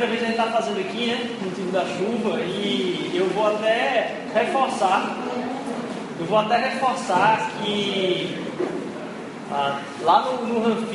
primeira 0.00 0.06
vez 0.06 0.22
a 0.22 0.26
gente 0.26 0.38
está 0.38 0.46
fazendo 0.46 0.80
aqui, 0.80 1.06
né, 1.06 1.30
no 1.40 1.48
motivo 1.48 1.72
da 1.72 1.84
chuva, 1.84 2.40
e 2.40 3.12
eu 3.14 3.26
vou 3.30 3.46
até 3.48 4.16
reforçar, 4.34 5.14
eu 6.18 6.24
vou 6.24 6.38
até 6.38 6.56
reforçar 6.56 7.50
que 7.62 8.38
ah, 9.52 9.80
lá 10.02 10.22
no, 10.22 10.46
no 10.46 10.86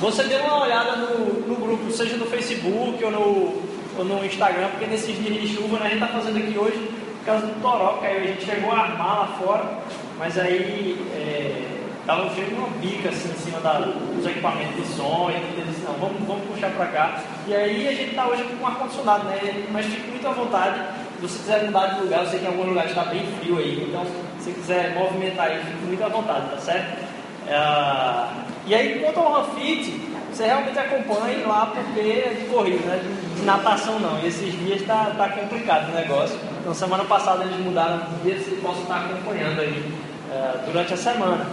você 0.00 0.24
dê 0.24 0.36
uma 0.36 0.62
olhada 0.62 0.96
no, 0.96 1.48
no 1.48 1.56
grupo, 1.56 1.90
seja 1.90 2.16
no 2.16 2.26
Facebook 2.26 3.02
ou 3.02 3.10
no, 3.10 3.62
ou 3.98 4.04
no 4.04 4.24
Instagram, 4.24 4.68
porque 4.70 4.86
nesses 4.86 5.16
dias 5.16 5.40
de 5.40 5.56
chuva, 5.56 5.78
né, 5.78 5.86
a 5.86 5.88
gente 5.88 6.02
está 6.02 6.08
fazendo 6.08 6.36
aqui 6.36 6.58
hoje 6.58 6.90
por 7.20 7.24
causa 7.24 7.46
do 7.46 7.62
toró, 7.62 7.98
que 7.98 8.06
aí 8.06 8.18
a 8.18 8.26
gente 8.26 8.44
chegou 8.44 8.72
a 8.72 8.80
armar 8.80 9.20
lá 9.20 9.26
fora, 9.38 9.78
mas 10.18 10.38
aí 10.38 10.98
estava 11.14 11.73
é, 12.06 12.34
cheio 12.34 12.56
uma 12.56 12.68
bica 12.78 13.08
assim 13.08 13.30
em 13.30 13.36
cima 13.36 13.60
da, 13.60 13.78
dos 13.78 14.26
equipamentos 14.26 14.76
de 14.76 14.94
som, 14.94 15.30
e 15.30 15.34
gente 15.34 15.68
disse, 15.68 15.84
não, 15.84 15.94
vamos, 15.94 16.26
vamos 16.26 16.44
puxar 16.46 16.70
para 16.70 16.86
cá. 16.86 17.20
E 17.46 17.54
aí 17.54 17.88
a 17.88 17.92
gente 17.92 18.10
está 18.10 18.26
hoje 18.26 18.44
com 18.44 18.66
ar-condicionado, 18.66 19.24
né? 19.24 19.66
Mas 19.70 19.86
fique 19.86 20.10
muito 20.10 20.26
à 20.26 20.32
vontade, 20.32 20.80
se 21.20 21.28
você 21.28 21.38
quiser 21.38 21.64
mudar 21.64 21.86
de 21.86 22.00
lugar, 22.00 22.20
eu 22.20 22.26
sei 22.30 22.38
que 22.38 22.44
em 22.44 22.48
algum 22.48 22.64
lugar 22.64 22.86
está 22.86 23.04
bem 23.04 23.26
frio 23.38 23.58
aí, 23.58 23.86
então 23.88 24.04
se 24.38 24.44
você 24.44 24.52
quiser 24.52 24.94
movimentar 24.94 25.46
aí, 25.46 25.58
fique 25.58 25.86
muito 25.86 26.04
à 26.04 26.08
vontade, 26.08 26.50
tá 26.50 26.58
certo? 26.58 27.04
Ah, 27.48 28.44
e 28.66 28.74
aí, 28.74 28.98
quanto 29.00 29.20
ao 29.20 29.32
Rafit, 29.32 30.00
você 30.32 30.46
realmente 30.46 30.78
acompanhe 30.78 31.44
lá 31.44 31.66
porque 31.66 32.00
é 32.00 32.34
de 32.40 32.46
corrida, 32.46 32.84
né? 32.86 33.00
de, 33.02 33.40
de 33.40 33.42
natação 33.44 33.98
não. 34.00 34.18
E 34.20 34.26
esses 34.26 34.52
dias 34.58 34.80
está 34.80 35.12
tá 35.16 35.28
complicado 35.28 35.90
o 35.90 35.94
negócio. 35.94 36.38
Então, 36.60 36.74
semana 36.74 37.04
passada 37.04 37.44
eles 37.44 37.58
mudaram 37.58 37.96
os 37.96 38.22
dias, 38.22 38.44
você 38.44 38.56
possa 38.56 38.80
estar 38.80 39.04
acompanhando 39.04 39.60
aí 39.60 39.92
uh, 40.30 40.66
durante 40.66 40.94
a 40.94 40.96
semana. 40.96 41.46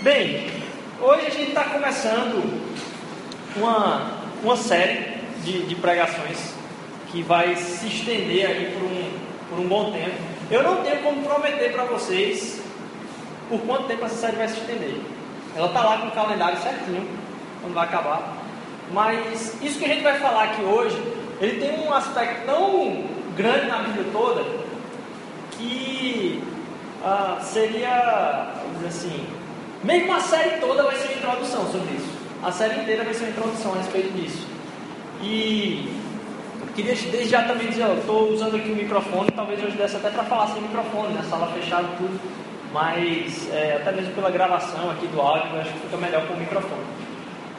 Bem, 0.00 0.46
hoje 1.00 1.26
a 1.26 1.30
gente 1.30 1.48
está 1.48 1.64
começando 1.64 2.62
uma, 3.56 4.12
uma 4.44 4.56
série 4.56 5.18
de, 5.42 5.66
de 5.66 5.74
pregações 5.74 6.54
que 7.10 7.20
vai 7.20 7.56
se 7.56 7.88
estender 7.88 8.46
aí 8.46 8.72
por 8.78 8.84
um, 8.84 9.10
por 9.50 9.58
um 9.58 9.66
bom 9.66 9.90
tempo. 9.90 10.14
Eu 10.52 10.62
não 10.62 10.84
tenho 10.84 11.02
como 11.02 11.24
prometer 11.24 11.72
para 11.72 11.82
vocês 11.82 12.62
por 13.48 13.60
quanto 13.62 13.88
tempo 13.88 14.04
essa 14.04 14.14
série 14.14 14.36
vai 14.36 14.46
se 14.46 14.60
estender. 14.60 15.00
Ela 15.56 15.66
está 15.66 15.82
lá 15.82 15.98
com 15.98 16.06
o 16.06 16.12
calendário 16.12 16.58
certinho, 16.58 17.04
quando 17.60 17.74
vai 17.74 17.84
acabar. 17.84 18.36
Mas 18.92 19.60
isso 19.60 19.80
que 19.80 19.84
a 19.84 19.88
gente 19.88 20.04
vai 20.04 20.16
falar 20.20 20.44
aqui 20.44 20.62
hoje, 20.62 20.96
ele 21.40 21.58
tem 21.58 21.76
um 21.80 21.92
aspecto 21.92 22.46
tão 22.46 23.04
grande 23.36 23.66
na 23.66 23.78
Bíblia 23.78 24.06
toda 24.12 24.44
que 25.58 26.40
ah, 27.04 27.38
seria, 27.42 28.52
vamos 28.62 28.76
dizer 28.76 28.86
assim, 28.86 29.37
mesmo 29.84 30.12
a 30.12 30.20
série 30.20 30.60
toda 30.60 30.82
vai 30.82 30.96
ser 30.96 31.08
uma 31.08 31.14
introdução 31.14 31.70
sobre 31.70 31.94
isso. 31.94 32.18
A 32.42 32.52
série 32.52 32.80
inteira 32.80 33.04
vai 33.04 33.14
ser 33.14 33.24
uma 33.24 33.30
introdução 33.30 33.74
a 33.74 33.78
respeito 33.78 34.12
disso. 34.12 34.46
E 35.22 35.92
queria 36.74 36.94
desde 36.94 37.28
já 37.28 37.42
também 37.42 37.68
dizer, 37.68 37.88
estou 37.98 38.30
usando 38.30 38.56
aqui 38.56 38.70
o 38.70 38.76
microfone, 38.76 39.30
talvez 39.34 39.62
hoje 39.62 39.76
desse 39.76 39.96
até 39.96 40.10
para 40.10 40.24
falar 40.24 40.48
sem 40.48 40.62
microfone, 40.62 41.14
na 41.14 41.22
né? 41.22 41.26
sala 41.28 41.52
fechada 41.52 41.88
tudo 41.98 42.18
mas 42.72 43.48
é, 43.52 43.78
até 43.80 43.92
mesmo 43.92 44.14
pela 44.14 44.30
gravação 44.30 44.90
aqui 44.90 45.06
do 45.06 45.20
áudio, 45.20 45.54
eu 45.54 45.60
acho 45.60 45.72
que 45.72 45.80
fica 45.80 45.96
melhor 45.96 46.26
com 46.26 46.34
o 46.34 46.36
microfone. 46.36 46.82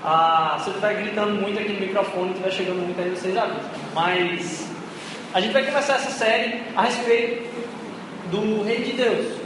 Ah, 0.03 0.57
se 0.59 0.69
eu 0.69 0.75
estiver 0.75 1.01
gritando 1.01 1.33
muito 1.35 1.59
aqui 1.59 1.73
no 1.73 1.79
microfone, 1.79 2.29
estiver 2.31 2.51
chegando 2.51 2.85
muito 2.85 3.01
aí, 3.01 3.09
vocês 3.09 3.35
avisam. 3.35 3.61
Mas 3.93 4.69
a 5.33 5.41
gente 5.41 5.51
vai 5.51 5.65
começar 5.65 5.95
essa 5.95 6.11
série 6.11 6.61
a 6.75 6.83
respeito 6.83 7.49
do 8.31 8.63
Reino 8.63 8.85
de 8.85 8.93
Deus. 8.93 9.38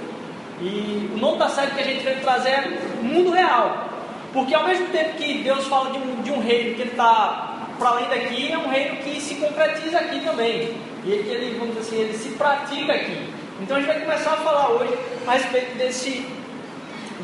E 0.63 1.09
o 1.13 1.18
nome 1.18 1.40
da 1.40 1.50
série 1.50 1.72
que 1.72 1.81
a 1.81 1.84
gente 1.84 2.06
veio 2.06 2.22
trazer 2.22 2.50
é 2.50 2.79
Mundo 3.01 3.31
Real. 3.31 3.90
Porque 4.31 4.56
ao 4.56 4.63
mesmo 4.63 4.88
tempo 4.88 5.18
que 5.18 5.44
Deus 5.44 5.68
fala 5.68 5.91
de 5.91 5.97
um, 5.97 6.22
de 6.22 6.31
um 6.31 6.40
reino 6.40 6.75
que 6.75 6.81
ele 6.81 6.91
está 6.91 7.68
para 7.78 7.90
além 7.90 8.07
daqui, 8.07 8.51
é 8.51 8.57
um 8.57 8.69
reino 8.69 8.96
que 8.97 9.19
se 9.19 9.35
concretiza 9.35 10.00
aqui 10.00 10.22
também. 10.22 10.74
E 11.06 11.09
que 11.09 11.29
ele, 11.29 11.59
vamos 11.59 11.75
dizer 11.75 11.88
assim, 11.88 12.01
ele 12.01 12.18
se 12.18 12.29
pratica 12.29 12.94
aqui. 12.94 13.29
Então 13.62 13.75
a 13.75 13.79
gente 13.81 13.90
vai 13.90 14.00
começar 14.00 14.31
a 14.31 14.38
falar 14.38 14.69
hoje 14.69 14.94
a 15.28 15.31
respeito 15.34 15.78
desse, 15.78 16.25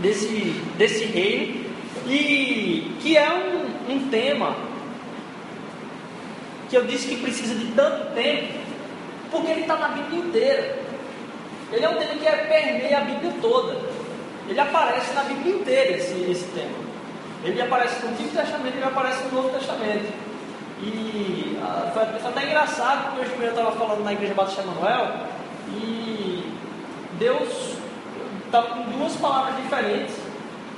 desse, 0.01 0.61
desse 0.77 1.05
reino, 1.05 1.65
e 2.07 2.95
que 2.99 3.17
é 3.17 3.29
um, 3.29 3.93
um 3.93 4.09
tema 4.09 4.55
que 6.69 6.75
eu 6.75 6.83
disse 6.85 7.07
que 7.07 7.21
precisa 7.21 7.55
de 7.55 7.71
tanto 7.71 8.13
tempo, 8.13 8.53
porque 9.31 9.51
ele 9.51 9.61
está 9.61 9.77
na 9.77 9.87
Bíblia 9.89 10.19
inteira. 10.19 10.88
Ele 11.71 11.85
é 11.85 11.89
um 11.89 11.95
tema 11.95 12.15
que 12.15 12.27
é, 12.27 12.31
permeia 12.31 12.97
a 12.97 13.01
Bíblia 13.01 13.33
toda. 13.41 13.77
Ele 14.47 14.59
aparece 14.59 15.13
na 15.13 15.23
Bíblia 15.23 15.55
inteira, 15.55 15.97
esse, 15.97 16.13
esse 16.29 16.45
tema. 16.45 16.89
Ele 17.43 17.61
aparece 17.61 18.03
no 18.03 18.11
Antigo 18.11 18.29
Testamento, 18.29 18.75
ele 18.75 18.83
aparece 18.83 19.23
no 19.25 19.41
Novo 19.41 19.49
Testamento. 19.49 20.11
E 20.81 21.59
ah, 21.61 21.91
foi, 21.93 22.05
foi, 22.05 22.31
até 22.31 22.45
engraçado, 22.45 23.15
porque 23.15 23.21
hoje 23.21 23.43
eu 23.43 23.49
estava 23.49 23.71
falando 23.73 24.03
na 24.03 24.13
Igreja 24.13 24.33
Batista 24.33 24.63
Manuel, 24.63 25.11
e 25.69 26.51
Deus 27.19 27.75
estava 28.45 28.67
com 28.67 28.83
duas 28.83 29.15
palavras 29.17 29.55
diferentes. 29.57 30.15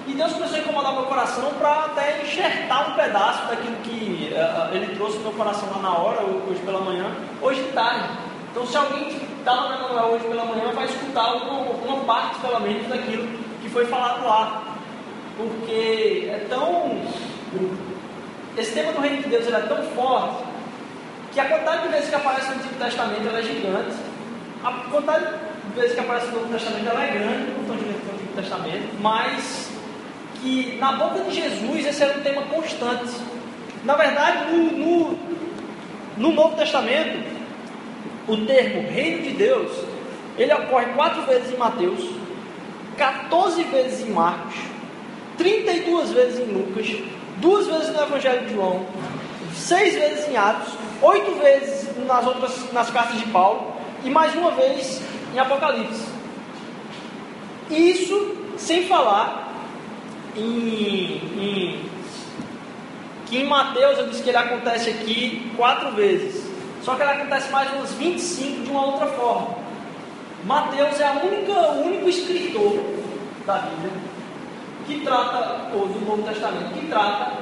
E 0.08 0.14
Deus 0.14 0.34
começou 0.34 0.58
a 0.58 0.60
incomodar 0.60 0.94
meu 0.94 1.04
coração 1.04 1.52
para 1.60 1.86
até 1.86 2.22
enxertar 2.24 2.90
um 2.92 2.96
pedaço 2.96 3.48
daquilo 3.48 3.76
que 3.84 4.34
uh, 4.34 4.76
Ele 4.76 4.96
trouxe 4.96 5.18
no 5.18 5.26
meu 5.26 5.34
coração 5.34 5.70
lá 5.76 5.82
na 5.82 5.96
hora, 5.96 6.22
hoje 6.24 6.60
pela 6.66 6.82
manhã, 6.82 7.06
hoje 7.40 7.62
de 7.62 7.72
tarde. 7.72 8.10
Então, 8.52 8.68
se 8.68 8.76
alguém 8.76 9.08
está 9.40 9.54
lá 9.54 9.70
na 9.70 9.78
Manuel 9.78 10.14
hoje 10.14 10.26
pela 10.26 10.46
manhã, 10.46 10.72
vai 10.74 10.86
escutar 10.86 11.36
uma, 11.36 11.62
uma 11.62 12.04
parte, 12.04 12.40
pelo 12.40 12.60
menos, 12.60 12.88
daquilo 12.88 13.28
que 13.62 13.70
foi 13.70 13.86
falado 13.86 14.26
lá. 14.26 14.64
Porque 15.38 16.30
é 16.30 16.46
tão. 16.50 17.02
Esse 18.58 18.74
tema 18.74 18.92
do 18.92 19.00
Reino 19.00 19.24
de 19.24 19.30
Deus 19.30 19.48
é 19.48 19.60
tão 19.62 19.82
forte 19.96 20.44
que 21.32 21.40
a 21.40 21.46
quantidade 21.46 21.84
de 21.84 21.88
vezes 21.90 22.10
que 22.10 22.16
aparece 22.16 22.50
no 22.50 22.56
Antigo 22.56 22.76
Testamento 22.76 23.36
é 23.36 23.42
gigante. 23.42 23.96
A 24.64 24.72
quantidade 24.92 25.26
de 25.74 25.80
vezes 25.80 25.94
que 25.94 26.00
aparece 26.02 26.28
no 26.28 26.42
Novo 26.42 26.54
Testamento 26.54 26.90
é 26.90 27.08
grande, 27.08 27.52
no 27.52 27.74
Antigo 27.74 28.34
Testamento, 28.36 29.02
mas 29.02 29.72
que 30.42 30.78
na 30.78 30.92
boca 30.94 31.24
de 31.24 31.32
Jesus 31.34 31.86
esse 31.86 32.04
era 32.04 32.18
um 32.18 32.22
tema 32.22 32.42
constante. 32.44 33.14
Na 33.86 33.96
verdade, 33.96 34.52
no, 34.52 34.72
no, 34.72 35.20
no 36.18 36.32
Novo 36.34 36.56
Testamento, 36.58 37.41
o 38.28 38.38
termo 38.46 38.90
reino 38.90 39.24
de 39.24 39.32
Deus, 39.32 39.72
ele 40.38 40.54
ocorre 40.54 40.86
quatro 40.96 41.24
vezes 41.24 41.54
em 41.54 41.58
Mateus, 41.58 42.00
14 42.98 43.64
vezes 43.64 44.08
em 44.08 44.12
Marcos, 44.12 44.56
32 45.38 46.12
vezes 46.12 46.40
em 46.40 46.52
Lucas, 46.52 46.88
duas 47.38 47.68
vezes 47.68 47.90
no 47.96 48.04
Evangelho 48.04 48.46
de 48.48 48.54
João, 48.54 48.86
seis 49.56 49.96
vezes 49.96 50.28
em 50.30 50.38
Atos, 50.38 50.74
oito 51.02 51.32
vezes 51.40 51.90
nas 52.06 52.26
outras 52.26 52.72
nas 52.72 52.90
cartas 52.92 53.20
de 53.20 53.26
Paulo 53.28 53.74
e 54.04 54.10
mais 54.10 54.36
uma 54.36 54.52
vez 54.52 55.02
em 55.34 55.40
Apocalipse. 55.40 56.06
Isso 57.70 58.38
sem 58.58 58.86
falar 58.88 59.52
em, 60.36 61.22
em, 61.38 61.80
que 63.26 63.38
em 63.38 63.46
Mateus 63.46 63.98
eu 63.98 64.08
disse 64.10 64.22
que 64.22 64.30
ele 64.30 64.38
acontece 64.38 64.90
aqui 64.90 65.52
quatro 65.56 65.92
vezes. 65.94 66.51
Só 66.84 66.96
que 66.96 67.04
ele 67.04 67.12
acontece 67.12 67.52
mais 67.52 67.72
uns 67.80 67.92
25 67.94 68.64
de 68.64 68.72
uma 68.72 68.86
outra 68.86 69.08
forma. 69.08 69.56
Mateus 70.46 71.00
é 71.00 71.08
a 71.08 71.12
única, 71.12 71.54
o 71.54 71.86
único 71.86 72.10
escritor 72.10 72.84
da 73.46 73.60
Bíblia 73.60 73.92
que 74.88 75.02
trata, 75.02 75.70
ou 75.74 75.88
do 75.88 76.06
Novo 76.06 76.24
Testamento, 76.24 76.74
que 76.74 76.88
trata 76.88 77.34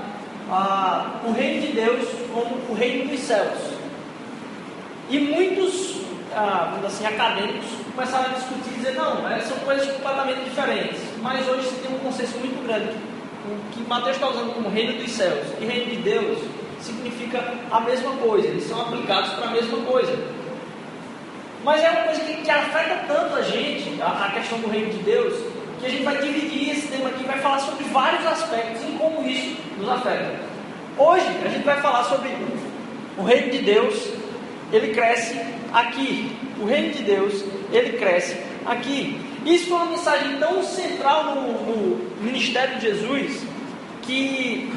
o 1.25 1.31
reino 1.31 1.62
de 1.62 1.74
Deus 1.74 2.07
como 2.33 2.57
o 2.69 2.74
reino 2.74 3.09
dos 3.09 3.19
céus. 3.21 3.57
E 5.09 5.19
muitos 5.19 6.01
ah, 6.36 6.77
assim, 6.86 7.06
acadêmicos 7.06 7.69
começaram 7.95 8.31
a 8.31 8.33
discutir 8.33 8.74
e 8.74 8.77
dizer, 8.77 8.94
não, 8.94 9.27
é, 9.27 9.39
são 9.41 9.57
coisas 9.59 9.89
completamente 9.94 10.41
diferentes. 10.44 11.00
Mas 11.21 11.47
hoje 11.47 11.68
se 11.68 11.75
tem 11.75 11.95
um 11.95 12.00
consenso 12.00 12.38
muito 12.39 12.63
grande. 12.65 12.95
O 13.45 13.71
que 13.71 13.81
Mateus 13.88 14.15
está 14.15 14.30
usando 14.30 14.53
como 14.53 14.69
reino 14.69 15.01
dos 15.01 15.12
céus 15.12 15.47
e 15.59 15.65
reino 15.65 15.91
de 15.91 15.97
Deus 15.97 16.39
significa 16.81 17.54
a 17.72 17.80
mesma 17.81 18.12
coisa, 18.14 18.48
eles 18.48 18.64
são 18.64 18.81
aplicados 18.81 19.34
para 19.34 19.48
a 19.48 19.52
mesma 19.52 19.78
coisa. 19.80 20.18
Mas 21.64 21.84
é 21.84 21.90
uma 21.90 22.04
coisa 22.04 22.22
que, 22.22 22.42
que 22.42 22.50
afeta 22.50 23.04
tanto 23.08 23.36
a 23.36 23.42
gente, 23.42 24.02
a, 24.02 24.26
a, 24.26 24.31
questão 24.31 24.60
do 24.60 24.70
reino 24.70 24.92
de 24.92 25.04
Deus, 25.04 25.34
que 25.80 25.86
a 25.86 25.90
gente 25.90 26.04
vai 26.04 26.18
dividir 26.18 26.72
esse 26.72 26.88
tema 26.88 27.10
aqui, 27.10 27.24
vai 27.24 27.40
falar 27.40 27.60
sobre 27.60 27.84
vários 27.86 28.26
aspectos 28.26 28.81
e 28.84 28.98
como 28.98 29.28
isso 29.28 29.58
nos 29.78 29.90
afeta. 29.90 30.40
Hoje 30.98 31.28
a 31.46 31.50
gente 31.50 31.64
vai 31.64 31.81
falar 31.81 32.04
sobre 32.06 32.30
o 33.18 33.24
reino 33.24 33.52
de 33.52 33.60
Deus 33.60 34.20
ele 34.72 34.94
cresce 34.94 35.40
aqui. 35.74 36.32
O 36.60 36.66
reino 36.66 36.94
de 36.94 37.04
Deus, 37.04 37.44
ele 37.72 37.98
cresce 37.98 38.38
aqui. 38.66 39.20
Isso 39.46 39.68
foi 39.68 39.78
uma 39.78 39.86
mensagem 39.86 40.38
tão 40.38 40.62
central 40.64 41.36
no, 41.36 41.52
no 41.52 42.22
ministério 42.22 42.75
de 42.75 42.82
Jesus 42.82 43.42
que 44.02 44.72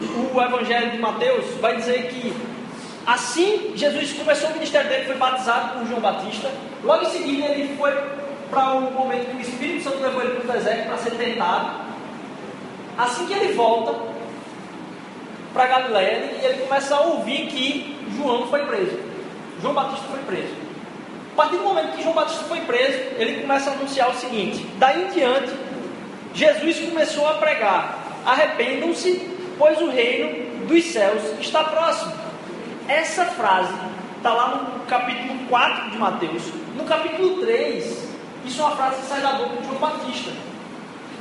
o 0.00 0.40
Evangelho 0.40 0.90
de 0.92 0.98
Mateus 0.98 1.44
vai 1.60 1.76
dizer 1.76 2.08
que 2.08 2.32
assim 3.06 3.72
Jesus 3.74 4.12
começou 4.12 4.50
o 4.50 4.52
ministério 4.52 4.88
dele, 4.88 5.06
foi 5.06 5.16
batizado 5.16 5.78
por 5.78 5.86
João 5.86 6.00
Batista. 6.00 6.50
Logo 6.84 7.04
em 7.04 7.10
seguida 7.10 7.46
ele 7.46 7.76
foi 7.76 7.92
para 8.50 8.74
o 8.74 8.78
um 8.78 8.90
momento 8.92 9.30
que 9.30 9.36
o 9.36 9.40
Espírito 9.40 9.84
Santo 9.84 9.98
levou 10.00 10.22
ele 10.22 10.40
para 10.40 10.50
o 10.50 10.52
deserto 10.52 10.86
para 10.86 10.98
ser 10.98 11.10
tentado. 11.12 11.88
Assim 12.96 13.26
que 13.26 13.32
ele 13.32 13.54
volta 13.54 13.94
para 15.52 15.66
Galiléia 15.66 16.38
e 16.40 16.44
ele 16.44 16.62
começa 16.62 16.94
a 16.94 17.00
ouvir 17.00 17.46
que 17.48 17.96
João 18.16 18.46
foi 18.46 18.64
preso. 18.66 18.98
João 19.60 19.74
Batista 19.74 20.06
foi 20.08 20.20
preso. 20.20 20.54
A 21.32 21.36
partir 21.36 21.56
do 21.56 21.62
momento 21.62 21.96
que 21.96 22.02
João 22.02 22.14
Batista 22.14 22.44
foi 22.44 22.60
preso, 22.62 22.98
ele 23.16 23.40
começa 23.42 23.70
a 23.70 23.72
anunciar 23.72 24.10
o 24.10 24.14
seguinte: 24.14 24.66
daí 24.78 25.04
em 25.04 25.08
diante, 25.08 25.52
Jesus 26.34 26.78
começou 26.80 27.28
a 27.28 27.34
pregar: 27.34 27.98
arrependam-se, 28.26 29.37
pois 29.58 29.80
o 29.80 29.90
reino 29.90 30.66
dos 30.66 30.84
céus 30.84 31.22
está 31.40 31.64
próximo. 31.64 32.12
Essa 32.86 33.24
frase 33.26 33.74
está 34.16 34.32
lá 34.32 34.48
no 34.48 34.80
capítulo 34.86 35.38
4 35.48 35.90
de 35.90 35.98
Mateus. 35.98 36.42
No 36.76 36.84
capítulo 36.84 37.40
3, 37.40 38.08
isso 38.44 38.60
é 38.60 38.64
uma 38.64 38.76
frase 38.76 39.00
que 39.02 39.06
sai 39.06 39.20
da 39.20 39.32
boca 39.32 39.56
de 39.56 39.66
João 39.66 39.78
Batista. 39.78 40.30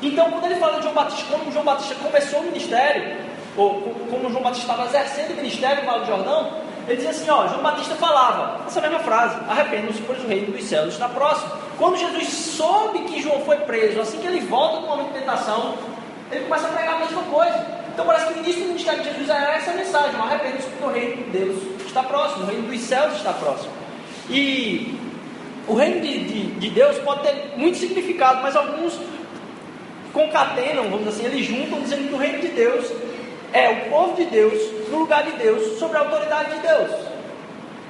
Então, 0.01 0.31
quando 0.31 0.45
ele 0.45 0.55
fala 0.55 0.77
de 0.77 0.83
João 0.83 0.93
Batista, 0.93 1.25
como 1.31 1.51
João 1.51 1.65
Batista 1.65 1.95
começou 1.95 2.39
o 2.41 2.43
ministério, 2.43 3.17
ou 3.57 3.81
como 4.11 4.29
João 4.29 4.43
Batista 4.43 4.71
estava 4.71 4.87
exercendo 4.87 5.31
o 5.31 5.35
ministério 5.37 5.83
no 5.83 5.89
Vale 5.89 5.99
do 6.01 6.05
Jordão, 6.05 6.53
ele 6.87 6.97
diz 6.97 7.07
assim: 7.07 7.29
ó, 7.29 7.47
João 7.47 7.61
Batista 7.61 7.95
falava 7.95 8.65
essa 8.67 8.79
mesma 8.79 8.99
frase: 8.99 9.37
arrependam-se, 9.49 10.01
pois 10.01 10.23
o 10.23 10.27
reino 10.27 10.51
dos 10.51 10.63
céus 10.63 10.93
está 10.93 11.09
próximo. 11.09 11.51
Quando 11.77 11.97
Jesus 11.97 12.27
soube 12.29 12.99
que 12.99 13.21
João 13.21 13.41
foi 13.41 13.57
preso, 13.57 13.99
assim 13.99 14.19
que 14.19 14.27
ele 14.27 14.41
volta 14.41 14.81
do 14.81 14.87
momento 14.87 15.13
de 15.13 15.19
tentação, 15.19 15.75
ele 16.31 16.45
começa 16.45 16.67
a 16.67 16.71
pregar 16.71 16.95
a 16.95 16.99
mesma 16.99 17.23
coisa. 17.23 17.76
Então 17.97 18.05
parece 18.05 18.27
que 18.27 18.33
o 18.33 18.44
início 18.44 18.61
do 18.61 18.67
ministério 18.67 19.01
de 19.01 19.09
Jesus 19.09 19.27
era 19.27 19.55
essa 19.55 19.73
mensagem: 19.73 20.21
arrependam-se, 20.21 20.67
porque 20.67 20.83
o 20.83 20.91
reino 20.91 21.15
de 21.15 21.23
Deus 21.31 21.57
está 21.83 22.03
próximo, 22.03 22.44
o 22.44 22.45
reino 22.45 22.67
dos 22.67 22.79
céus 22.81 23.15
está 23.15 23.33
próximo. 23.33 23.73
E 24.29 24.95
o 25.67 25.73
reino 25.73 25.99
de, 26.01 26.25
de, 26.25 26.45
de 26.59 26.69
Deus 26.69 26.99
pode 26.99 27.23
ter 27.23 27.53
muito 27.57 27.75
significado, 27.79 28.44
mas 28.44 28.55
alguns 28.55 28.99
concatenam, 30.13 30.91
vamos 30.91 31.07
dizer 31.07 31.25
assim, 31.25 31.25
eles 31.25 31.47
juntam 31.47 31.81
dizendo 31.81 32.07
que 32.07 32.13
o 32.13 32.17
reino 32.19 32.39
de 32.39 32.49
Deus 32.49 32.85
é 33.51 33.67
o 33.67 33.89
povo 33.89 34.15
de 34.15 34.25
Deus 34.25 34.89
no 34.91 34.99
lugar 34.99 35.23
de 35.23 35.31
Deus, 35.31 35.79
sobre 35.79 35.97
a 35.97 36.01
autoridade 36.01 36.53
de 36.53 36.59
Deus. 36.59 36.91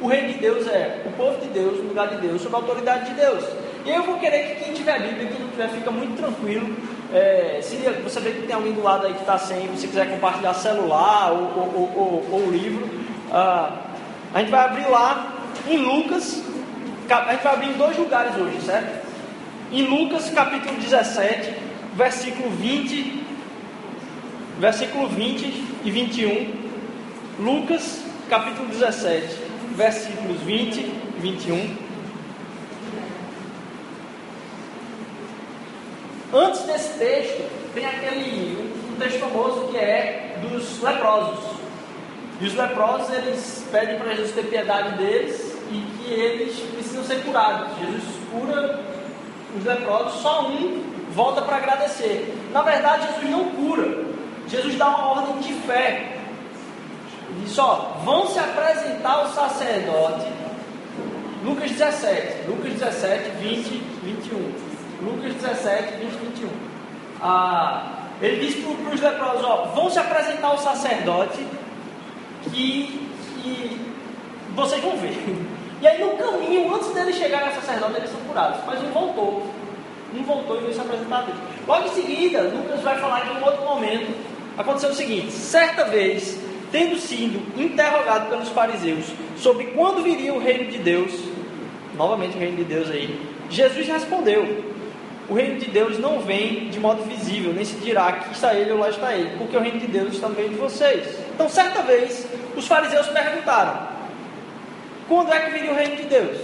O 0.01 0.07
reino 0.07 0.30
de 0.30 0.39
Deus 0.39 0.68
é 0.68 1.04
o 1.06 1.12
povo 1.18 1.38
de 1.42 1.50
Deus 1.50 1.80
no 1.80 1.89
lugar 1.89 2.07
de 2.07 2.25
Deus, 2.25 2.42
sob 2.42 2.56
a 2.56 2.59
autoridade 2.59 3.09
de 3.09 3.15
Deus. 3.15 3.44
E 3.86 3.89
eu 3.89 4.04
vou 4.04 4.18
querer 4.19 4.56
que 4.56 4.63
quem 4.63 4.74
tiver 4.74 5.01
Bíblia, 5.01 5.27
quem 5.27 5.39
não 5.42 5.50
tiver, 5.50 5.68
fica 5.68 5.92
muito 5.92 6.15
tranquilo. 6.15 6.74
É, 7.13 7.59
se 7.62 7.77
você 8.04 8.19
vê 8.19 8.31
que 8.31 8.48
tem 8.48 8.56
alguém 8.56 8.74
do 8.74 8.83
lado 8.83 9.06
aí 9.06 9.13
que 9.13 9.21
está 9.21 9.38
sem, 9.38 9.75
se 9.77 9.88
quiser 9.88 10.09
compartilhar 10.09 10.54
celular 10.54 11.31
ou, 11.31 11.39
ou, 11.39 11.94
ou, 11.95 12.27
ou 12.31 12.51
livro, 12.51 12.88
ah, 13.31 13.71
a 14.33 14.39
gente 14.39 14.51
vai 14.51 14.65
abrir 14.65 14.89
lá 14.89 15.33
em 15.68 15.77
Lucas, 15.77 16.44
a 17.09 17.31
gente 17.31 17.44
vai 17.44 17.54
abrir 17.54 17.69
em 17.69 17.74
dois 17.74 17.98
lugares 17.98 18.36
hoje, 18.36 18.59
certo? 18.62 19.07
Em 19.71 19.83
Lucas 19.83 20.30
capítulo 20.30 20.75
17, 20.77 21.54
versículo 21.95 22.50
20 22.50 23.27
versículo 24.59 25.07
20 25.07 25.63
e 25.86 25.92
21. 25.92 26.54
Lucas, 27.39 28.01
capítulo 28.30 28.68
17, 28.69 29.38
versículos 29.75 30.42
20 30.42 30.77
e 30.80 31.19
21. 31.19 31.87
Antes 36.38 36.62
desse 36.68 37.00
texto, 37.00 37.50
tem 37.74 37.84
aquele 37.84 38.72
um 38.92 39.00
texto 39.00 39.19
famoso 39.22 39.69
que 39.72 39.78
é 39.78 40.38
dos 40.39 40.84
leprosos. 40.84 41.44
E 42.39 42.45
os 42.45 42.54
leprosos, 42.54 43.12
eles 43.12 43.68
pedem 43.72 43.98
para 43.98 44.13
Jesus 44.13 44.34
ter 44.34 44.45
piedade 44.45 45.00
deles 45.00 45.57
e 45.72 45.81
que 45.81 46.13
eles 46.13 46.60
precisam 46.60 47.04
ser 47.06 47.24
curados. 47.24 47.75
Jesus 47.80 48.04
cura 48.31 48.80
os 49.57 49.66
leprosos, 49.66 50.22
só 50.22 50.48
um 50.48 50.84
volta 51.10 51.42
para 51.42 51.57
agradecer. 51.57 52.31
Na 52.54 52.62
verdade, 52.62 53.07
Jesus 53.07 53.31
não 53.31 53.45
cura, 53.45 54.06
Jesus 54.48 54.78
dá 54.78 54.90
uma 54.90 55.07
ordem 55.07 55.40
de 55.40 55.54
fé. 55.62 56.19
Ele 57.30 57.45
diz: 57.45 57.57
ó, 57.57 57.98
vão 58.06 58.28
se 58.28 58.38
apresentar 58.38 59.13
ao 59.13 59.30
sacerdote. 59.30 60.28
Lucas 61.44 61.72
17, 61.72 62.48
Lucas 62.48 62.74
17, 62.74 63.31
20, 63.42 63.69
21. 64.04 64.67
Lucas 65.01 65.33
17, 65.35 65.97
20, 65.97 66.11
21. 66.11 66.49
Ah, 67.21 68.07
ele 68.21 68.45
diz 68.45 68.55
para 68.55 68.94
os 68.94 69.01
leprosos: 69.01 69.44
ó, 69.44 69.65
vão 69.75 69.89
se 69.89 69.99
apresentar 69.99 70.47
ao 70.47 70.57
sacerdote 70.57 71.45
que, 72.51 73.07
que 73.44 73.81
vocês 74.55 74.81
vão 74.81 74.97
ver. 74.97 75.17
E 75.79 75.85
aí 75.85 76.03
no 76.03 76.17
caminho, 76.17 76.73
antes 76.73 76.91
dele 76.91 77.13
chegar 77.13 77.44
ao 77.44 77.53
sacerdote, 77.53 77.97
eles 77.97 78.09
são 78.09 78.19
curados. 78.21 78.59
Mas 78.65 78.81
um 78.81 78.89
voltou. 78.89 79.45
Um 80.15 80.23
voltou 80.23 80.57
e 80.57 80.61
veio 80.61 80.73
se 80.73 80.79
apresentar 80.79 81.19
a 81.19 81.21
Deus. 81.21 81.38
Logo 81.67 81.85
em 81.85 81.91
seguida, 81.91 82.41
Lucas 82.41 82.81
vai 82.81 82.97
falar 82.99 83.25
de 83.25 83.29
um 83.29 83.45
outro 83.45 83.63
momento 83.63 84.11
aconteceu 84.57 84.89
o 84.89 84.95
seguinte: 84.95 85.31
certa 85.31 85.85
vez, 85.85 86.39
tendo 86.71 86.97
sido 86.97 87.39
interrogado 87.61 88.29
pelos 88.29 88.49
fariseus 88.49 89.05
sobre 89.38 89.65
quando 89.67 90.03
viria 90.03 90.33
o 90.33 90.39
reino 90.39 90.69
de 90.71 90.79
Deus, 90.79 91.11
novamente 91.95 92.35
o 92.35 92.39
reino 92.39 92.57
de 92.57 92.63
Deus 92.63 92.89
aí, 92.89 93.19
Jesus 93.49 93.88
respondeu: 93.88 94.75
O 95.29 95.33
reino 95.33 95.59
de 95.59 95.69
Deus 95.69 96.00
não 96.00 96.21
vem 96.21 96.69
de 96.69 96.79
modo 96.79 97.03
visível, 97.03 97.51
nem 97.53 97.65
se 97.65 97.75
dirá 97.77 98.07
aqui 98.07 98.31
está 98.31 98.53
ele 98.53 98.71
ou 98.71 98.79
lá 98.79 98.89
está 98.89 99.13
ele, 99.13 99.38
porque 99.38 99.57
o 99.57 99.59
reino 99.59 99.79
de 99.79 99.88
Deus 99.88 100.13
está 100.13 100.30
no 100.30 100.35
meio 100.35 100.49
de 100.49 100.56
vocês. 100.56 101.19
Então, 101.33 101.49
certa 101.49 101.81
vez, 101.81 102.25
os 102.56 102.66
fariseus 102.66 103.07
perguntaram: 103.07 103.90
Quando 105.09 105.33
é 105.33 105.40
que 105.42 105.52
viria 105.52 105.71
o 105.71 105.75
reino 105.75 105.97
de 105.97 106.04
Deus? 106.04 106.37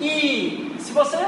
E 0.00 0.74
se 0.80 0.92
você 0.92 1.18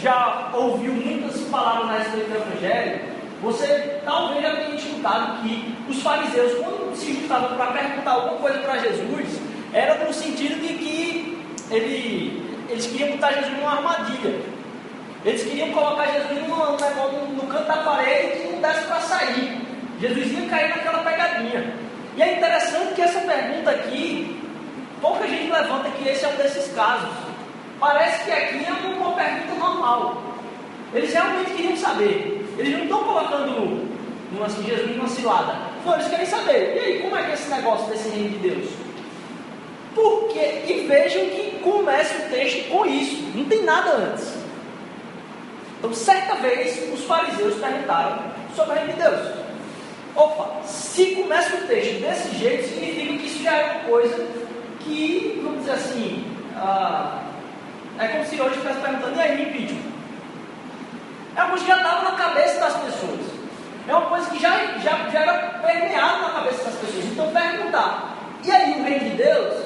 já 0.00 0.50
ouviu 0.54 0.92
muitas 0.92 1.40
palavras 1.42 1.90
a 1.90 1.98
respeito 1.98 2.30
do 2.30 2.36
Evangelho, 2.36 3.00
você 3.42 4.00
talvez 4.04 4.40
já 4.40 4.54
tenha 4.54 4.76
escutado 4.76 5.42
que 5.42 5.74
os 5.88 6.00
fariseus, 6.00 6.54
quando 6.60 6.96
se 6.96 7.12
juntavam 7.12 7.56
para 7.56 7.72
perguntar 7.72 8.12
alguma 8.12 8.38
coisa 8.38 8.58
para 8.58 8.78
Jesus, 8.78 9.40
era 9.72 10.04
no 10.04 10.14
sentido 10.14 10.60
de 10.60 10.74
que 10.74 11.44
ele, 11.72 12.40
eles 12.68 12.86
queriam 12.86 13.10
botar 13.10 13.32
Jesus 13.32 13.52
numa 13.58 13.72
armadilha. 13.72 14.51
Eles 15.24 15.44
queriam 15.44 15.70
colocar 15.70 16.06
Jesus 16.06 16.48
no, 16.48 16.56
no 16.56 17.46
canto 17.46 17.66
da 17.66 17.76
parede 17.76 18.42
e 18.42 18.52
não 18.52 18.60
desse 18.60 18.86
para 18.86 19.00
sair. 19.00 19.60
Jesus 20.00 20.32
ia 20.32 20.48
cair 20.48 20.70
naquela 20.70 20.98
pegadinha. 20.98 21.74
E 22.16 22.22
é 22.22 22.36
interessante 22.36 22.94
que 22.94 23.02
essa 23.02 23.20
pergunta 23.20 23.70
aqui, 23.70 24.40
pouca 25.00 25.26
gente 25.28 25.50
levanta 25.50 25.90
que 25.90 26.08
esse 26.08 26.24
é 26.24 26.28
um 26.28 26.36
desses 26.36 26.74
casos. 26.74 27.08
Parece 27.78 28.24
que 28.24 28.32
aqui 28.32 28.66
é 28.66 28.72
uma 28.72 29.12
pergunta 29.12 29.54
normal. 29.58 30.22
Eles 30.92 31.12
realmente 31.12 31.52
queriam 31.52 31.76
saber. 31.76 32.44
Eles 32.58 32.76
não 32.76 32.84
estão 32.84 33.04
colocando 33.04 33.88
uma, 34.32 34.46
assim, 34.46 34.64
Jesus 34.64 34.96
numa 34.96 35.08
cilada. 35.08 35.56
Não, 35.84 35.94
eles 35.94 36.08
querem 36.08 36.26
saber. 36.26 36.74
E 36.76 36.78
aí, 36.78 36.98
como 37.00 37.16
é 37.16 37.22
que 37.22 37.30
é 37.30 37.34
esse 37.34 37.48
negócio 37.48 37.86
desse 37.86 38.08
reino 38.08 38.30
de 38.30 38.38
Deus? 38.38 38.68
Porque, 39.94 40.62
e 40.66 40.84
vejam 40.88 41.26
que 41.26 41.60
começa 41.62 42.26
o 42.26 42.30
texto 42.30 42.68
com 42.70 42.84
isso. 42.86 43.22
Não 43.34 43.44
tem 43.44 43.62
nada 43.62 43.90
antes. 43.90 44.41
Então, 45.82 45.92
certa 45.92 46.36
vez, 46.36 46.94
os 46.94 47.04
fariseus 47.06 47.56
perguntaram 47.56 48.22
sobre 48.54 48.70
o 48.70 48.74
reino 48.76 48.92
de 48.92 49.02
Deus. 49.02 49.32
Opa, 50.14 50.62
se 50.64 51.06
começa 51.16 51.56
o 51.56 51.66
texto 51.66 52.00
desse 52.00 52.38
jeito, 52.38 52.68
significa 52.68 53.18
que 53.18 53.26
isso 53.26 53.42
já 53.42 53.52
é 53.52 53.64
uma 53.72 53.80
coisa 53.90 54.28
que, 54.78 55.40
vamos 55.42 55.58
dizer 55.58 55.72
assim, 55.72 56.24
ah, 56.56 57.18
é 57.98 58.06
como 58.06 58.24
se 58.24 58.40
hoje 58.40 58.54
estivesse 58.54 58.78
perguntando, 58.78 59.16
e 59.16 59.20
aí, 59.22 59.42
impeachment? 59.42 59.92
É 61.34 61.40
uma 61.40 61.48
coisa 61.48 61.64
que 61.64 61.70
já 61.72 61.76
estava 61.78 62.10
na 62.10 62.16
cabeça 62.16 62.60
das 62.60 62.76
pessoas. 62.76 63.20
É 63.88 63.92
uma 63.92 64.06
coisa 64.08 64.30
que 64.30 64.40
já, 64.40 64.50
já, 64.78 65.10
já 65.10 65.18
era 65.18 65.32
permeada 65.66 66.18
na 66.18 66.30
cabeça 66.30 66.62
das 66.62 66.74
pessoas. 66.76 67.04
Então 67.06 67.26
perguntar, 67.32 68.16
e 68.44 68.52
aí 68.52 68.80
o 68.80 68.84
reino 68.84 69.10
de 69.10 69.16
Deus? 69.16 69.64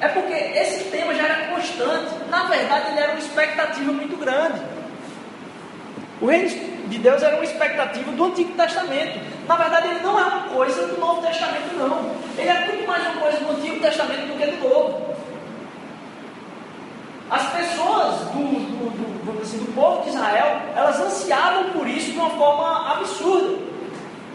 É 0.00 0.08
porque 0.08 0.32
esse 0.32 0.90
tema 0.90 1.14
já 1.14 1.22
era 1.22 1.54
constante. 1.54 2.16
Na 2.28 2.46
verdade, 2.46 2.90
ele 2.90 2.98
era 2.98 3.12
uma 3.12 3.20
expectativa 3.20 3.92
muito 3.92 4.16
grande. 4.16 4.79
O 6.20 6.26
reino 6.26 6.48
de 6.88 6.98
Deus 6.98 7.22
era 7.22 7.36
uma 7.36 7.44
expectativa 7.44 8.12
do 8.12 8.24
Antigo 8.24 8.52
Testamento. 8.52 9.20
Na 9.48 9.56
verdade, 9.56 9.88
ele 9.88 10.00
não 10.00 10.18
é 10.18 10.24
uma 10.24 10.42
coisa 10.48 10.86
do 10.86 11.00
Novo 11.00 11.22
Testamento, 11.22 11.74
não. 11.76 12.10
Ele 12.36 12.48
é 12.48 12.66
muito 12.66 12.86
mais 12.86 13.06
uma 13.06 13.22
coisa 13.22 13.38
do 13.38 13.52
Antigo 13.52 13.80
Testamento 13.80 14.26
do 14.26 14.38
que 14.38 14.46
do 14.46 14.68
Novo. 14.68 15.14
As 17.30 17.46
pessoas 17.52 18.16
do, 18.32 18.42
do, 18.42 19.32
do, 19.32 19.40
assim, 19.40 19.58
do 19.58 19.72
povo 19.72 20.02
de 20.02 20.10
Israel, 20.10 20.60
elas 20.76 21.00
ansiavam 21.00 21.70
por 21.70 21.88
isso 21.88 22.10
de 22.10 22.18
uma 22.18 22.30
forma 22.30 22.92
absurda. 22.92 23.70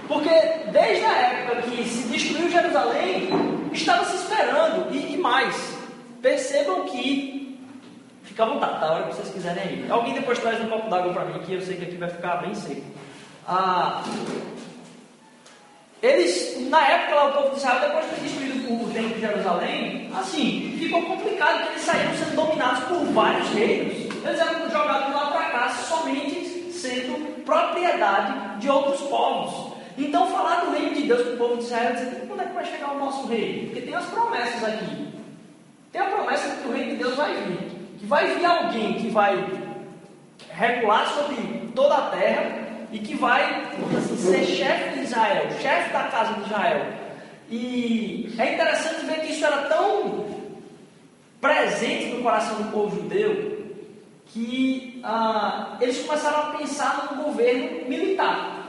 Porque 0.07 0.29
desde 0.71 1.05
a 1.05 1.11
época 1.11 1.61
que 1.63 1.83
se 1.83 2.07
destruiu 2.07 2.49
Jerusalém, 2.49 3.29
estava 3.73 4.05
se 4.05 4.15
esperando 4.15 4.93
e, 4.93 5.13
e 5.13 5.17
mais. 5.17 5.77
Percebam 6.21 6.85
que. 6.85 7.44
Fica 8.25 8.43
à 8.43 8.45
vontade, 8.47 8.79
tá? 8.79 8.85
A 8.87 8.93
hora 8.93 9.03
que 9.03 9.15
vocês 9.15 9.29
quiserem 9.29 9.79
ir. 9.79 9.91
Alguém 9.91 10.13
depois 10.13 10.39
traz 10.39 10.59
um 10.61 10.67
copo 10.67 10.89
d'água 10.89 11.13
para 11.13 11.25
mim, 11.25 11.39
que 11.39 11.53
eu 11.53 11.61
sei 11.61 11.77
que 11.77 11.83
aqui 11.83 11.97
vai 11.97 12.09
ficar 12.09 12.37
bem 12.37 12.53
seco. 12.53 12.81
Ah, 13.47 14.03
eles, 16.01 16.69
na 16.69 16.87
época 16.87 17.15
lá, 17.15 17.29
o 17.29 17.33
povo 17.33 17.49
de 17.51 17.57
Israel, 17.57 17.79
depois 17.79 18.05
de 18.05 18.15
ter 18.15 18.21
destruído 18.21 18.73
o 18.73 18.93
templo 18.93 19.15
de 19.15 19.21
Jerusalém, 19.21 20.11
assim, 20.15 20.75
ficou 20.77 21.01
complicado, 21.03 21.57
porque 21.57 21.71
eles 21.73 21.83
saíram 21.83 22.13
sendo 22.15 22.35
dominados 22.35 22.83
por 22.83 23.05
vários 23.05 23.47
reinos. 23.49 23.95
Eles 24.23 24.39
eram 24.39 24.69
jogados 24.69 25.15
lá 25.15 25.31
para 25.31 25.49
cá 25.49 25.69
somente 25.69 26.71
sendo 26.71 27.43
propriedade 27.43 28.59
de 28.59 28.69
outros 28.69 29.01
povos. 29.01 29.73
Então, 29.97 30.27
falar 30.29 30.65
do 30.65 30.71
reino 30.71 30.93
de 30.93 31.03
Deus 31.03 31.21
para 31.21 31.33
o 31.33 31.37
povo 31.37 31.57
de 31.57 31.63
Israel, 31.63 31.93
dizer, 31.95 32.25
quando 32.27 32.41
é 32.41 32.45
que 32.45 32.53
vai 32.53 32.65
chegar 32.65 32.91
o 32.91 32.99
nosso 32.99 33.27
reino? 33.27 33.67
Porque 33.67 33.81
tem 33.81 33.95
as 33.95 34.05
promessas 34.05 34.63
aqui. 34.63 35.07
Tem 35.91 36.01
a 36.01 36.05
promessa 36.05 36.49
de 36.49 36.55
que 36.57 36.67
o 36.67 36.71
reino 36.73 36.91
de 36.91 36.97
Deus 36.97 37.15
vai 37.15 37.33
vir. 37.33 37.74
Que 37.97 38.05
vai 38.05 38.35
vir 38.35 38.45
alguém 38.45 38.93
que 38.95 39.09
vai 39.09 39.45
regular 40.49 41.07
sobre 41.07 41.35
toda 41.75 41.95
a 41.95 42.09
terra 42.09 42.65
e 42.91 42.99
que 42.99 43.15
vai 43.15 43.71
assim, 43.97 44.17
ser 44.17 44.45
chefe 44.45 44.99
de 44.99 45.05
Israel, 45.05 45.47
chefe 45.61 45.91
da 45.91 46.03
casa 46.03 46.33
de 46.33 46.41
Israel. 46.41 46.85
E 47.49 48.33
é 48.37 48.53
interessante 48.53 49.05
ver 49.05 49.21
que 49.21 49.33
isso 49.33 49.45
era 49.45 49.63
tão 49.63 50.25
presente 51.41 52.07
no 52.07 52.23
coração 52.23 52.61
do 52.61 52.71
povo 52.71 52.95
judeu 52.95 53.55
que 54.27 54.99
ah, 55.03 55.77
eles 55.79 55.99
começaram 56.03 56.39
a 56.39 56.57
pensar 56.57 57.13
num 57.15 57.23
governo 57.23 57.87
militar. 57.87 58.67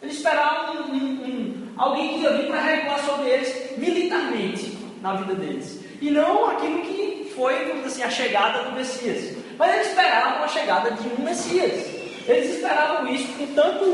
Eles 0.00 0.16
esperavam 0.16 0.86
um, 0.86 0.92
um, 0.92 0.96
um, 0.96 1.68
alguém 1.76 2.14
que 2.14 2.20
ia 2.20 2.32
vir 2.32 2.46
para 2.46 2.60
regular 2.60 2.98
sobre 3.00 3.28
eles 3.28 3.76
militarmente 3.76 4.78
na 5.02 5.14
vida 5.14 5.34
deles. 5.34 5.84
E 6.00 6.10
não 6.10 6.50
aquilo 6.50 6.82
que 6.82 7.17
foi 7.38 7.82
assim, 7.86 8.02
a 8.02 8.10
chegada 8.10 8.64
do 8.64 8.72
Messias. 8.72 9.36
Mas 9.56 9.74
eles 9.74 9.86
esperavam 9.88 10.42
a 10.42 10.48
chegada 10.48 10.90
de 10.90 11.08
um 11.08 11.24
Messias. 11.24 11.86
Eles 12.26 12.56
esperavam 12.56 13.06
isso 13.08 13.32
com 13.38 13.46
tanto, 13.54 13.84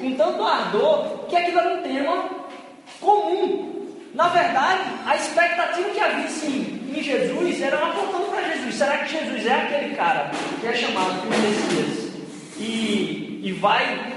com 0.00 0.14
tanto 0.16 0.42
ardor 0.42 1.26
que 1.28 1.36
aquilo 1.36 1.60
era 1.60 1.74
um 1.76 1.82
tema 1.82 2.24
comum. 3.00 3.86
Na 4.12 4.28
verdade, 4.28 4.82
a 5.06 5.14
expectativa 5.14 5.88
que 5.90 6.00
havia 6.00 6.28
sim, 6.28 6.92
em 6.92 7.00
Jesus 7.00 7.62
era 7.62 7.76
apontando 7.76 8.24
para 8.24 8.42
Jesus. 8.52 8.74
Será 8.74 8.98
que 8.98 9.12
Jesus 9.12 9.46
é 9.46 9.52
aquele 9.52 9.94
cara 9.94 10.30
que 10.60 10.66
é 10.66 10.74
chamado 10.74 11.20
por 11.20 11.30
Messias 11.30 12.12
e, 12.58 13.40
e 13.44 13.52
vai 13.52 14.12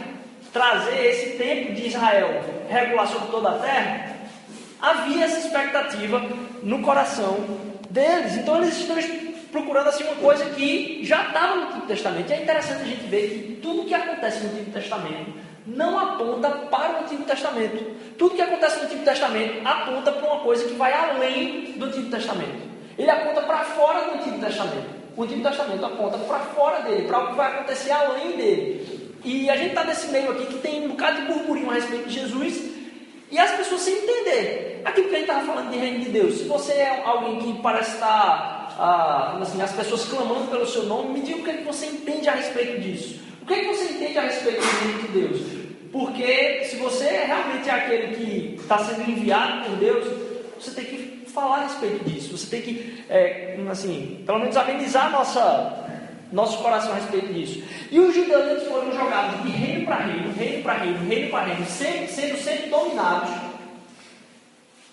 trazer 0.51 1.05
esse 1.05 1.37
tempo 1.37 1.73
de 1.73 1.87
Israel 1.87 2.43
regular 2.67 3.07
sobre 3.07 3.29
toda 3.29 3.51
a 3.51 3.59
terra? 3.59 4.11
Havia 4.81 5.25
essa 5.25 5.37
expectativa 5.37 6.19
no 6.63 6.81
coração 6.81 7.70
deles. 7.91 8.37
Então 8.37 8.57
eles 8.57 8.77
estão 8.77 8.97
procurando 9.51 9.89
assim 9.89 10.03
uma 10.03 10.15
coisa 10.15 10.45
que 10.45 11.01
já 11.03 11.27
estava 11.27 11.55
no 11.55 11.67
Antigo 11.67 11.87
Testamento. 11.87 12.29
E 12.29 12.33
é 12.33 12.41
interessante 12.41 12.81
a 12.81 12.85
gente 12.85 13.03
ver 13.07 13.29
que 13.29 13.59
tudo 13.61 13.85
que 13.85 13.93
acontece 13.93 14.43
no 14.43 14.51
Antigo 14.51 14.71
Testamento 14.71 15.33
não 15.65 15.99
aponta 15.99 16.49
para 16.49 16.93
o 16.93 17.03
Antigo 17.03 17.23
Testamento. 17.23 17.95
Tudo 18.17 18.35
que 18.35 18.41
acontece 18.41 18.79
no 18.79 18.85
Antigo 18.85 19.03
Testamento 19.03 19.67
aponta 19.67 20.11
para 20.11 20.25
uma 20.25 20.39
coisa 20.41 20.65
que 20.65 20.73
vai 20.73 20.93
além 20.93 21.73
do 21.73 21.85
Antigo 21.85 22.09
Testamento. 22.09 22.71
Ele 22.97 23.09
aponta 23.09 23.41
para 23.41 23.59
fora 23.59 24.05
do 24.05 24.15
Antigo 24.15 24.39
Testamento. 24.39 25.01
O 25.15 25.23
Antigo 25.23 25.43
Testamento 25.43 25.85
aponta 25.85 26.17
para 26.17 26.39
fora 26.39 26.81
dele, 26.81 27.07
para 27.07 27.23
o 27.23 27.27
que 27.27 27.35
vai 27.35 27.51
acontecer 27.51 27.91
além 27.91 28.31
dele. 28.37 29.11
E 29.23 29.49
a 29.49 29.55
gente 29.55 29.69
está 29.69 29.83
nesse 29.83 30.07
meio 30.07 30.31
aqui 30.31 30.45
que 30.47 30.57
tem 30.59 30.85
um 30.85 30.89
bocado 30.89 31.21
de 31.21 31.27
burburinho 31.27 31.69
a 31.69 31.73
respeito 31.73 32.07
de 32.07 32.19
Jesus 32.19 32.80
e 33.31 33.39
as 33.39 33.51
pessoas 33.51 33.81
sem 33.81 33.95
entender. 33.95 34.81
Aquilo 34.83 35.07
que 35.07 35.15
a 35.15 35.19
gente 35.19 35.29
estava 35.29 35.45
falando 35.45 35.71
de 35.71 35.77
reino 35.77 35.99
de 36.03 36.09
Deus. 36.09 36.39
Se 36.39 36.43
você 36.43 36.73
é 36.73 37.01
alguém 37.05 37.39
que 37.39 37.61
parece 37.61 37.93
estar 37.93 38.75
ah, 38.77 39.37
assim, 39.41 39.61
as 39.61 39.71
pessoas 39.71 40.05
clamando 40.05 40.47
pelo 40.47 40.67
seu 40.67 40.83
nome, 40.83 41.19
me 41.19 41.21
diga 41.21 41.39
o 41.39 41.43
que, 41.43 41.49
é 41.49 41.57
que 41.57 41.63
você 41.63 41.85
entende 41.85 42.27
a 42.27 42.33
respeito 42.33 42.81
disso. 42.81 43.21
O 43.41 43.45
que, 43.45 43.53
é 43.53 43.59
que 43.59 43.67
você 43.67 43.93
entende 43.93 44.17
a 44.17 44.21
respeito 44.21 44.61
do 44.61 44.85
reino 44.85 45.01
de 45.01 45.07
Deus? 45.07 45.41
Porque 45.91 46.63
se 46.65 46.77
você 46.77 47.05
realmente 47.05 47.69
é 47.69 47.73
aquele 47.73 48.15
que 48.15 48.55
está 48.61 48.77
sendo 48.79 49.09
enviado 49.09 49.65
por 49.65 49.75
Deus, 49.77 50.07
você 50.59 50.71
tem 50.71 50.85
que 50.85 51.29
falar 51.29 51.57
a 51.57 51.63
respeito 51.63 52.03
disso. 52.05 52.37
Você 52.37 52.47
tem 52.47 52.61
que, 52.61 53.03
é, 53.09 53.57
assim, 53.69 54.23
pelo 54.25 54.39
menos 54.39 54.55
amenizar 54.55 55.11
nossa, 55.11 55.89
nosso 56.31 56.57
coração 56.59 56.91
a 56.91 56.95
respeito 56.95 57.33
disso. 57.33 57.63
E 57.91 57.99
os 57.99 58.13
judeus 58.13 58.63
foram 58.67 58.91
jogados 58.93 59.41
de 59.43 59.49
reino 59.49 59.85
para 59.85 59.97
reino, 59.97 60.33
reino 60.33 60.63
para 60.63 60.73
reino, 60.73 61.07
reino 61.07 61.29
para 61.29 61.45
reino, 61.45 61.65
sempre, 61.65 62.07
sendo 62.07 62.37
sempre 62.37 62.69
dominados 62.69 63.51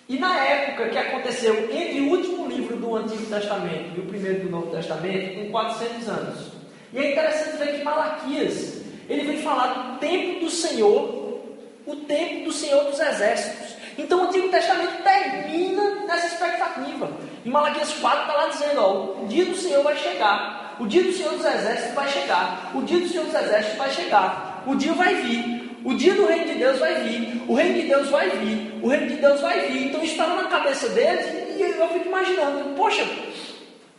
e 0.09 0.19
na 0.19 0.43
época 0.43 0.89
que 0.89 0.97
aconteceu 0.97 1.71
entre 1.71 2.01
o 2.01 2.09
último 2.09 2.49
livro 2.49 2.77
do 2.79 2.97
Antigo 2.97 3.27
Testamento 3.27 3.91
e 3.95 4.01
o 4.01 4.07
primeiro 4.07 4.45
do 4.45 4.51
Novo 4.51 4.75
Testamento, 4.75 5.39
em 5.39 5.51
400 5.51 6.09
anos. 6.09 6.53
E 6.95 6.99
é 6.99 7.13
interessante 7.13 7.59
ver 7.59 7.77
que 7.77 7.85
Malaquias, 7.85 8.81
ele 9.07 9.31
vem 9.31 9.43
falar 9.43 9.67
do 9.67 9.99
tempo 9.99 10.41
do 10.41 10.49
Senhor, 10.49 11.43
o 11.87 11.97
tempo 12.07 12.47
do 12.47 12.53
Senhor 12.53 12.85
dos 12.85 12.99
Exércitos. 12.99 13.77
Então 13.99 14.25
o 14.25 14.29
Antigo 14.29 14.49
Testamento 14.49 15.03
termina 15.03 16.07
nessa 16.07 16.29
expectativa. 16.29 17.11
Em 17.45 17.51
Malaquias 17.51 17.93
4 17.93 18.21
está 18.23 18.33
lá 18.33 18.49
dizendo, 18.49 18.81
ó, 18.81 19.23
o 19.23 19.27
dia 19.29 19.45
do 19.45 19.57
Senhor 19.57 19.83
vai 19.83 19.97
chegar, 19.99 20.68
o 20.81 20.87
dia 20.87 21.03
do 21.03 21.13
Senhor 21.13 21.33
dos 21.33 21.45
Exércitos 21.45 21.95
vai 21.95 22.09
chegar, 22.09 22.73
o 22.75 22.83
dia 22.83 22.99
do 23.01 23.09
Senhor 23.09 23.27
dos 23.27 23.35
Exércitos 23.35 23.79
vai 23.79 23.91
chegar, 23.91 24.65
o 24.67 24.75
dia 24.75 24.93
vai 24.93 25.15
vir, 25.15 25.79
o 25.85 25.95
dia 25.95 26.15
do 26.15 26.27
reino 26.27 26.47
de 26.47 26.55
Deus 26.55 26.79
vai 26.79 26.95
vir, 27.03 27.43
o 27.49 27.55
reino 27.55 27.81
de 27.81 27.89
Deus 27.89 28.11
vai 28.11 28.31
vir, 28.31 28.81
o 28.83 28.89
reino 28.89 29.07
de 29.07 29.15
Deus 29.15 29.41
vai 29.41 29.61
vir. 29.69 29.87
Então 29.87 30.03
estava 30.03 30.43
na 30.43 30.49
cabeça 30.49 30.89
deles 30.91 31.27
e 31.57 31.63
eu 31.63 31.89
fico 31.89 32.07
imaginando, 32.07 32.75
poxa, 32.77 33.07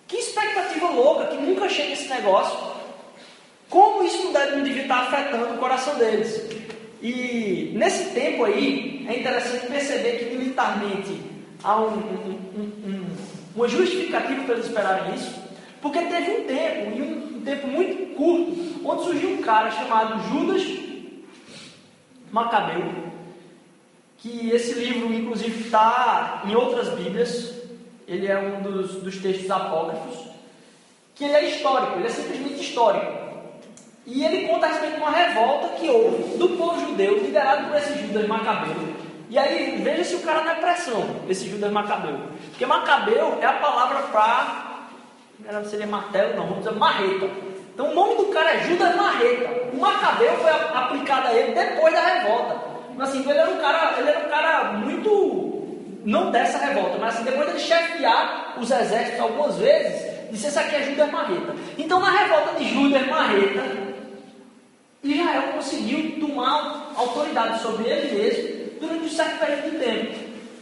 que 0.08 0.18
expectativa 0.18 0.90
louca, 0.90 1.28
que 1.28 1.38
nunca 1.38 1.70
chega 1.70 1.94
esse 1.94 2.08
negócio. 2.10 2.58
Como 3.70 4.04
isso 4.04 4.24
não, 4.24 4.34
deve, 4.34 4.56
não 4.56 4.66
estar 4.66 5.00
afetando 5.04 5.54
o 5.54 5.58
coração 5.58 5.96
deles? 5.96 6.44
E 7.02 7.72
nesse 7.76 8.10
tempo 8.12 8.44
aí, 8.44 9.06
é 9.08 9.20
interessante 9.20 9.68
perceber 9.68 10.18
que 10.18 10.36
militarmente 10.36 11.22
há 11.64 11.80
um, 11.80 11.88
um, 11.88 12.62
um, 12.86 13.06
uma 13.56 13.68
justificativa 13.68 14.44
para 14.44 14.56
eles 14.56 14.66
esperarem 14.66 15.16
isso, 15.16 15.49
porque 15.82 16.00
teve 16.02 16.32
um 16.32 16.44
tempo, 16.46 16.98
e 16.98 17.02
um 17.02 17.42
tempo 17.42 17.68
muito 17.68 18.16
curto, 18.16 18.82
onde 18.86 19.04
surgiu 19.04 19.30
um 19.32 19.42
cara 19.42 19.72
chamado 19.72 20.22
Judas 20.30 20.64
Macabeu, 22.32 23.10
que 24.18 24.50
esse 24.52 24.74
livro, 24.74 25.14
inclusive, 25.14 25.64
está 25.64 26.44
em 26.46 26.56
outras 26.56 26.90
Bíblias, 26.90 27.54
ele 28.08 28.28
é 28.28 28.38
um 28.38 28.62
dos, 28.62 28.96
dos 28.96 29.18
textos 29.18 29.50
apócrifos, 29.50 30.28
que 31.16 31.24
ele 31.24 31.34
é 31.34 31.50
histórico, 31.50 31.98
ele 31.98 32.08
é 32.08 32.10
simplesmente 32.10 32.62
histórico. 32.62 33.20
E 34.06 34.26
ele 34.26 34.48
conta 34.48 34.66
a 34.66 34.70
respeito 34.70 34.96
de 34.96 35.02
uma 35.02 35.12
revolta 35.12 35.76
que 35.76 35.88
houve 35.88 36.38
do 36.38 36.50
povo 36.58 36.80
judeu, 36.82 37.24
liderado 37.24 37.68
por 37.68 37.78
esse 37.78 37.94
Judas 38.00 38.28
Macabeu. 38.28 38.76
E 39.30 39.38
aí, 39.38 39.80
veja 39.84 40.04
se 40.04 40.16
o 40.16 40.22
cara 40.22 40.44
não 40.44 40.52
é 40.52 40.56
pressão, 40.56 41.06
esse 41.30 41.48
Judas 41.48 41.72
Macabeu. 41.72 42.20
Porque 42.50 42.66
Macabeu 42.66 43.38
é 43.40 43.46
a 43.46 43.54
palavra 43.54 44.00
para. 44.08 44.69
Seria 45.66 45.88
martelo, 45.88 46.36
não, 46.36 46.46
vamos 46.46 46.64
dizer 46.64 46.78
marreta. 46.78 47.28
Então 47.74 47.90
o 47.90 47.96
nome 47.96 48.18
do 48.18 48.26
cara 48.26 48.54
é 48.54 48.64
Judas 48.66 48.96
Marreta. 48.96 49.50
O 49.74 49.78
Macabeu 49.78 50.38
foi 50.38 50.52
aplicado 50.52 51.28
a 51.28 51.34
ele 51.34 51.56
depois 51.56 51.92
da 51.92 52.02
revolta. 52.02 52.56
Mas 52.96 53.10
assim, 53.10 53.28
ele 53.28 53.40
era 53.40 53.50
um 53.50 53.58
cara, 53.58 53.96
ele 53.98 54.10
era 54.10 54.28
um 54.28 54.30
cara 54.30 54.74
muito. 54.74 55.50
Não 56.06 56.30
dessa 56.30 56.60
revolta, 56.60 57.00
mas 57.00 57.16
assim, 57.16 57.24
depois 57.24 57.52
de 57.52 57.62
chefiar 57.62 58.58
os 58.60 58.70
exércitos 58.70 59.20
algumas 59.20 59.58
vezes, 59.58 60.30
disse: 60.32 60.48
Esse 60.48 60.60
aqui 60.60 60.76
é 60.76 60.84
Judas 60.84 61.12
Marreta. 61.12 61.56
Então 61.80 62.00
na 62.00 62.12
revolta 62.12 62.60
de 62.60 62.66
Judas 62.70 63.08
Marreta, 63.08 63.64
Israel 65.04 65.54
conseguiu 65.54 66.20
tomar 66.20 66.94
autoridade 66.96 67.60
sobre 67.60 67.90
ele 67.90 68.16
mesmo 68.16 68.80
durante 68.80 69.06
um 69.06 69.10
certo 69.10 69.40
período 69.40 69.72
de 69.72 69.80
tempo. 69.80 70.16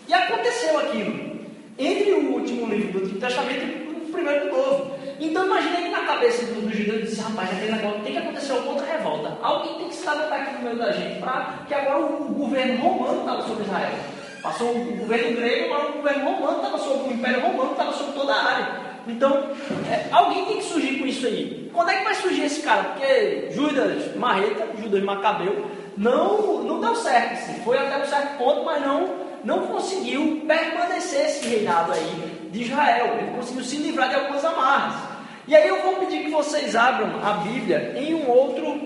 E 0.08 0.13
aconteceu 0.13 0.79
aquilo. 0.79 1.38
Entre 1.77 2.13
o 2.13 2.34
último 2.36 2.67
livro 2.67 3.00
do 3.00 3.06
Antigo 3.06 3.20
Testamento 3.20 3.87
primeiro 4.17 4.50
do 4.50 4.57
Novo. 4.57 4.91
Então 5.19 5.45
imagine 5.45 5.83
que 5.83 5.89
na 5.89 6.01
cabeça 6.01 6.45
do, 6.45 6.62
do 6.62 6.75
judeu 6.75 7.01
disse, 7.01 7.21
rapaz, 7.21 7.51
aquele 7.51 7.71
negócio 7.71 8.01
tem 8.01 8.13
que 8.13 8.17
acontecer 8.17 8.53
uma 8.53 8.71
outra 8.71 8.86
revolta. 8.86 9.38
Alguém 9.41 9.75
tem 9.75 9.89
que 9.89 9.95
se 9.95 10.09
levantar 10.09 10.36
aqui 10.36 10.55
no 10.55 10.62
meio 10.62 10.77
da 10.77 10.91
gente, 10.91 11.19
para 11.19 11.53
que 11.67 11.74
agora 11.74 12.00
o, 12.00 12.27
o 12.27 12.33
governo 12.33 12.81
romano 12.81 13.19
estava 13.19 13.41
sobre 13.43 13.63
Israel. 13.63 13.93
Passou 14.41 14.71
o 14.71 14.97
governo 14.97 15.36
grego, 15.38 15.74
agora 15.74 15.89
o 15.89 15.93
governo 15.93 16.25
romano 16.25 16.57
estava 16.57 16.77
sobre 16.77 17.09
o 17.09 17.13
Império 17.13 17.41
Romano, 17.41 17.71
estava 17.71 17.93
sobre 17.93 18.13
toda 18.13 18.33
a 18.33 18.43
área. 18.43 18.88
Então, 19.07 19.50
é, 19.89 20.07
alguém 20.12 20.45
tem 20.45 20.57
que 20.57 20.63
surgir 20.63 21.00
com 21.00 21.05
isso 21.05 21.25
aí. 21.25 21.69
Quando 21.74 21.89
é 21.89 21.97
que 21.97 22.03
vai 22.03 22.15
surgir 22.15 22.43
esse 22.43 22.62
cara? 22.62 22.83
Porque 22.83 23.50
Judas 23.51 24.15
Marreta, 24.15 24.67
Judas 24.81 25.03
Macabeu, 25.03 25.65
não, 25.97 26.63
não 26.63 26.81
deu 26.81 26.95
certo. 26.95 27.33
Assim. 27.33 27.62
Foi 27.63 27.77
até 27.77 27.97
um 27.97 28.05
certo 28.05 28.38
ponto, 28.38 28.65
mas 28.65 28.86
não, 28.86 29.09
não 29.43 29.67
conseguiu 29.67 30.43
permanecer 30.45 31.27
esse 31.27 31.47
reinado 31.47 31.93
aí 31.93 32.37
de 32.51 32.63
Israel. 32.63 33.18
Ele 33.20 33.32
conseguiu 33.36 33.63
se 33.63 33.77
livrar 33.77 34.10
de 34.10 34.16
algumas 34.16 34.44
amarras. 34.44 35.18
E 35.48 35.56
aí 35.56 35.68
eu 35.68 35.82
vou 35.82 35.96
pedir 35.96 36.24
que 36.24 36.30
vocês 36.30 36.75
abram 36.75 37.25
a 37.25 37.34
Bíblia 37.34 37.94
em 37.98 38.13
um 38.13 38.30
outro 38.30 38.86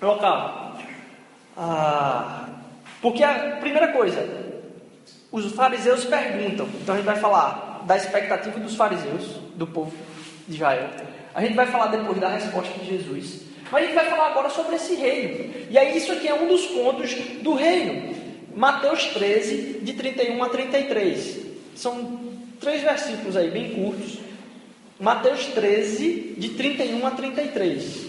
local. 0.00 0.78
Ah, 1.56 2.46
porque 3.02 3.22
a 3.22 3.58
primeira 3.60 3.88
coisa, 3.88 4.26
os 5.30 5.52
fariseus 5.52 6.04
perguntam. 6.04 6.66
Então 6.80 6.94
a 6.94 6.98
gente 6.98 7.06
vai 7.06 7.16
falar 7.16 7.82
da 7.86 7.96
expectativa 7.96 8.58
dos 8.58 8.76
fariseus, 8.76 9.24
do 9.54 9.66
povo 9.66 9.92
de 10.46 10.54
Israel. 10.54 10.88
A 11.34 11.42
gente 11.42 11.54
vai 11.54 11.66
falar 11.66 11.88
depois 11.88 12.18
da 12.18 12.28
resposta 12.28 12.72
de 12.78 12.86
Jesus. 12.86 13.42
Mas 13.70 13.82
a 13.82 13.86
gente 13.86 13.94
vai 13.94 14.06
falar 14.06 14.28
agora 14.28 14.48
sobre 14.48 14.76
esse 14.76 14.94
reino. 14.94 15.52
E 15.70 15.76
aí 15.76 15.96
isso 15.96 16.10
aqui 16.12 16.26
é 16.26 16.34
um 16.34 16.48
dos 16.48 16.66
pontos 16.66 17.14
do 17.42 17.54
reino. 17.54 18.16
Mateus 18.56 19.04
13, 19.06 19.80
de 19.82 19.92
31 19.92 20.42
a 20.42 20.48
33. 20.48 21.46
São 21.76 22.20
três 22.60 22.82
versículos 22.82 23.36
aí, 23.36 23.50
bem 23.50 23.74
curtos. 23.74 24.18
Mateus 25.00 25.46
13, 25.46 26.34
de 26.36 26.48
31 26.50 27.06
a 27.06 27.10
33. 27.12 28.08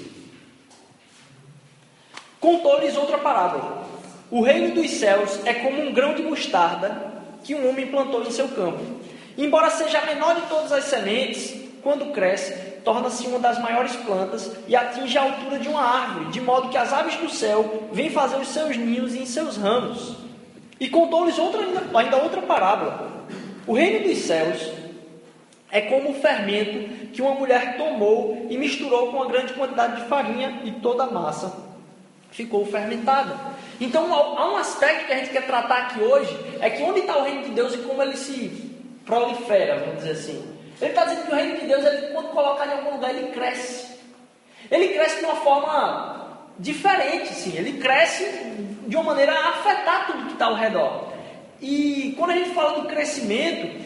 Contou-lhes 2.39 2.95
outra 2.97 3.17
parábola. 3.17 3.87
O 4.31 4.41
reino 4.41 4.73
dos 4.73 4.89
céus 4.91 5.39
é 5.45 5.53
como 5.53 5.81
um 5.81 5.93
grão 5.93 6.15
de 6.15 6.23
mostarda 6.23 7.13
que 7.43 7.53
um 7.53 7.69
homem 7.69 7.87
plantou 7.87 8.23
em 8.23 8.31
seu 8.31 8.47
campo. 8.49 8.79
Embora 9.37 9.69
seja 9.69 9.99
a 9.99 10.05
menor 10.05 10.35
de 10.35 10.41
todas 10.47 10.71
as 10.71 10.85
sementes, 10.85 11.55
quando 11.81 12.11
cresce, 12.11 12.53
torna-se 12.83 13.25
uma 13.27 13.39
das 13.39 13.59
maiores 13.59 13.95
plantas 13.97 14.51
e 14.67 14.75
atinge 14.75 15.17
a 15.17 15.23
altura 15.23 15.59
de 15.59 15.67
uma 15.67 15.81
árvore, 15.81 16.31
de 16.31 16.41
modo 16.41 16.69
que 16.69 16.77
as 16.77 16.91
aves 16.91 17.15
do 17.15 17.29
céu 17.29 17.87
vêm 17.91 18.09
fazer 18.09 18.37
os 18.37 18.49
seus 18.49 18.75
ninhos 18.75 19.15
em 19.15 19.25
seus 19.25 19.57
ramos. 19.57 20.15
E 20.79 20.89
contou-lhes 20.89 21.37
outra, 21.37 21.61
ainda 21.93 22.17
outra 22.17 22.41
parábola. 22.41 23.08
O 23.67 23.73
reino 23.73 24.07
dos 24.07 24.17
céus 24.19 24.71
é 25.71 25.81
como 25.81 26.11
o 26.11 26.13
fermento 26.15 27.09
que 27.11 27.21
uma 27.21 27.35
mulher 27.35 27.77
tomou 27.77 28.47
e 28.49 28.57
misturou 28.57 29.11
com 29.11 29.17
uma 29.17 29.27
grande 29.27 29.53
quantidade 29.53 30.01
de 30.01 30.07
farinha 30.07 30.61
e 30.63 30.71
toda 30.71 31.03
a 31.03 31.11
massa 31.11 31.69
ficou 32.31 32.65
fermentada. 32.65 33.35
Então 33.79 34.13
há 34.13 34.51
um 34.51 34.57
aspecto 34.57 35.05
que 35.07 35.13
a 35.13 35.17
gente 35.17 35.31
quer 35.31 35.45
tratar 35.45 35.77
aqui 35.77 36.01
hoje, 36.01 36.37
é 36.59 36.69
que 36.69 36.83
onde 36.83 36.99
está 37.01 37.17
o 37.17 37.23
reino 37.23 37.43
de 37.43 37.51
Deus 37.51 37.73
e 37.73 37.79
como 37.79 38.01
ele 38.01 38.17
se 38.17 38.71
prolifera, 39.05 39.79
vamos 39.79 39.97
dizer 39.97 40.11
assim. 40.11 40.55
Ele 40.81 40.91
está 40.91 41.05
dizendo 41.05 41.25
que 41.25 41.31
o 41.31 41.35
reino 41.35 41.59
de 41.59 41.65
Deus, 41.65 41.85
ele, 41.85 42.13
quando 42.13 42.29
colocado 42.29 42.69
em 42.69 42.77
algum 42.77 42.91
lugar, 42.91 43.13
ele 43.13 43.31
cresce. 43.31 43.99
Ele 44.69 44.89
cresce 44.89 45.19
de 45.19 45.25
uma 45.25 45.35
forma 45.37 46.39
diferente, 46.57 47.33
sim. 47.33 47.57
Ele 47.57 47.79
cresce 47.79 48.23
de 48.87 48.95
uma 48.95 49.05
maneira 49.05 49.33
a 49.33 49.49
afetar 49.49 50.07
tudo 50.07 50.25
que 50.27 50.33
está 50.33 50.45
ao 50.45 50.55
redor. 50.55 51.08
E 51.61 52.15
quando 52.17 52.31
a 52.31 52.35
gente 52.35 52.51
fala 52.51 52.81
do 52.81 52.87
crescimento, 52.87 53.85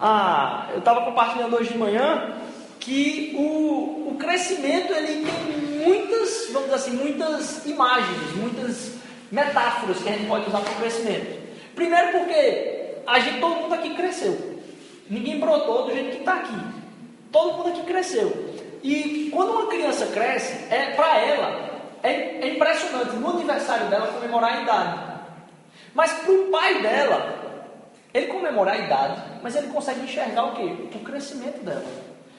ah, 0.00 0.68
eu 0.72 0.78
estava 0.78 1.02
compartilhando 1.02 1.56
hoje 1.56 1.72
de 1.72 1.78
manhã 1.78 2.34
que 2.80 3.34
o, 3.36 4.10
o 4.10 4.16
crescimento 4.18 4.92
ele 4.92 5.24
tem 5.24 5.86
muitas, 5.86 6.48
vamos 6.52 6.70
dizer 6.70 6.74
assim, 6.74 6.90
muitas 6.92 7.64
imagens, 7.64 8.36
muitas 8.36 8.92
metáforas 9.32 10.02
que 10.02 10.08
a 10.08 10.12
gente 10.12 10.26
pode 10.26 10.48
usar 10.48 10.60
para 10.60 10.72
o 10.72 10.76
crescimento. 10.76 11.42
Primeiro 11.74 12.12
porque 12.12 12.94
a 13.06 13.18
gente, 13.20 13.40
todo 13.40 13.56
mundo 13.56 13.74
aqui 13.74 13.94
cresceu. 13.94 14.60
Ninguém 15.08 15.40
brotou 15.40 15.86
do 15.86 15.92
jeito 15.92 16.10
que 16.10 16.18
está 16.18 16.34
aqui. 16.34 16.56
Todo 17.32 17.56
mundo 17.56 17.68
aqui 17.70 17.82
cresceu. 17.82 18.54
E 18.82 19.30
quando 19.32 19.52
uma 19.52 19.66
criança 19.66 20.06
cresce, 20.06 20.72
é 20.72 20.92
para 20.94 21.18
ela 21.18 21.70
é, 22.02 22.10
é, 22.46 22.54
impressionante 22.54 23.16
no 23.16 23.30
aniversário 23.30 23.88
dela 23.88 24.08
comemorar 24.08 24.58
a 24.58 24.62
idade. 24.62 25.13
Mas 25.94 26.12
para 26.12 26.32
o 26.32 26.50
pai 26.50 26.82
dela, 26.82 27.44
ele 28.12 28.26
comemorar 28.26 28.74
a 28.74 28.78
idade, 28.78 29.22
mas 29.42 29.54
ele 29.56 29.68
consegue 29.68 30.00
enxergar 30.00 30.46
o 30.46 30.54
quê? 30.54 30.88
O 30.94 30.98
crescimento 31.00 31.64
dela. 31.64 31.84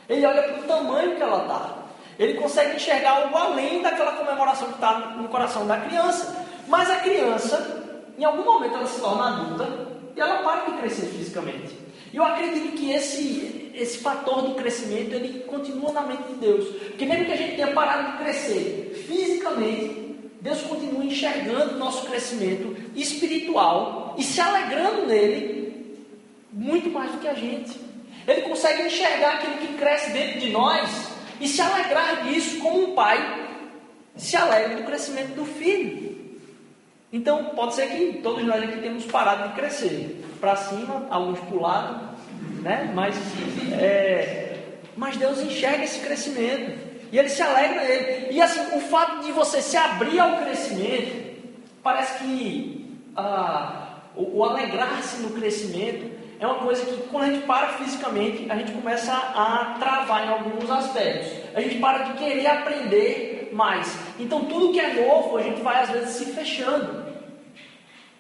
Ele 0.08 0.26
olha 0.26 0.44
para 0.44 0.60
o 0.60 0.64
tamanho 0.64 1.16
que 1.16 1.22
ela 1.22 1.42
está. 1.42 1.86
Ele 2.18 2.36
consegue 2.36 2.76
enxergar 2.76 3.12
algo 3.12 3.36
além 3.36 3.82
daquela 3.82 4.14
comemoração 4.14 4.68
que 4.70 4.76
está 4.76 5.00
no 5.00 5.28
coração 5.28 5.66
da 5.68 5.78
criança. 5.78 6.46
Mas 6.68 6.90
a 6.90 6.98
criança, 6.98 7.84
em 8.18 8.24
algum 8.24 8.44
momento, 8.44 8.76
ela 8.76 8.88
se 8.88 9.00
torna 9.00 9.28
adulta 9.28 9.68
e 10.16 10.20
ela 10.20 10.44
para 10.44 10.66
de 10.66 10.78
crescer 10.78 11.08
fisicamente. 11.08 11.78
E 12.14 12.18
eu 12.18 12.24
acredito 12.24 12.78
que 12.78 12.92
esse, 12.92 13.72
esse 13.74 13.98
fator 13.98 14.44
do 14.44 14.56
crescimento 14.56 15.14
ele 15.14 15.40
continua 15.42 15.92
na 15.92 16.02
mente 16.02 16.24
de 16.24 16.36
Deus. 16.36 16.68
Porque 16.88 17.06
mesmo 17.06 17.26
que 17.26 17.34
a 17.34 17.38
gente 17.38 17.56
tenha 17.56 17.74
parado 17.74 18.14
de 18.14 18.18
crescer 18.20 19.06
fisicamente, 19.08 20.05
Deus 20.46 20.62
continua 20.62 21.04
enxergando 21.04 21.74
o 21.74 21.80
nosso 21.80 22.06
crescimento 22.06 22.78
espiritual 22.96 24.14
e 24.16 24.22
se 24.22 24.40
alegrando 24.40 25.08
nele 25.08 25.98
muito 26.54 26.88
mais 26.92 27.12
do 27.14 27.18
que 27.18 27.28
a 27.28 27.34
gente. 27.34 27.82
Ele 28.28 28.44
consegue 28.44 28.84
enxergar 28.84 29.38
aquilo 29.38 29.58
que 29.58 29.74
cresce 29.74 30.12
dentro 30.12 30.40
de 30.42 30.52
nós 30.52 31.10
e 31.42 31.48
se 31.48 31.60
alegrar 31.60 32.26
disso 32.26 32.60
como 32.60 32.92
um 32.92 32.94
pai 32.94 33.50
se 34.16 34.38
alegra 34.38 34.76
do 34.76 34.84
crescimento 34.84 35.34
do 35.34 35.46
filho. 35.46 36.16
Então, 37.12 37.46
pode 37.56 37.74
ser 37.74 37.88
que 37.88 38.20
todos 38.22 38.46
nós 38.46 38.62
aqui 38.62 38.80
temos 38.82 39.04
parado 39.06 39.50
de 39.50 39.56
crescer. 39.56 40.24
Para 40.40 40.56
cima, 40.58 41.08
alguns 41.10 41.40
para 41.40 41.56
o 41.56 41.60
lado, 41.60 42.18
né? 42.62 42.92
mas, 42.94 43.16
é, 43.82 44.60
mas 44.96 45.18
Deus 45.18 45.42
enxerga 45.42 45.84
esse 45.84 46.02
crescimento. 46.02 46.95
E 47.16 47.18
Ele 47.18 47.30
se 47.30 47.42
alegra 47.42 47.82
nele. 47.82 48.28
E 48.30 48.42
assim, 48.42 48.76
o 48.76 48.82
fato 48.82 49.24
de 49.24 49.32
você 49.32 49.62
se 49.62 49.78
abrir 49.78 50.20
ao 50.20 50.36
crescimento, 50.40 51.34
parece 51.82 52.22
que 52.22 53.00
ah, 53.16 54.00
o, 54.14 54.40
o 54.40 54.44
alegrar-se 54.44 55.22
no 55.22 55.30
crescimento 55.30 56.12
é 56.38 56.46
uma 56.46 56.56
coisa 56.56 56.86
que 56.86 57.08
quando 57.08 57.24
a 57.24 57.28
gente 57.28 57.46
para 57.46 57.70
fisicamente, 57.70 58.52
a 58.52 58.58
gente 58.58 58.74
começa 58.74 59.14
a 59.14 59.78
travar 59.80 60.28
em 60.28 60.30
alguns 60.30 60.70
aspectos. 60.70 61.32
A 61.54 61.62
gente 61.62 61.80
para 61.80 62.00
de 62.00 62.18
querer 62.18 62.48
aprender 62.48 63.50
mais. 63.54 63.98
Então 64.20 64.44
tudo 64.44 64.74
que 64.74 64.80
é 64.82 65.08
novo, 65.08 65.38
a 65.38 65.42
gente 65.42 65.62
vai 65.62 65.84
às 65.84 65.90
vezes 65.90 66.18
se 66.18 66.26
fechando. 66.34 67.06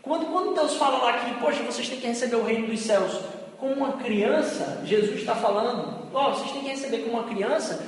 Quando, 0.01 0.27
quando 0.27 0.55
Deus 0.55 0.75
fala 0.75 0.99
lá 1.03 1.13
que, 1.19 1.33
poxa, 1.41 1.61
vocês 1.63 1.89
têm 1.89 1.99
que 1.99 2.07
receber 2.07 2.37
o 2.37 2.45
reino 2.45 2.67
dos 2.67 2.79
céus 2.79 3.19
como 3.59 3.73
uma 3.73 3.93
criança, 3.97 4.83
Jesus 4.85 5.19
está 5.19 5.35
falando, 5.35 6.07
ó, 6.13 6.29
oh, 6.29 6.33
vocês 6.33 6.51
têm 6.53 6.61
que 6.61 6.69
receber 6.69 6.99
como 6.99 7.19
uma 7.19 7.27
criança, 7.27 7.83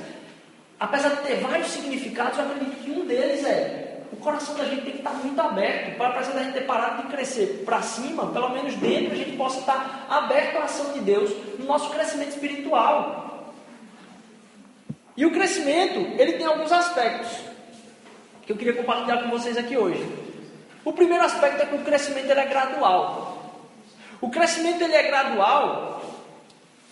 apesar 0.78 1.10
de 1.10 1.22
ter 1.22 1.36
vários 1.40 1.68
significados, 1.68 2.38
eu 2.38 2.44
acredito 2.44 2.84
que 2.84 2.90
um 2.90 3.06
deles 3.06 3.44
é 3.44 3.88
o 4.12 4.16
coração 4.16 4.54
da 4.54 4.64
gente 4.64 4.82
tem 4.82 4.92
que 4.92 4.98
estar 4.98 5.12
muito 5.12 5.38
aberto, 5.40 5.96
para 5.96 6.08
apesar 6.08 6.32
da 6.32 6.42
gente 6.42 6.54
ter 6.54 6.66
parado 6.66 7.02
de 7.02 7.08
crescer 7.08 7.62
para 7.64 7.82
cima, 7.82 8.26
pelo 8.28 8.48
menos 8.50 8.74
dentro 8.76 9.12
a 9.12 9.16
gente 9.16 9.36
possa 9.36 9.60
estar 9.60 10.06
aberto 10.08 10.56
à 10.56 10.64
ação 10.64 10.92
de 10.92 11.00
Deus 11.00 11.30
no 11.58 11.66
nosso 11.66 11.90
crescimento 11.90 12.30
espiritual. 12.30 13.52
E 15.16 15.26
o 15.26 15.32
crescimento, 15.32 15.98
ele 16.20 16.34
tem 16.34 16.46
alguns 16.46 16.72
aspectos 16.72 17.28
que 18.46 18.52
eu 18.52 18.56
queria 18.56 18.72
compartilhar 18.72 19.22
com 19.22 19.30
vocês 19.30 19.58
aqui 19.58 19.76
hoje. 19.76 20.02
O 20.84 20.92
primeiro 20.92 21.24
aspecto 21.24 21.62
é 21.62 21.66
que 21.66 21.74
o 21.74 21.84
crescimento 21.84 22.30
ele 22.30 22.40
é 22.40 22.46
gradual. 22.46 23.62
O 24.20 24.30
crescimento 24.30 24.82
ele 24.82 24.94
é 24.94 25.02
gradual, 25.02 26.02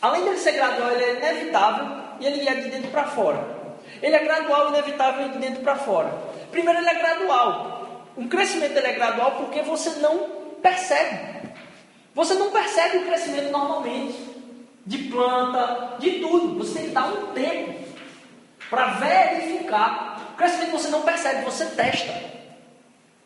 além 0.02 0.32
de 0.32 0.38
ser 0.38 0.52
gradual, 0.52 0.90
ele 0.90 1.04
é 1.04 1.16
inevitável 1.16 1.86
e 2.20 2.26
ele 2.26 2.46
é 2.46 2.54
de 2.56 2.70
dentro 2.70 2.90
para 2.90 3.04
fora. 3.04 3.55
Ele 4.02 4.14
é 4.14 4.24
gradual, 4.24 4.68
inevitável 4.68 5.28
de 5.28 5.38
dentro 5.38 5.62
para 5.62 5.76
fora. 5.76 6.12
Primeiro, 6.50 6.80
ele 6.80 6.88
é 6.88 6.94
gradual. 6.94 8.06
Um 8.16 8.28
crescimento 8.28 8.76
ele 8.76 8.86
é 8.86 8.92
gradual 8.92 9.32
porque 9.32 9.62
você 9.62 9.90
não 10.00 10.18
percebe. 10.62 11.50
Você 12.14 12.34
não 12.34 12.50
percebe 12.50 12.98
o 12.98 13.04
crescimento 13.04 13.50
normalmente. 13.50 14.36
De 14.84 14.98
planta, 14.98 15.96
de 15.98 16.20
tudo. 16.20 16.58
Você 16.58 16.74
tem 16.74 16.88
que 16.88 16.94
dar 16.94 17.08
um 17.08 17.26
tempo 17.32 17.86
para 18.70 18.86
verificar. 18.94 20.32
O 20.32 20.36
crescimento 20.36 20.72
você 20.72 20.88
não 20.88 21.02
percebe, 21.02 21.44
você 21.44 21.66
testa. 21.66 22.36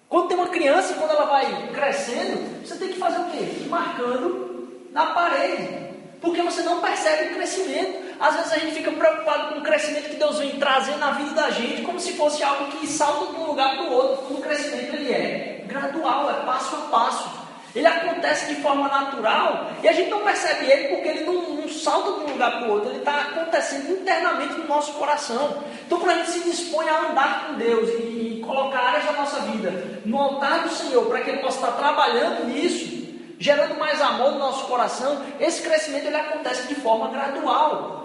Quando 0.09 0.27
tem 0.27 0.37
uma 0.37 0.49
criança, 0.49 0.95
quando 0.95 1.13
ela 1.13 1.27
vai 1.27 1.69
crescendo, 1.73 2.67
você 2.67 2.77
tem 2.77 2.89
que 2.89 2.99
fazer 2.99 3.21
o 3.21 3.31
quê? 3.31 3.67
Marcando 3.69 4.89
na 4.93 5.07
parede. 5.07 5.91
Porque 6.21 6.43
você 6.43 6.63
não 6.63 6.81
percebe 6.81 7.33
o 7.33 7.35
crescimento. 7.37 8.10
Às 8.21 8.37
vezes 8.37 8.53
a 8.53 8.59
gente 8.59 8.75
fica 8.75 8.93
preocupado 8.93 9.55
com 9.55 9.61
o 9.61 9.63
crescimento 9.63 10.11
que 10.11 10.17
Deus 10.17 10.39
vem 10.39 10.59
trazer 10.59 10.97
na 10.99 11.13
vida 11.13 11.31
da 11.31 11.51
gente, 11.51 11.81
como 11.81 11.99
se 11.99 12.13
fosse 12.13 12.43
algo 12.43 12.67
que 12.67 12.87
salta 12.87 13.33
de 13.33 13.41
um 13.41 13.47
lugar 13.47 13.77
para 13.77 13.85
o 13.85 13.93
outro. 13.93 14.35
O 14.35 14.43
crescimento 14.43 14.95
ele 14.95 15.11
é 15.11 15.65
gradual, 15.67 16.31
é 16.31 16.45
passo 16.45 16.77
a 16.77 16.81
passo. 16.91 17.41
Ele 17.75 17.87
acontece 17.87 18.53
de 18.53 18.61
forma 18.61 18.89
natural 18.89 19.71
e 19.83 19.89
a 19.89 19.93
gente 19.93 20.11
não 20.11 20.21
percebe 20.21 20.67
ele 20.71 20.89
porque 20.89 21.09
ele 21.09 21.25
não, 21.25 21.55
não 21.55 21.69
salta 21.69 22.13
de 22.21 22.27
um 22.27 22.33
lugar 22.33 22.59
para 22.59 22.69
o 22.69 22.73
outro, 22.73 22.91
ele 22.91 22.99
está 22.99 23.21
acontecendo 23.21 23.91
internamente 23.91 24.55
no 24.55 24.67
nosso 24.67 24.93
coração. 24.95 25.63
Então, 25.87 25.99
quando 25.99 26.11
a 26.11 26.15
gente 26.17 26.31
se 26.31 26.41
dispõe 26.41 26.89
a 26.89 27.11
andar 27.11 27.47
com 27.47 27.55
Deus 27.55 27.89
e, 27.91 28.39
e 28.39 28.43
colocar 28.45 28.81
áreas 28.81 29.07
da 29.07 29.13
nossa 29.13 29.41
vida 29.43 30.01
no 30.05 30.19
altar 30.19 30.65
do 30.65 30.71
Senhor, 30.71 31.07
para 31.07 31.21
que 31.21 31.31
Ele 31.31 31.39
possa 31.39 31.59
estar 31.59 31.73
trabalhando 31.73 32.45
nisso, 32.47 33.01
gerando 33.39 33.79
mais 33.79 34.01
amor 34.03 34.33
no 34.33 34.39
nosso 34.39 34.67
coração, 34.67 35.23
esse 35.41 35.63
crescimento 35.63 36.07
ele 36.07 36.17
acontece 36.17 36.69
de 36.69 36.75
forma 36.75 37.09
gradual. 37.09 38.00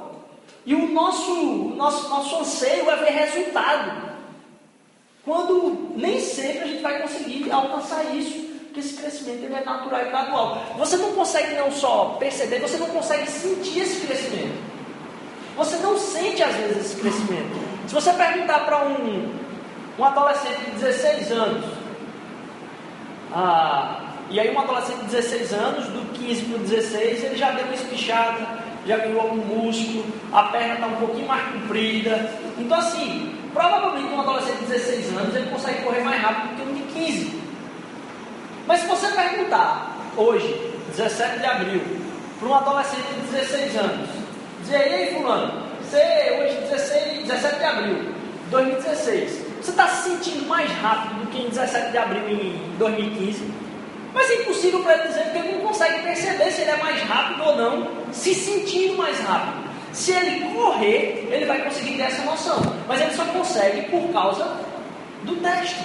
E 0.65 0.73
o 0.73 0.91
nosso, 0.91 1.33
nosso, 1.75 2.09
nosso 2.09 2.39
anseio 2.39 2.89
é 2.89 2.95
ver 2.95 3.11
resultado. 3.11 4.15
Quando 5.23 5.93
nem 5.95 6.19
sempre 6.19 6.59
a 6.59 6.67
gente 6.67 6.81
vai 6.81 7.01
conseguir 7.01 7.51
alcançar 7.51 8.15
isso, 8.15 8.45
porque 8.65 8.79
esse 8.79 8.95
crescimento 8.95 9.43
ele 9.43 9.53
é 9.53 9.63
natural 9.63 10.01
e 10.01 10.09
gradual. 10.09 10.63
Você 10.77 10.97
não 10.97 11.13
consegue 11.13 11.55
não 11.55 11.71
só 11.71 12.17
perceber, 12.19 12.59
você 12.59 12.77
não 12.77 12.87
consegue 12.87 13.29
sentir 13.29 13.79
esse 13.79 14.05
crescimento. 14.05 14.75
Você 15.55 15.77
não 15.77 15.97
sente 15.97 16.43
às 16.43 16.53
vezes 16.55 16.77
esse 16.77 17.01
crescimento. 17.01 17.65
Se 17.87 17.93
você 17.93 18.11
perguntar 18.13 18.65
para 18.65 18.85
um, 18.85 19.31
um 19.97 20.03
adolescente 20.03 20.59
de 20.65 20.71
16 20.71 21.31
anos, 21.31 21.65
ah, 23.31 24.01
e 24.29 24.39
aí 24.39 24.53
um 24.53 24.59
adolescente 24.59 24.99
de 24.99 25.05
16 25.05 25.53
anos, 25.53 25.85
do 25.87 26.13
15 26.13 26.41
para 26.45 26.55
o 26.55 26.59
16, 26.59 27.23
ele 27.23 27.37
já 27.37 27.51
deu 27.51 27.65
uma 27.65 27.75
espichada, 27.75 28.64
já 28.85 28.97
ganhou 28.97 29.21
algum 29.21 29.37
músculo, 29.37 30.05
a 30.31 30.43
perna 30.43 30.75
está 30.75 30.87
um 30.87 30.95
pouquinho 30.95 31.27
mais 31.27 31.43
comprida. 31.51 32.31
Então, 32.57 32.77
assim, 32.77 33.35
provavelmente 33.53 34.13
um 34.13 34.21
adolescente 34.21 34.59
de 34.59 34.65
16 34.65 35.17
anos 35.17 35.35
ele 35.35 35.49
consegue 35.49 35.83
correr 35.83 36.01
mais 36.01 36.21
rápido 36.21 36.49
do 36.49 36.55
que 36.55 36.69
um 36.69 36.73
de 36.75 36.93
15. 36.93 37.41
Mas 38.67 38.81
se 38.81 38.87
você 38.87 39.07
perguntar 39.07 39.95
hoje, 40.17 40.71
17 40.95 41.39
de 41.39 41.45
abril, 41.45 41.81
para 42.39 42.47
um 42.47 42.55
adolescente 42.55 43.07
de 43.13 43.31
16 43.31 43.77
anos, 43.77 44.09
dizer, 44.61 44.87
e 44.89 44.93
aí 44.93 45.15
fulano, 45.15 45.63
você 45.81 46.41
hoje 46.41 46.57
16, 46.69 47.27
17 47.27 47.57
de 47.57 47.63
abril, 47.63 48.15
2016, 48.51 49.45
você 49.61 49.71
está 49.71 49.87
se 49.87 50.09
sentindo 50.09 50.47
mais 50.47 50.69
rápido 50.71 51.21
do 51.21 51.27
que 51.31 51.41
em 51.41 51.49
17 51.49 51.91
de 51.91 51.97
abril 51.97 52.29
em 52.29 52.75
2015? 52.77 53.64
Mas 54.15 54.31
é 54.31 54.41
impossível 54.41 54.79
para 54.79 54.93
ele 54.93 55.07
dizer 55.09 55.23
porque 55.23 55.37
ele 55.39 55.57
não 55.57 55.67
consegue 55.67 56.01
perceber 56.01 56.49
se 56.49 56.61
ele 56.61 56.71
é 56.71 56.77
mais 56.77 57.01
rápido 57.01 57.43
ou 57.43 57.57
não, 57.57 57.87
se 58.13 58.33
sentindo 58.33 58.95
mais 58.95 59.19
rápido. 59.19 59.65
Se 59.91 60.13
ele 60.13 60.53
correr, 60.53 61.27
ele 61.29 61.45
vai 61.45 61.61
conseguir 61.61 61.97
ter 61.97 62.03
essa 62.03 62.23
noção. 62.23 62.61
Mas 62.87 63.01
ele 63.01 63.13
só 63.13 63.25
consegue 63.25 63.81
por 63.89 64.13
causa 64.13 64.57
do 65.23 65.35
teste. 65.41 65.83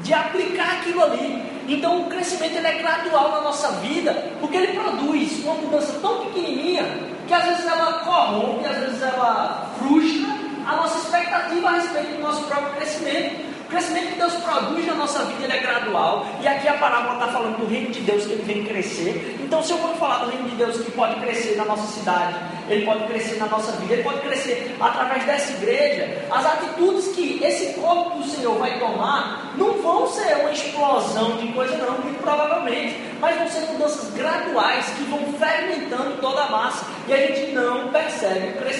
De 0.00 0.14
aplicar 0.14 0.78
aquilo 0.78 1.02
ali. 1.02 1.44
Então 1.68 2.00
o 2.00 2.08
crescimento 2.08 2.56
ele 2.56 2.66
é 2.66 2.78
gradual 2.78 3.30
na 3.30 3.40
nossa 3.42 3.72
vida, 3.72 4.32
porque 4.40 4.56
ele 4.56 4.78
produz 4.78 5.44
uma 5.44 5.54
mudança 5.54 5.98
tão 6.00 6.24
pequenininha 6.26 6.84
que 7.28 7.34
às 7.34 7.44
vezes 7.44 7.66
ela 7.66 7.92
corrompe, 8.04 8.64
às 8.66 8.78
vezes 8.78 9.02
ela 9.02 9.70
frustra 9.78 10.32
a 10.66 10.76
nossa 10.76 10.96
expectativa 10.98 11.68
a 11.68 11.72
respeito 11.72 12.16
do 12.16 12.22
nosso 12.22 12.42
próprio 12.44 12.74
crescimento. 12.76 13.55
O 13.66 13.68
crescimento 13.68 14.12
que 14.12 14.18
Deus 14.18 14.32
produz 14.34 14.86
na 14.86 14.94
nossa 14.94 15.24
vida 15.24 15.42
ele 15.42 15.52
é 15.54 15.58
gradual. 15.58 16.24
E 16.40 16.46
aqui 16.46 16.68
a 16.68 16.74
parábola 16.74 17.14
está 17.14 17.26
falando 17.26 17.58
do 17.58 17.66
reino 17.66 17.90
de 17.90 18.00
Deus 18.00 18.24
que 18.24 18.34
ele 18.34 18.44
vem 18.44 18.64
crescer. 18.64 19.36
Então, 19.42 19.60
se 19.60 19.72
eu 19.72 19.78
vou 19.78 19.92
falar 19.96 20.24
do 20.24 20.30
reino 20.30 20.48
de 20.48 20.54
Deus 20.54 20.76
que 20.76 20.92
pode 20.92 21.18
crescer 21.18 21.56
na 21.56 21.64
nossa 21.64 21.84
cidade, 21.92 22.36
ele 22.68 22.86
pode 22.86 23.04
crescer 23.08 23.38
na 23.38 23.46
nossa 23.46 23.72
vida, 23.72 23.94
ele 23.94 24.04
pode 24.04 24.20
crescer 24.20 24.76
através 24.80 25.24
dessa 25.24 25.52
igreja, 25.54 26.26
as 26.30 26.46
atitudes 26.46 27.08
que 27.08 27.42
esse 27.42 27.74
corpo 27.74 28.18
do 28.18 28.24
Senhor 28.28 28.56
vai 28.56 28.78
tomar 28.78 29.52
não 29.56 29.72
vão 29.82 30.06
ser 30.08 30.36
uma 30.36 30.52
explosão 30.52 31.36
de 31.38 31.48
coisa, 31.48 31.76
não, 31.76 31.98
muito 31.98 32.20
provavelmente, 32.22 33.00
mas 33.20 33.36
vão 33.36 33.48
ser 33.48 33.60
mudanças 33.72 34.12
graduais 34.14 34.86
que 34.90 35.02
vão 35.04 35.32
fermentando 35.32 36.20
toda 36.20 36.42
a 36.42 36.50
massa. 36.50 36.86
E 37.08 37.12
a 37.12 37.16
gente 37.16 37.52
não 37.52 37.88
percebe 37.88 38.50
o 38.50 38.52
crescimento. 38.58 38.75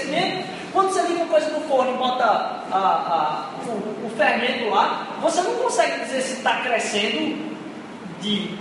Quando 0.77 0.91
você 0.91 1.01
liga 1.09 1.23
uma 1.23 1.29
coisa 1.29 1.49
no 1.49 1.61
forno 1.63 1.95
e 1.95 1.97
bota 1.97 2.25
a, 2.71 2.77
a, 2.77 3.51
o, 3.67 4.07
o, 4.07 4.11
fermento 4.15 4.69
lá, 4.69 5.07
você 5.23 5.41
não 5.41 5.55
consegue 5.55 6.05
dizer 6.05 6.21
se 6.21 6.35
está 6.35 6.61
crescendo 6.61 7.57
de 8.21 8.59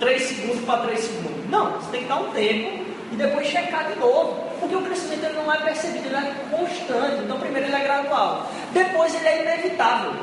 3 0.00 0.22
segundos 0.22 0.64
para 0.64 0.78
3 0.84 1.00
segundos. 1.00 1.50
Não, 1.50 1.72
você 1.72 1.90
tem 1.90 2.00
que 2.04 2.08
dar 2.08 2.16
um 2.16 2.30
tempo 2.30 2.82
e 3.12 3.16
depois 3.16 3.46
checar 3.46 3.92
de 3.92 3.98
novo. 3.98 4.42
Porque 4.58 4.74
o 4.74 4.80
crescimento 4.80 5.22
ele 5.22 5.34
não 5.34 5.52
é 5.52 5.58
percebido, 5.58 6.06
ele 6.06 6.16
é 6.16 6.34
constante. 6.50 7.22
Então, 7.22 7.38
primeiro 7.38 7.68
ele 7.68 7.76
é 7.76 7.80
gradual, 7.80 8.50
depois 8.72 9.14
ele 9.14 9.28
é 9.28 9.42
inevitável. 9.42 10.14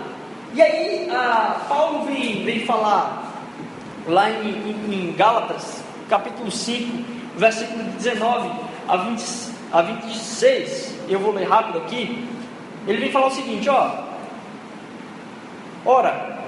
E 0.56 0.60
aí, 0.60 1.08
Paulo 1.70 2.04
vem, 2.06 2.44
vem 2.44 2.66
falar 2.66 3.32
lá 4.08 4.28
em, 4.28 4.50
em, 4.50 5.10
em 5.12 5.14
Gálatas, 5.16 5.84
capítulo 6.10 6.50
5, 6.50 7.06
versículo 7.38 7.84
19 8.00 8.50
a, 8.88 8.98
20, 8.98 9.51
a 9.72 9.82
26 9.82 10.96
eu 11.08 11.20
vou 11.20 11.34
ler 11.34 11.48
rápido 11.48 11.80
aqui. 11.80 12.28
Ele 12.88 12.98
vem 12.98 13.12
falar 13.12 13.28
o 13.28 13.32
seguinte, 13.32 13.70
ó. 13.70 13.92
Ora, 15.86 16.40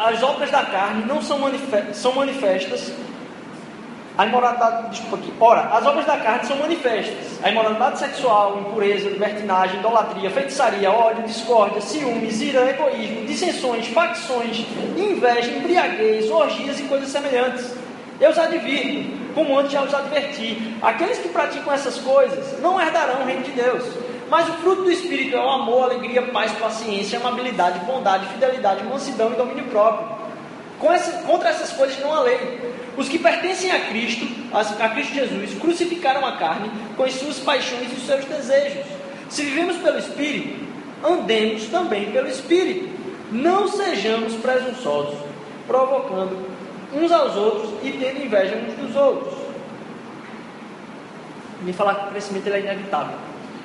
as 0.00 0.22
obras 0.22 0.50
da 0.50 0.64
carne 0.64 1.04
não 1.06 1.22
são, 1.22 1.38
manifestas, 1.38 1.96
são 1.96 2.12
manifestas. 2.14 2.92
A 4.16 4.26
imoralidade, 4.26 4.90
desculpa 4.90 5.16
aqui. 5.16 5.32
Ora, 5.40 5.62
as 5.74 5.86
obras 5.86 6.04
da 6.04 6.18
carne 6.18 6.44
são 6.44 6.56
manifestas. 6.58 7.42
A 7.42 7.50
imoralidade 7.50 7.98
sexual, 7.98 8.60
impureza, 8.60 9.08
libertinagem, 9.08 9.78
idolatria, 9.78 10.30
feitiçaria, 10.30 10.90
ódio, 10.90 11.22
discórdia, 11.22 11.80
ciúmes, 11.80 12.40
ira, 12.42 12.68
egoísmo, 12.68 13.26
dissensões, 13.26 13.86
facções, 13.88 14.66
inveja, 14.96 15.50
embriaguez, 15.50 16.30
orgias 16.30 16.78
e 16.78 16.82
coisas 16.84 17.08
semelhantes. 17.08 17.81
Eu 18.22 18.30
os 18.30 18.38
advirto, 18.38 19.18
como 19.34 19.58
antes 19.58 19.72
já 19.72 19.82
os 19.82 19.92
adverti: 19.92 20.76
aqueles 20.80 21.18
que 21.18 21.28
praticam 21.30 21.72
essas 21.72 21.98
coisas 21.98 22.60
não 22.60 22.80
herdarão 22.80 23.22
o 23.22 23.26
reino 23.26 23.42
de 23.42 23.50
Deus. 23.50 23.84
Mas 24.30 24.48
o 24.48 24.52
fruto 24.52 24.84
do 24.84 24.92
Espírito 24.92 25.36
é 25.36 25.40
o 25.40 25.50
amor, 25.50 25.82
alegria, 25.82 26.22
paz, 26.22 26.52
paciência, 26.52 27.18
amabilidade, 27.18 27.80
bondade, 27.80 28.26
fidelidade, 28.28 28.84
mansidão 28.84 29.32
e 29.32 29.36
domínio 29.36 29.64
próprio. 29.64 30.22
Essa, 30.90 31.22
contra 31.24 31.48
essas 31.48 31.72
coisas 31.72 31.98
não 32.00 32.14
há 32.14 32.20
lei. 32.20 32.72
Os 32.96 33.08
que 33.08 33.18
pertencem 33.18 33.72
a 33.72 33.80
Cristo, 33.86 34.26
a 34.52 34.88
Cristo 34.90 35.14
Jesus, 35.14 35.58
crucificaram 35.58 36.24
a 36.24 36.36
carne 36.36 36.70
com 36.96 37.02
as 37.02 37.14
suas 37.14 37.40
paixões 37.40 37.90
e 37.90 37.96
os 37.96 38.06
seus 38.06 38.24
desejos. 38.24 38.84
Se 39.30 39.42
vivemos 39.42 39.78
pelo 39.78 39.98
Espírito, 39.98 40.64
andemos 41.04 41.66
também 41.66 42.12
pelo 42.12 42.28
Espírito. 42.28 42.88
Não 43.32 43.66
sejamos 43.66 44.34
presunçosos, 44.34 45.18
provocando 45.66 46.51
uns 46.94 47.10
aos 47.10 47.34
outros 47.36 47.70
e 47.82 47.92
tendo 47.92 48.24
inveja 48.24 48.56
uns 48.56 48.74
dos 48.74 48.96
outros. 48.96 49.34
Me 51.62 51.72
falar 51.72 51.94
que 51.94 52.06
o 52.06 52.10
crescimento 52.10 52.48
é 52.48 52.60
inevitável. 52.60 53.16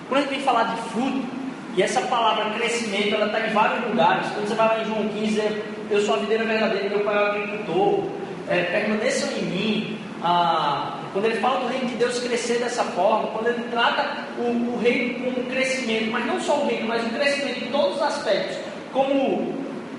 Quando 0.07 0.19
a 0.19 0.21
gente 0.23 0.35
vem 0.35 0.43
falar 0.43 0.63
de 0.75 0.81
fruto, 0.89 1.37
e 1.77 1.83
essa 1.83 2.01
palavra 2.01 2.49
crescimento 2.57 3.13
ela 3.13 3.27
está 3.27 3.39
em 3.39 3.53
vários 3.53 3.87
lugares. 3.87 4.27
Quando 4.33 4.47
você 4.47 4.55
vai 4.55 4.67
lá 4.67 4.81
em 4.81 4.85
João 4.85 5.07
15, 5.09 5.63
eu 5.91 6.01
sou 6.01 6.15
a 6.15 6.17
videira 6.17 6.43
verdadeira, 6.43 6.89
meu 6.89 7.01
pai 7.01 7.15
é 7.15 7.19
o 7.19 7.25
agricultor, 7.25 8.03
é, 8.49 8.63
permaneçam 8.63 9.29
em 9.37 9.43
mim. 9.43 9.99
Ah, 10.23 10.97
quando 11.13 11.25
ele 11.25 11.39
fala 11.39 11.59
do 11.59 11.67
reino 11.67 11.87
de 11.87 11.95
Deus 11.95 12.19
crescer 12.19 12.57
dessa 12.57 12.83
forma, 12.83 13.27
quando 13.27 13.47
ele 13.47 13.63
trata 13.69 14.25
o, 14.39 14.73
o 14.73 14.79
reino 14.81 15.23
como 15.23 15.47
crescimento, 15.47 16.11
mas 16.11 16.25
não 16.25 16.41
só 16.41 16.57
o 16.61 16.67
reino, 16.67 16.87
mas 16.87 17.05
o 17.05 17.09
crescimento 17.09 17.63
em 17.63 17.71
todos 17.71 17.97
os 17.97 18.01
aspectos, 18.01 18.57
como 18.91 19.53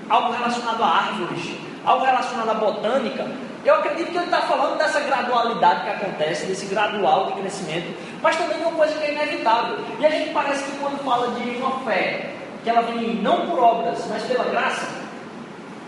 algo 0.09 0.33
relacionado 0.33 0.83
a 0.83 0.87
árvores, 0.87 1.51
algo 1.85 2.05
relacionado 2.05 2.49
à 2.49 2.53
botânica, 2.53 3.25
eu 3.65 3.75
acredito 3.75 4.11
que 4.11 4.17
ele 4.17 4.25
está 4.25 4.41
falando 4.41 4.77
dessa 4.77 5.01
gradualidade 5.01 5.83
que 5.83 5.89
acontece, 5.89 6.45
desse 6.45 6.65
gradual 6.67 7.27
de 7.27 7.33
crescimento, 7.33 7.93
mas 8.21 8.35
também 8.37 8.57
de 8.57 8.63
uma 8.63 8.71
coisa 8.71 8.93
que 8.93 9.03
é 9.03 9.11
inevitável. 9.11 9.77
E 9.99 10.05
a 10.05 10.09
gente 10.09 10.31
parece 10.31 10.63
que 10.63 10.77
quando 10.77 11.03
fala 11.03 11.27
de 11.31 11.57
uma 11.57 11.79
fé, 11.81 12.31
que 12.63 12.69
ela 12.69 12.81
vem 12.83 13.15
não 13.15 13.47
por 13.47 13.59
obras, 13.59 14.05
mas 14.09 14.23
pela 14.23 14.45
graça, 14.45 14.87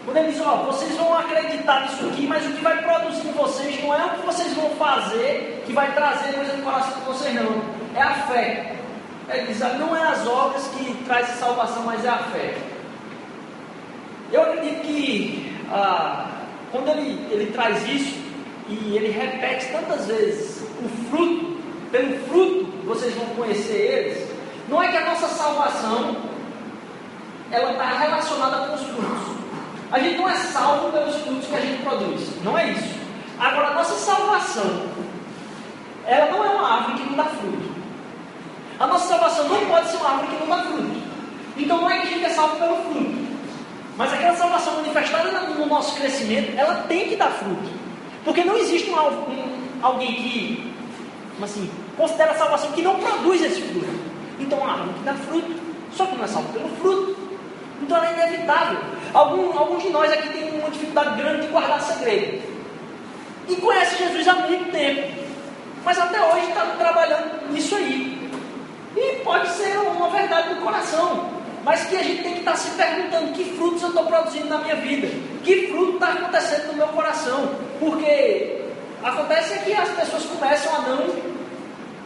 quando 0.03 0.17
ele 0.17 0.31
diz, 0.31 0.41
ó, 0.41 0.55
vocês 0.57 0.95
vão 0.97 1.17
acreditar 1.17 1.81
nisso 1.81 2.07
aqui, 2.07 2.27
mas 2.27 2.45
o 2.45 2.51
que 2.51 2.63
vai 2.63 2.81
produzir 2.81 3.27
em 3.27 3.31
vocês 3.31 3.83
não 3.83 3.93
é 3.93 4.05
o 4.05 4.09
que 4.09 4.25
vocês 4.25 4.53
vão 4.53 4.69
fazer 4.71 5.63
que 5.65 5.73
vai 5.73 5.93
trazer 5.93 6.33
coisa 6.33 6.53
no 6.53 6.63
coração 6.63 6.99
de 6.99 7.05
vocês, 7.05 7.35
não. 7.35 7.61
É 7.95 8.01
a 8.01 8.13
fé. 8.13 8.75
Ele 9.29 9.47
diz, 9.47 9.59
não 9.59 9.95
é 9.95 10.03
as 10.09 10.27
obras 10.27 10.67
que 10.69 10.93
trazem 11.05 11.35
salvação, 11.35 11.83
mas 11.83 12.03
é 12.03 12.09
a 12.09 12.17
fé. 12.17 12.57
Eu 14.31 14.41
acredito 14.41 14.81
que 14.81 15.50
ah, 15.71 16.27
quando 16.71 16.89
ele, 16.89 17.27
ele 17.31 17.51
traz 17.51 17.87
isso 17.87 18.19
e 18.69 18.95
ele 18.95 19.11
repete 19.11 19.71
tantas 19.71 20.07
vezes 20.07 20.63
o 20.83 21.09
fruto, 21.09 21.57
pelo 21.91 22.17
fruto 22.27 22.71
vocês 22.85 23.13
vão 23.15 23.25
conhecer 23.27 23.73
eles, 23.73 24.27
não 24.67 24.81
é 24.81 24.87
que 24.87 24.97
a 24.97 25.05
nossa 25.05 25.27
salvação 25.27 26.15
ela 27.51 27.71
está 27.71 27.85
relacionada 27.99 28.67
com 28.67 28.75
os 28.75 28.81
frutos. 28.83 29.41
A 29.91 29.99
gente 29.99 30.17
não 30.17 30.29
é 30.29 30.35
salvo 30.35 30.91
pelos 30.91 31.15
frutos 31.17 31.47
que 31.47 31.55
a 31.55 31.59
gente 31.59 31.83
produz, 31.83 32.43
não 32.43 32.57
é 32.57 32.71
isso. 32.71 32.99
Agora, 33.37 33.67
a 33.67 33.73
nossa 33.73 33.95
salvação, 33.95 34.83
ela 36.05 36.31
não 36.31 36.45
é 36.45 36.49
uma 36.49 36.75
árvore 36.75 36.99
que 36.99 37.09
não 37.09 37.17
dá 37.17 37.25
fruto. 37.25 37.71
A 38.79 38.87
nossa 38.87 39.07
salvação 39.09 39.49
não 39.49 39.65
pode 39.65 39.89
ser 39.89 39.97
uma 39.97 40.09
árvore 40.09 40.27
que 40.27 40.45
não 40.45 40.57
dá 40.57 40.63
fruto. 40.63 41.01
Então 41.57 41.81
não 41.81 41.89
é 41.89 41.99
que 41.99 42.07
a 42.07 42.09
gente 42.09 42.25
é 42.25 42.29
salvo 42.29 42.55
pelo 42.55 42.77
fruto. 42.77 43.31
Mas 43.97 44.13
aquela 44.13 44.35
salvação 44.35 44.81
nosso 45.71 45.95
crescimento, 45.95 46.57
ela 46.57 46.83
tem 46.87 47.09
que 47.09 47.15
dar 47.15 47.31
fruto. 47.31 47.71
Porque 48.23 48.43
não 48.43 48.57
existe 48.57 48.91
um, 48.91 48.95
um, 48.95 49.79
alguém 49.81 50.13
que, 50.13 50.73
assim, 51.41 51.69
considera 51.97 52.31
a 52.31 52.35
salvação 52.35 52.71
que 52.73 52.81
não 52.81 52.99
produz 52.99 53.41
esse 53.41 53.61
fruto. 53.61 53.87
Então 54.39 54.63
a 54.63 54.73
árvore 54.73 54.93
que 54.93 55.03
dá 55.03 55.13
fruto, 55.13 55.51
só 55.93 56.05
que 56.05 56.15
não 56.15 56.25
é 56.25 56.27
salvo 56.27 56.53
pelo 56.53 56.69
fruto. 56.77 57.17
Então 57.81 57.97
ela 57.97 58.09
é 58.09 58.27
inevitável. 58.27 58.79
Algum, 59.13 59.57
alguns 59.57 59.81
de 59.81 59.89
nós 59.89 60.11
aqui 60.11 60.29
têm 60.29 60.59
uma 60.59 60.69
dificuldade 60.69 61.17
grande 61.17 61.41
de 61.41 61.47
guardar 61.47 61.81
segredo. 61.81 62.43
E 63.47 63.55
conhece 63.55 63.97
Jesus 63.97 64.27
há 64.27 64.35
muito 64.35 64.71
tempo. 64.71 65.21
Mas 65.83 65.97
até 65.97 66.21
hoje 66.21 66.47
está 66.49 66.61
trabalhando 66.77 67.51
nisso 67.51 67.75
aí. 67.75 68.29
E 68.95 69.23
pode 69.23 69.49
ser 69.49 69.77
uma 69.79 70.09
verdade 70.09 70.53
do 70.53 70.61
coração 70.61 71.40
mas 71.63 71.85
que 71.85 71.95
a 71.95 72.03
gente 72.03 72.23
tem 72.23 72.33
que 72.33 72.39
estar 72.39 72.55
se 72.55 72.71
perguntando 72.71 73.33
que 73.33 73.43
frutos 73.55 73.81
eu 73.81 73.89
estou 73.89 74.05
produzindo 74.05 74.47
na 74.47 74.57
minha 74.59 74.75
vida, 74.75 75.07
que 75.43 75.67
fruto 75.67 75.93
está 75.93 76.13
acontecendo 76.13 76.67
no 76.67 76.73
meu 76.77 76.87
coração, 76.87 77.51
porque 77.79 78.61
acontece 79.03 79.59
que 79.59 79.73
as 79.73 79.89
pessoas 79.89 80.25
começam 80.25 80.75
a 80.75 80.79
não 80.81 81.31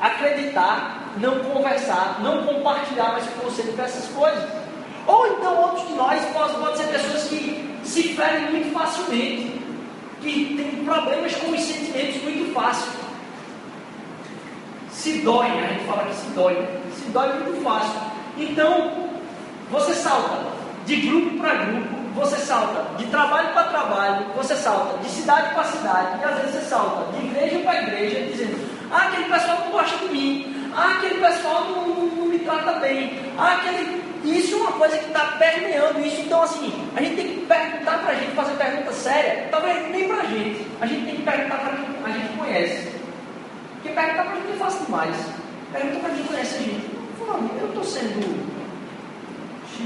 acreditar, 0.01 1.13
não 1.17 1.39
conversar, 1.39 2.19
não 2.21 2.43
compartilhar 2.43 3.13
mais 3.13 3.25
com 3.25 3.49
você 3.49 3.63
essas 3.81 4.07
coisas. 4.09 4.43
Ou 5.07 5.27
então 5.27 5.61
outros 5.61 5.87
de 5.87 5.93
nós 5.93 6.21
podem 6.33 6.55
pode 6.57 6.77
ser 6.77 6.87
pessoas 6.87 7.23
que 7.25 7.79
se 7.83 8.03
ferem 8.09 8.51
muito 8.51 8.73
facilmente, 8.73 9.61
que 10.21 10.55
têm 10.57 10.83
problemas 10.83 11.35
com 11.35 11.51
os 11.51 11.61
sentimentos 11.61 12.21
muito 12.23 12.53
fácil. 12.53 12.91
Se 14.91 15.19
dói, 15.19 15.47
a 15.47 15.67
gente 15.67 15.85
fala 15.85 16.05
que 16.05 16.15
se 16.15 16.27
dói, 16.31 16.67
se 16.95 17.11
dói 17.11 17.33
muito 17.33 17.63
fácil. 17.63 18.01
Então, 18.37 19.14
você 19.71 19.93
salta 19.93 20.55
de 20.85 20.95
grupo 20.97 21.37
para 21.39 21.55
grupo, 21.55 21.95
você 22.13 22.37
salta 22.37 22.95
de 22.97 23.05
trabalho 23.07 23.49
para 23.49 23.63
trabalho, 23.63 24.25
você 24.35 24.55
salta 24.55 24.97
de 24.99 25.09
cidade 25.09 25.53
para 25.53 25.63
cidade, 25.63 26.21
e 26.21 26.23
às 26.23 26.35
vezes 26.39 26.55
você 26.55 26.69
salta 26.69 27.11
de 27.11 27.25
igreja 27.25 27.59
para 27.59 27.81
igreja, 27.81 28.31
dizendo: 28.31 28.69
ah, 28.91 29.07
aquele 29.07 29.25
pessoal 29.25 29.59
não 29.65 29.71
gosta 29.71 29.97
de 29.97 30.13
mim, 30.13 30.71
ah, 30.75 30.95
aquele 30.97 31.19
pessoal 31.19 31.65
não, 31.65 31.87
não, 31.87 32.05
não 32.05 32.25
me 32.27 32.39
trata 32.39 32.79
bem, 32.79 33.19
ah, 33.37 33.55
aquele. 33.55 34.05
Isso 34.23 34.55
é 34.55 34.57
uma 34.57 34.71
coisa 34.71 34.97
que 34.97 35.05
está 35.05 35.37
permeando 35.37 35.99
isso. 35.99 36.21
Então, 36.21 36.41
assim, 36.41 36.73
a 36.95 37.01
gente 37.01 37.15
tem 37.15 37.27
que 37.27 37.45
perguntar 37.45 37.99
para 37.99 38.11
a 38.11 38.15
gente, 38.15 38.31
fazer 38.31 38.55
pergunta 38.55 38.91
séria, 38.91 39.47
talvez 39.51 39.91
nem 39.91 40.07
para 40.07 40.17
a 40.17 40.25
gente, 40.25 40.65
a 40.81 40.85
gente 40.87 41.05
tem 41.05 41.15
que 41.17 41.21
perguntar 41.21 41.57
para 41.57 41.73
quem 41.73 41.85
a 42.03 42.17
gente 42.17 42.37
conhece. 42.37 42.91
Porque 43.73 43.89
perguntar 43.89 44.23
para 44.23 44.31
a 44.31 44.35
gente 44.35 44.51
é 44.51 44.55
fácil 44.57 44.85
demais. 44.85 45.15
Pergunta 45.71 45.99
para 45.99 46.09
quem 46.09 46.23
conhece 46.23 46.55
a 46.55 46.59
gente. 46.59 46.89
Fulano, 47.19 47.51
eu 47.59 47.67
estou 47.67 47.83
sendo 47.83 48.64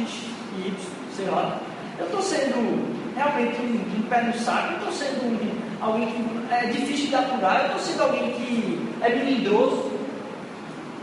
X, 0.05 0.25
Y, 0.65 0.73
sei 1.15 1.25
lá. 1.25 1.59
Eu 1.97 2.05
estou 2.05 2.21
sendo 2.21 3.15
realmente 3.15 3.59
um, 3.61 3.99
um, 3.99 4.01
pé 4.09 4.21
no 4.23 4.33
saco, 4.33 4.73
eu 4.73 4.77
estou 4.77 4.91
sendo 4.93 5.25
um, 5.25 5.61
alguém 5.81 6.07
que 6.07 6.53
é 6.53 6.65
difícil 6.67 7.07
de 7.07 7.15
aturar, 7.15 7.61
eu 7.61 7.65
estou 7.67 7.79
sendo 7.79 8.03
alguém 8.03 8.31
que 8.33 8.89
é 9.01 9.09
melindroso. 9.09 9.91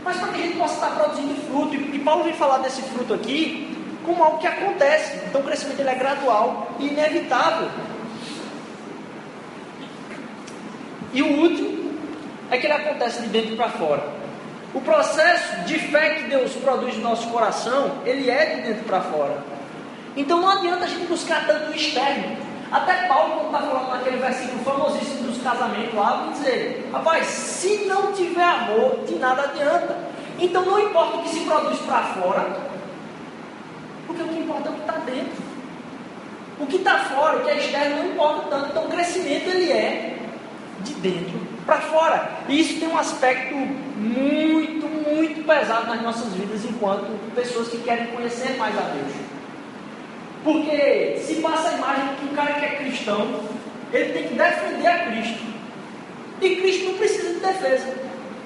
Mas 0.03 0.17
para 0.17 0.29
que 0.29 0.41
a 0.41 0.43
gente 0.45 0.57
possa 0.57 0.73
estar 0.75 0.95
produzindo 0.95 1.35
fruto, 1.49 1.75
e, 1.75 1.95
e 1.95 1.99
Paulo 1.99 2.23
vem 2.23 2.33
falar 2.33 2.59
desse 2.59 2.81
fruto 2.83 3.13
aqui 3.13 3.75
como 4.05 4.23
algo 4.23 4.37
que 4.37 4.47
acontece. 4.47 5.19
Então 5.27 5.41
o 5.41 5.43
crescimento 5.43 5.79
ele 5.81 5.89
é 5.89 5.95
gradual 5.95 6.71
e 6.79 6.87
inevitável. 6.87 7.69
E 11.13 11.21
o 11.21 11.41
último 11.41 11.91
é 12.49 12.57
que 12.57 12.65
ele 12.65 12.73
acontece 12.73 13.21
de 13.21 13.27
dentro 13.27 13.55
para 13.55 13.69
fora. 13.69 14.03
O 14.73 14.81
processo 14.81 15.61
de 15.61 15.79
fé 15.79 16.15
que 16.15 16.23
Deus 16.23 16.51
produz 16.53 16.95
no 16.97 17.03
nosso 17.03 17.29
coração, 17.29 17.91
ele 18.05 18.29
é 18.29 18.55
de 18.55 18.61
dentro 18.63 18.83
para 18.83 19.01
fora. 19.01 19.37
Então 20.15 20.41
não 20.41 20.49
adianta 20.49 20.83
a 20.83 20.87
gente 20.87 21.07
buscar 21.07 21.47
tanto 21.47 21.71
o 21.71 21.75
externo. 21.75 22.35
Até 22.69 23.07
Paulo, 23.07 23.35
quando 23.35 23.45
está 23.45 23.59
falando 23.59 23.89
naquele 23.89 24.17
versículo 24.17 24.63
famosíssimo 24.63 25.27
dos 25.29 25.41
casamentos 25.41 25.95
lá, 25.95 26.17
vai 26.17 26.33
dizer: 26.33 26.89
rapaz, 26.91 27.27
se 27.27 27.85
não 27.85 28.11
tiver 28.11 28.43
amor, 28.43 29.05
de 29.07 29.15
nada 29.15 29.43
adianta. 29.43 29.95
Então 30.37 30.65
não 30.65 30.79
importa 30.79 31.17
o 31.17 31.23
que 31.23 31.29
se 31.29 31.39
produz 31.41 31.79
para 31.79 32.03
fora, 32.03 32.57
porque 34.05 34.21
o 34.21 34.27
que 34.27 34.39
importa 34.39 34.67
é 34.67 34.71
o 34.71 34.75
que 34.75 34.81
está 34.81 34.93
dentro. 34.97 35.47
O 36.59 36.65
que 36.65 36.75
está 36.75 36.99
fora, 36.99 37.37
o 37.37 37.43
que 37.43 37.49
é 37.51 37.57
externo, 37.57 37.97
não 37.97 38.11
importa 38.11 38.49
tanto. 38.49 38.69
Então 38.71 38.85
o 38.85 38.89
crescimento 38.89 39.49
ele 39.49 39.71
é 39.71 40.17
de 40.81 40.93
dentro 40.95 41.56
para 41.67 41.81
fora. 41.81 42.31
E 42.47 42.59
isso 42.61 42.79
tem 42.79 42.87
um 42.87 42.97
aspecto 42.97 43.53
muito, 43.53 44.87
muito 44.87 45.45
pesado 45.45 45.87
nas 45.87 46.01
nossas 46.01 46.33
vidas 46.33 46.63
enquanto 46.65 47.05
pessoas 47.35 47.67
que 47.67 47.77
querem 47.79 48.07
conhecer 48.07 48.57
mais 48.57 48.75
a 48.75 48.81
Deus. 48.81 49.13
Porque 50.43 51.17
se 51.19 51.35
passa 51.35 51.69
a 51.69 51.73
imagem 51.73 52.15
que 52.15 52.25
o 52.25 52.35
cara 52.35 52.53
que 52.53 52.65
é 52.65 52.75
cristão, 52.77 53.41
ele 53.93 54.13
tem 54.13 54.27
que 54.29 54.33
defender 54.35 54.87
a 54.87 54.99
Cristo. 55.07 55.43
E 56.41 56.55
Cristo 56.55 56.85
não 56.85 56.93
precisa 56.93 57.33
de 57.33 57.39
defesa. 57.41 57.93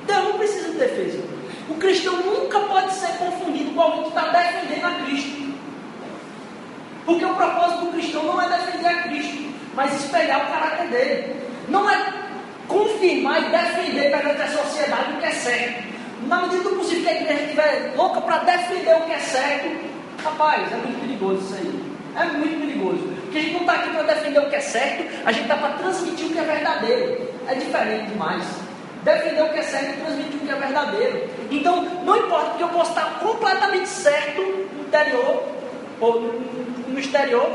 Deus 0.07 0.23
não 0.23 0.37
precisa 0.37 0.71
de 0.71 0.77
defesa. 0.77 1.23
O 1.69 1.75
cristão 1.75 2.15
nunca 2.17 2.59
pode 2.61 2.93
ser 2.93 3.17
confundido 3.17 3.71
com 3.71 3.81
alguém 3.81 4.03
que 4.03 4.09
está 4.09 4.29
defendendo 4.29 4.85
a 4.85 5.05
Cristo. 5.05 5.53
Porque 7.05 7.25
o 7.25 7.35
propósito 7.35 7.85
do 7.85 7.91
cristão 7.91 8.23
não 8.23 8.41
é 8.41 8.49
defender 8.49 8.87
a 8.87 9.03
Cristo, 9.03 9.53
mas 9.75 9.93
espelhar 9.93 10.47
o 10.47 10.51
caráter 10.51 10.87
dele. 10.87 11.35
Não 11.69 11.89
é 11.89 12.30
confirmar 12.71 13.41
e 13.43 13.49
defender 13.49 14.11
perante 14.11 14.41
a 14.41 14.47
sociedade 14.47 15.13
o 15.13 15.17
que 15.17 15.25
é 15.25 15.31
certo. 15.31 15.83
Na 16.27 16.41
medida 16.43 16.63
do 16.63 16.75
possível 16.77 17.03
que 17.03 17.09
a 17.09 17.21
igreja 17.21 17.43
estiver 17.43 17.93
louca 17.95 18.21
para 18.21 18.37
defender 18.39 18.95
o 18.95 19.01
que 19.01 19.11
é 19.11 19.19
certo, 19.19 19.89
rapaz, 20.23 20.71
é 20.71 20.75
muito 20.77 21.01
perigoso 21.01 21.41
isso 21.41 21.55
aí. 21.55 21.91
É 22.15 22.25
muito 22.25 22.59
perigoso. 22.59 23.21
Porque 23.23 23.37
a 23.37 23.41
gente 23.41 23.53
não 23.53 23.61
está 23.61 23.73
aqui 23.73 23.89
para 23.89 24.03
defender 24.03 24.39
o 24.39 24.49
que 24.49 24.55
é 24.55 24.61
certo, 24.61 25.25
a 25.25 25.31
gente 25.31 25.43
está 25.43 25.55
para 25.55 25.69
transmitir 25.75 26.27
o 26.27 26.29
que 26.29 26.39
é 26.39 26.43
verdadeiro. 26.43 27.29
É 27.47 27.55
diferente 27.55 28.11
demais. 28.11 28.43
Defender 29.03 29.43
o 29.43 29.49
que 29.49 29.59
é 29.59 29.63
certo 29.63 29.89
e 29.89 30.01
transmitir 30.01 30.35
o 30.35 30.39
que 30.39 30.51
é 30.51 30.55
verdadeiro. 30.55 31.29
Então, 31.49 31.83
não 32.05 32.17
importa, 32.17 32.49
porque 32.51 32.63
eu 32.63 32.69
posso 32.69 32.91
estar 32.91 33.19
completamente 33.19 33.87
certo 33.87 34.41
no 34.41 34.83
interior 34.83 35.43
ou 35.99 36.21
no 36.87 36.99
exterior, 36.99 37.49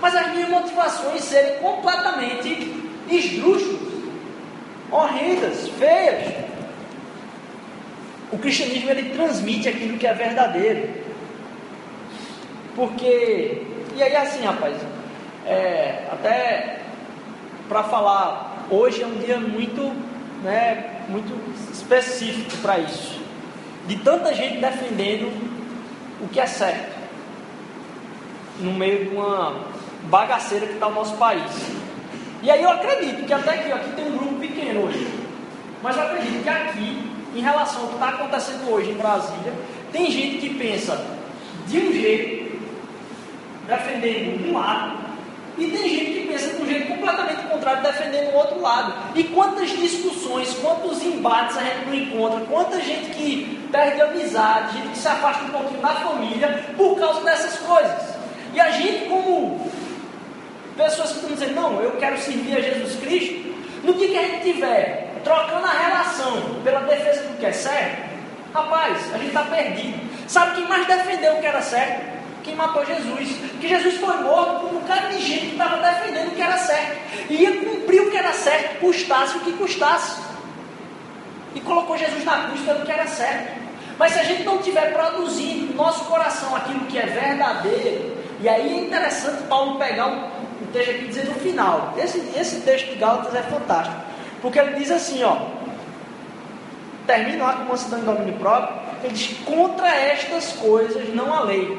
mas 0.00 0.16
as 0.16 0.28
minhas 0.32 0.48
motivações 0.48 1.22
serem 1.22 1.58
completamente 1.58 2.82
esdrúxulas, 3.08 3.91
horrendas, 4.92 5.68
feias. 5.70 6.34
O 8.30 8.38
cristianismo 8.38 8.90
ele 8.90 9.14
transmite 9.14 9.68
aquilo 9.68 9.98
que 9.98 10.06
é 10.06 10.14
verdadeiro. 10.14 10.88
Porque 12.74 13.62
e 13.94 14.02
aí 14.02 14.16
assim, 14.16 14.44
rapaz, 14.44 14.76
é, 15.46 16.04
até 16.10 16.80
para 17.68 17.82
falar, 17.84 18.66
hoje 18.70 19.02
é 19.02 19.06
um 19.06 19.18
dia 19.18 19.38
muito, 19.38 19.82
né, 20.42 21.02
muito 21.08 21.32
específico 21.72 22.56
para 22.62 22.78
isso. 22.78 23.20
De 23.86 23.96
tanta 23.96 24.34
gente 24.34 24.58
defendendo 24.58 25.30
o 26.20 26.28
que 26.28 26.40
é 26.40 26.46
certo. 26.46 26.92
No 28.60 28.72
meio 28.72 29.10
de 29.10 29.16
uma 29.16 29.66
bagaceira 30.04 30.66
que 30.66 30.74
está 30.74 30.86
o 30.86 30.94
nosso 30.94 31.16
país. 31.16 31.50
E 32.42 32.50
aí 32.50 32.62
eu 32.62 32.70
acredito 32.70 33.26
que 33.26 33.32
até 33.32 33.50
aqui, 33.50 33.72
aqui 33.72 33.92
tem 33.92 34.06
um 34.06 34.16
grupo 34.16 34.31
pequeno 34.62 34.86
hoje. 34.86 35.06
Mas 35.82 35.96
eu 35.96 36.02
acredito 36.02 36.42
que 36.42 36.48
aqui, 36.48 37.10
em 37.34 37.40
relação 37.40 37.82
ao 37.82 37.88
que 37.88 37.94
está 37.94 38.08
acontecendo 38.10 38.70
hoje 38.70 38.90
em 38.90 38.94
Brasília, 38.94 39.52
tem 39.90 40.10
gente 40.10 40.38
que 40.38 40.54
pensa 40.54 41.04
de 41.66 41.78
um 41.78 41.92
jeito 41.92 42.52
defendendo 43.66 44.48
um 44.48 44.58
lado, 44.58 45.02
e 45.58 45.66
tem 45.66 45.88
gente 45.88 46.12
que 46.12 46.26
pensa 46.28 46.54
de 46.54 46.62
um 46.62 46.66
jeito 46.66 46.88
completamente 46.88 47.42
contrário, 47.42 47.82
defendendo 47.82 48.32
o 48.32 48.36
outro 48.36 48.60
lado. 48.60 48.94
E 49.14 49.24
quantas 49.24 49.70
discussões, 49.70 50.54
quantos 50.54 51.02
embates 51.02 51.58
a 51.58 51.62
gente 51.62 51.86
não 51.86 51.94
encontra, 51.94 52.40
quanta 52.46 52.80
gente 52.80 53.10
que 53.10 53.68
perde 53.70 54.00
amizade, 54.00 54.78
gente 54.78 54.88
que 54.88 54.98
se 54.98 55.08
afasta 55.08 55.44
um 55.44 55.50
pouquinho 55.50 55.80
da 55.82 55.88
família 55.88 56.64
por 56.76 56.98
causa 56.98 57.20
dessas 57.20 57.58
coisas. 57.58 58.14
E 58.54 58.60
a 58.60 58.70
gente, 58.70 59.08
como 59.08 59.70
pessoas 60.76 61.10
que 61.10 61.16
estão 61.16 61.32
dizendo, 61.32 61.54
não, 61.54 61.80
eu 61.82 61.92
quero 61.92 62.18
servir 62.18 62.56
a 62.56 62.60
Jesus 62.60 62.96
Cristo, 62.96 63.52
no 63.82 63.94
dia 63.94 64.08
que 64.08 64.18
a 64.18 64.22
gente 64.22 64.52
tiver 64.52 65.12
trocando 65.24 65.66
a 65.66 65.70
relação 65.70 66.60
pela 66.64 66.80
defesa 66.80 67.22
do 67.22 67.38
que 67.38 67.46
é 67.46 67.52
certo, 67.52 68.10
rapaz, 68.52 69.14
a 69.14 69.18
gente 69.18 69.28
está 69.28 69.42
perdido. 69.42 70.00
Sabe 70.28 70.56
quem 70.56 70.68
mais 70.68 70.86
defendeu 70.86 71.34
o 71.34 71.40
que 71.40 71.46
era 71.46 71.62
certo? 71.62 72.12
quem 72.42 72.56
matou 72.56 72.84
Jesus. 72.84 73.28
Que 73.60 73.68
Jesus 73.68 73.96
foi 73.96 74.16
morto 74.18 74.60
por 74.60 74.70
um 74.70 74.80
bocado 74.80 75.08
de 75.08 75.20
gente 75.20 75.46
que 75.46 75.52
estava 75.52 75.76
defendendo 75.78 76.28
o 76.28 76.30
que 76.32 76.42
era 76.42 76.58
certo. 76.58 76.96
E 77.30 77.34
ia 77.34 77.56
cumprir 77.56 78.02
o 78.02 78.10
que 78.10 78.16
era 78.16 78.32
certo, 78.32 78.80
custasse 78.80 79.36
o 79.36 79.40
que 79.40 79.52
custasse. 79.52 80.20
E 81.54 81.60
colocou 81.60 81.96
Jesus 81.96 82.24
na 82.24 82.44
cruz 82.44 82.60
pelo 82.60 82.84
que 82.84 82.92
era 82.92 83.06
certo. 83.06 83.62
Mas 83.98 84.12
se 84.12 84.20
a 84.20 84.24
gente 84.24 84.42
não 84.42 84.56
estiver 84.56 84.92
produzindo 84.92 85.66
no 85.66 85.74
nosso 85.74 86.04
coração 86.06 86.56
aquilo 86.56 86.86
que 86.86 86.98
é 86.98 87.06
verdadeiro, 87.06 88.16
e 88.40 88.48
aí 88.48 88.78
é 88.78 88.80
interessante 88.86 89.44
Paulo 89.44 89.78
pegar 89.78 90.06
um, 90.06 90.30
um 90.62 90.72
texto 90.72 90.90
aqui 90.90 91.06
dizendo 91.06 91.28
no 91.30 91.40
final. 91.40 91.94
Esse, 91.96 92.18
esse 92.36 92.60
texto 92.60 92.90
de 92.90 92.94
Gálatas 92.96 93.34
é 93.34 93.42
fantástico. 93.42 93.96
Porque 94.40 94.58
ele 94.58 94.74
diz 94.76 94.90
assim, 94.90 95.22
ó. 95.22 95.36
Termina 97.06 97.44
lá 97.44 97.52
com 97.54 97.62
uma 97.64 97.76
cidade 97.76 98.02
em 98.02 98.04
domínio 98.06 98.34
próprio. 98.34 98.76
Ele 99.02 99.12
diz: 99.12 99.36
contra 99.44 99.88
estas 99.88 100.52
coisas 100.52 101.14
não 101.14 101.32
há 101.34 101.40
lei. 101.40 101.78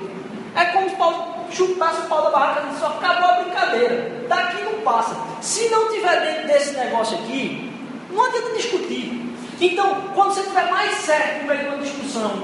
É 0.56 0.65
como 0.65 0.89
se 0.89 0.96
Paulo 0.96 1.34
chutasse 1.52 2.02
o 2.02 2.06
pau 2.06 2.24
da 2.24 2.30
barraca 2.32 2.67
e 2.74 2.80
só 2.80 2.88
acabou 2.88 3.30
a 3.30 3.41
brincadeira. 3.41 4.26
Daqui 4.28 4.63
não 4.63 4.82
passa. 4.82 5.15
Se 5.41 5.69
não 5.69 5.91
tiver 5.91 6.19
dentro 6.22 6.48
desse 6.48 6.76
negócio 6.76 7.17
aqui, 7.19 7.72
não 8.12 8.26
adianta 8.26 8.54
discutir. 8.56 9.24
Então, 9.62 10.10
quando 10.13 10.34
você 10.34 10.41
estiver 10.41 10.69
mais 10.69 10.91
certo 10.96 11.41
no 11.41 11.48
meio 11.48 11.62
de 11.62 11.67
uma 11.67 11.78
discussão, 11.78 12.43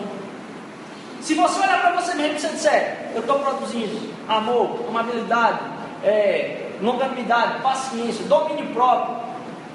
se 1.22 1.34
você 1.34 1.60
olhar 1.60 1.82
para 1.82 2.02
você 2.02 2.14
mesmo 2.16 2.38
e 2.38 2.40
você 2.40 2.48
disser, 2.50 3.12
eu 3.14 3.22
estou 3.22 3.40
produzindo 3.40 4.14
amor, 4.28 4.86
amabilidade, 4.88 5.60
é, 6.04 6.70
longanimidade, 6.82 7.62
paciência, 7.62 8.26
domínio 8.26 8.68
próprio, 8.74 9.18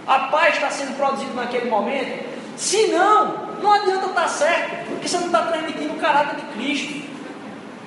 a 0.06 0.18
paz 0.28 0.54
está 0.54 0.70
sendo 0.70 0.96
produzida 0.96 1.32
naquele 1.34 1.70
momento, 1.70 2.24
se 2.56 2.88
não, 2.88 3.46
não 3.62 3.72
adianta 3.72 4.06
estar 4.06 4.28
certo, 4.28 4.87
porque 4.88 5.08
você 5.08 5.18
não 5.18 5.26
está 5.26 5.42
transmitindo 5.42 5.94
o 5.94 5.96
caráter 5.96 6.37
de 6.37 6.42
Cristo. 6.54 7.04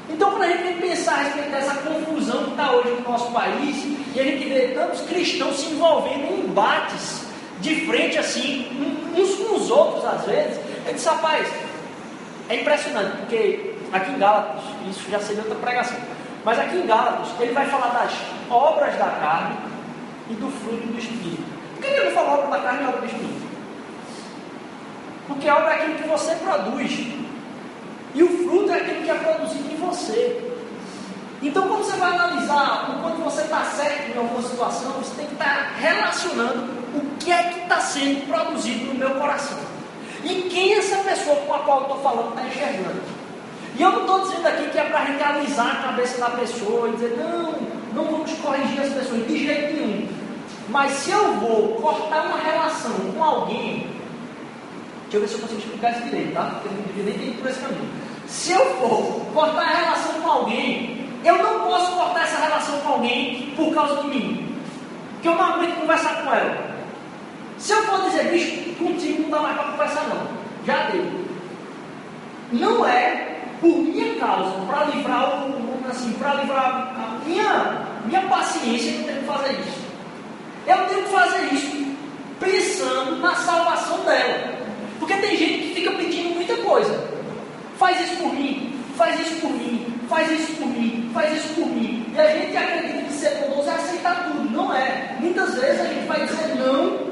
Então, 0.09 0.31
quando 0.31 0.43
a 0.43 0.47
gente 0.47 0.81
pensar 0.81 1.13
a 1.13 1.23
respeito 1.23 1.51
dessa 1.51 1.75
confusão 1.75 2.45
que 2.45 2.51
está 2.51 2.71
hoje 2.71 2.89
no 2.89 3.01
nosso 3.01 3.31
país, 3.31 3.97
e 4.15 4.19
a 4.19 4.23
gente 4.23 4.49
vê 4.49 4.69
tantos 4.69 5.01
cristãos 5.01 5.59
se 5.59 5.65
envolvendo 5.67 6.33
em 6.33 6.39
embates 6.45 7.27
de 7.59 7.85
frente 7.85 8.17
assim, 8.17 8.67
uns 9.15 9.35
com 9.35 9.55
os 9.55 9.69
outros 9.69 10.05
às 10.05 10.25
vezes, 10.25 10.59
eu 10.85 10.93
disse, 10.93 11.07
rapaz, 11.07 11.47
é 12.49 12.55
impressionante, 12.61 13.17
porque 13.17 13.73
aqui 13.91 14.11
em 14.11 14.17
Gálatas, 14.17 14.63
isso 14.89 15.09
já 15.09 15.19
seria 15.19 15.43
outra 15.43 15.57
pregação, 15.57 15.97
mas 16.43 16.59
aqui 16.59 16.77
em 16.77 16.87
Gálatas, 16.87 17.27
ele 17.39 17.53
vai 17.53 17.65
falar 17.65 17.87
das 17.89 18.13
obras 18.49 18.95
da 18.97 19.05
carne 19.05 19.57
e 20.29 20.33
do 20.33 20.49
fruto 20.49 20.87
do 20.87 20.97
Espírito. 20.97 21.43
Por 21.75 21.83
que 21.83 21.87
ele 21.87 22.05
não 22.05 22.11
fala 22.11 22.39
obra 22.39 22.57
da 22.57 22.63
carne 22.63 22.83
e 22.83 22.87
obra 22.87 22.99
do 23.01 23.05
Espírito? 23.05 23.47
Porque 25.27 25.47
a 25.47 25.57
obra 25.57 25.73
é 25.73 25.75
aquilo 25.75 25.95
que 25.95 26.07
você 26.07 26.35
produz. 26.35 27.07
E 28.15 28.23
o 28.23 28.29
fruto 28.45 28.71
é 28.71 28.77
aquilo 28.77 29.03
que 29.03 29.09
é 29.11 29.15
produzido 29.15 29.71
em 29.71 29.75
você. 29.75 30.43
Então, 31.41 31.67
quando 31.67 31.83
você 31.83 31.97
vai 31.97 32.13
analisar 32.13 32.89
o 32.89 33.01
quanto 33.01 33.21
você 33.21 33.41
está 33.41 33.63
certo 33.63 34.15
em 34.15 34.17
alguma 34.17 34.41
situação, 34.41 34.91
você 34.93 35.15
tem 35.15 35.27
que 35.27 35.33
estar 35.33 35.75
relacionando 35.79 36.77
o 36.95 37.17
que 37.19 37.31
é 37.31 37.43
que 37.43 37.59
está 37.59 37.79
sendo 37.79 38.27
produzido 38.27 38.85
no 38.85 38.95
meu 38.95 39.11
coração. 39.15 39.59
E 40.23 40.49
quem 40.49 40.73
essa 40.73 40.97
pessoa 40.97 41.35
com 41.45 41.53
a 41.53 41.59
qual 41.59 41.77
eu 41.77 41.83
estou 41.83 42.01
falando 42.01 42.29
está 42.29 42.47
enxergando. 42.47 43.16
E 43.75 43.81
eu 43.81 43.91
não 43.91 44.01
estou 44.01 44.21
dizendo 44.21 44.47
aqui 44.47 44.69
que 44.69 44.77
é 44.77 44.83
para 44.85 45.03
realizar 45.03 45.71
a 45.71 45.87
cabeça 45.87 46.19
da 46.19 46.29
pessoa 46.31 46.89
e 46.89 46.91
dizer, 46.93 47.17
não, 47.17 47.53
não 47.93 48.11
vamos 48.11 48.31
corrigir 48.33 48.81
as 48.81 48.93
pessoas 48.93 49.27
de 49.27 49.45
jeito 49.45 49.73
nenhum. 49.73 50.07
Mas 50.69 50.91
se 50.91 51.11
eu 51.11 51.33
vou 51.35 51.75
cortar 51.81 52.25
uma 52.25 52.37
relação 52.37 52.91
com 53.15 53.23
alguém, 53.23 53.87
deixa 55.03 55.17
eu 55.17 55.21
ver 55.21 55.27
se 55.27 55.35
eu 55.35 55.41
consigo 55.41 55.59
explicar 55.61 55.91
isso 55.91 56.03
direito, 56.03 56.33
tá? 56.33 56.43
Porque 56.43 56.67
eu 56.67 56.73
não 56.73 56.81
devia 56.83 57.03
nem 57.03 57.13
ter 57.13 57.25
ido 57.25 57.41
por 57.41 57.49
esse 57.49 57.59
caminho. 57.59 57.89
Se 58.27 58.51
eu 58.51 58.65
for 58.77 59.21
cortar 59.33 59.61
a 59.61 59.77
relação 59.77 60.21
com 60.21 60.29
alguém, 60.29 61.09
eu 61.23 61.37
não 61.41 61.61
posso 61.61 61.91
cortar 61.93 62.23
essa 62.23 62.41
relação 62.41 62.79
com 62.81 62.89
alguém 62.89 63.53
por 63.55 63.73
causa 63.73 64.01
de 64.01 64.07
mim. 64.09 64.55
Porque 65.13 65.29
eu 65.29 65.35
não 65.35 65.43
aguento 65.43 65.79
conversar 65.79 66.23
com 66.23 66.33
ela. 66.33 66.77
Se 67.57 67.71
eu 67.71 67.83
for 67.83 68.03
dizer, 68.03 68.29
bicho, 68.31 68.75
contigo 68.75 69.23
não 69.23 69.29
dá 69.29 69.39
mais 69.39 69.55
para 69.55 69.71
conversar 69.71 70.03
não. 70.09 70.27
Já 70.65 70.89
deu. 70.89 71.05
Não 72.51 72.85
é 72.85 73.36
por 73.59 73.77
minha 73.77 74.15
causa, 74.15 74.51
para 74.65 74.85
livrar 74.85 75.45
o 75.45 75.67
assim, 75.89 76.13
para 76.13 76.33
livrar 76.35 76.93
a 76.95 77.25
minha, 77.25 77.87
minha 78.05 78.21
paciência 78.23 78.91
eu 78.91 79.03
tenho 79.05 79.19
que 79.19 79.25
fazer 79.25 79.51
isso. 79.53 79.87
Eu 80.67 80.77
tenho 80.87 81.03
que 81.03 81.09
fazer 81.09 81.53
isso 81.53 81.95
pensando 82.39 83.17
na 83.21 83.35
salvação 83.35 84.03
dela. 84.03 84.57
Porque 84.99 85.15
tem 85.15 85.37
gente 85.37 85.59
que 85.59 85.75
fica 85.75 85.91
pedindo 85.91 86.35
muita 86.35 86.55
coisa. 86.57 87.07
Faz 87.77 87.99
isso 88.01 88.21
por 88.21 88.33
mim, 88.33 88.73
faz 88.95 89.19
isso 89.19 89.39
por 89.39 89.51
mim, 89.51 89.85
faz 90.09 90.31
isso 90.31 90.53
por 90.53 90.67
mim, 90.67 91.09
faz 91.13 91.37
isso 91.37 91.53
por 91.53 91.67
mim. 91.67 92.05
E 92.13 92.19
a 92.19 92.27
gente 92.31 92.57
acredita 92.57 93.03
que 93.03 93.13
ser 93.13 93.29
bondoso 93.35 93.69
é 93.69 93.73
aceitar 93.73 94.25
tudo. 94.25 94.49
Não 94.49 94.75
é. 94.75 95.15
Muitas 95.19 95.55
vezes 95.55 95.81
a 95.81 95.85
gente 95.85 96.07
vai 96.07 96.25
dizer 96.25 96.55
não 96.55 97.07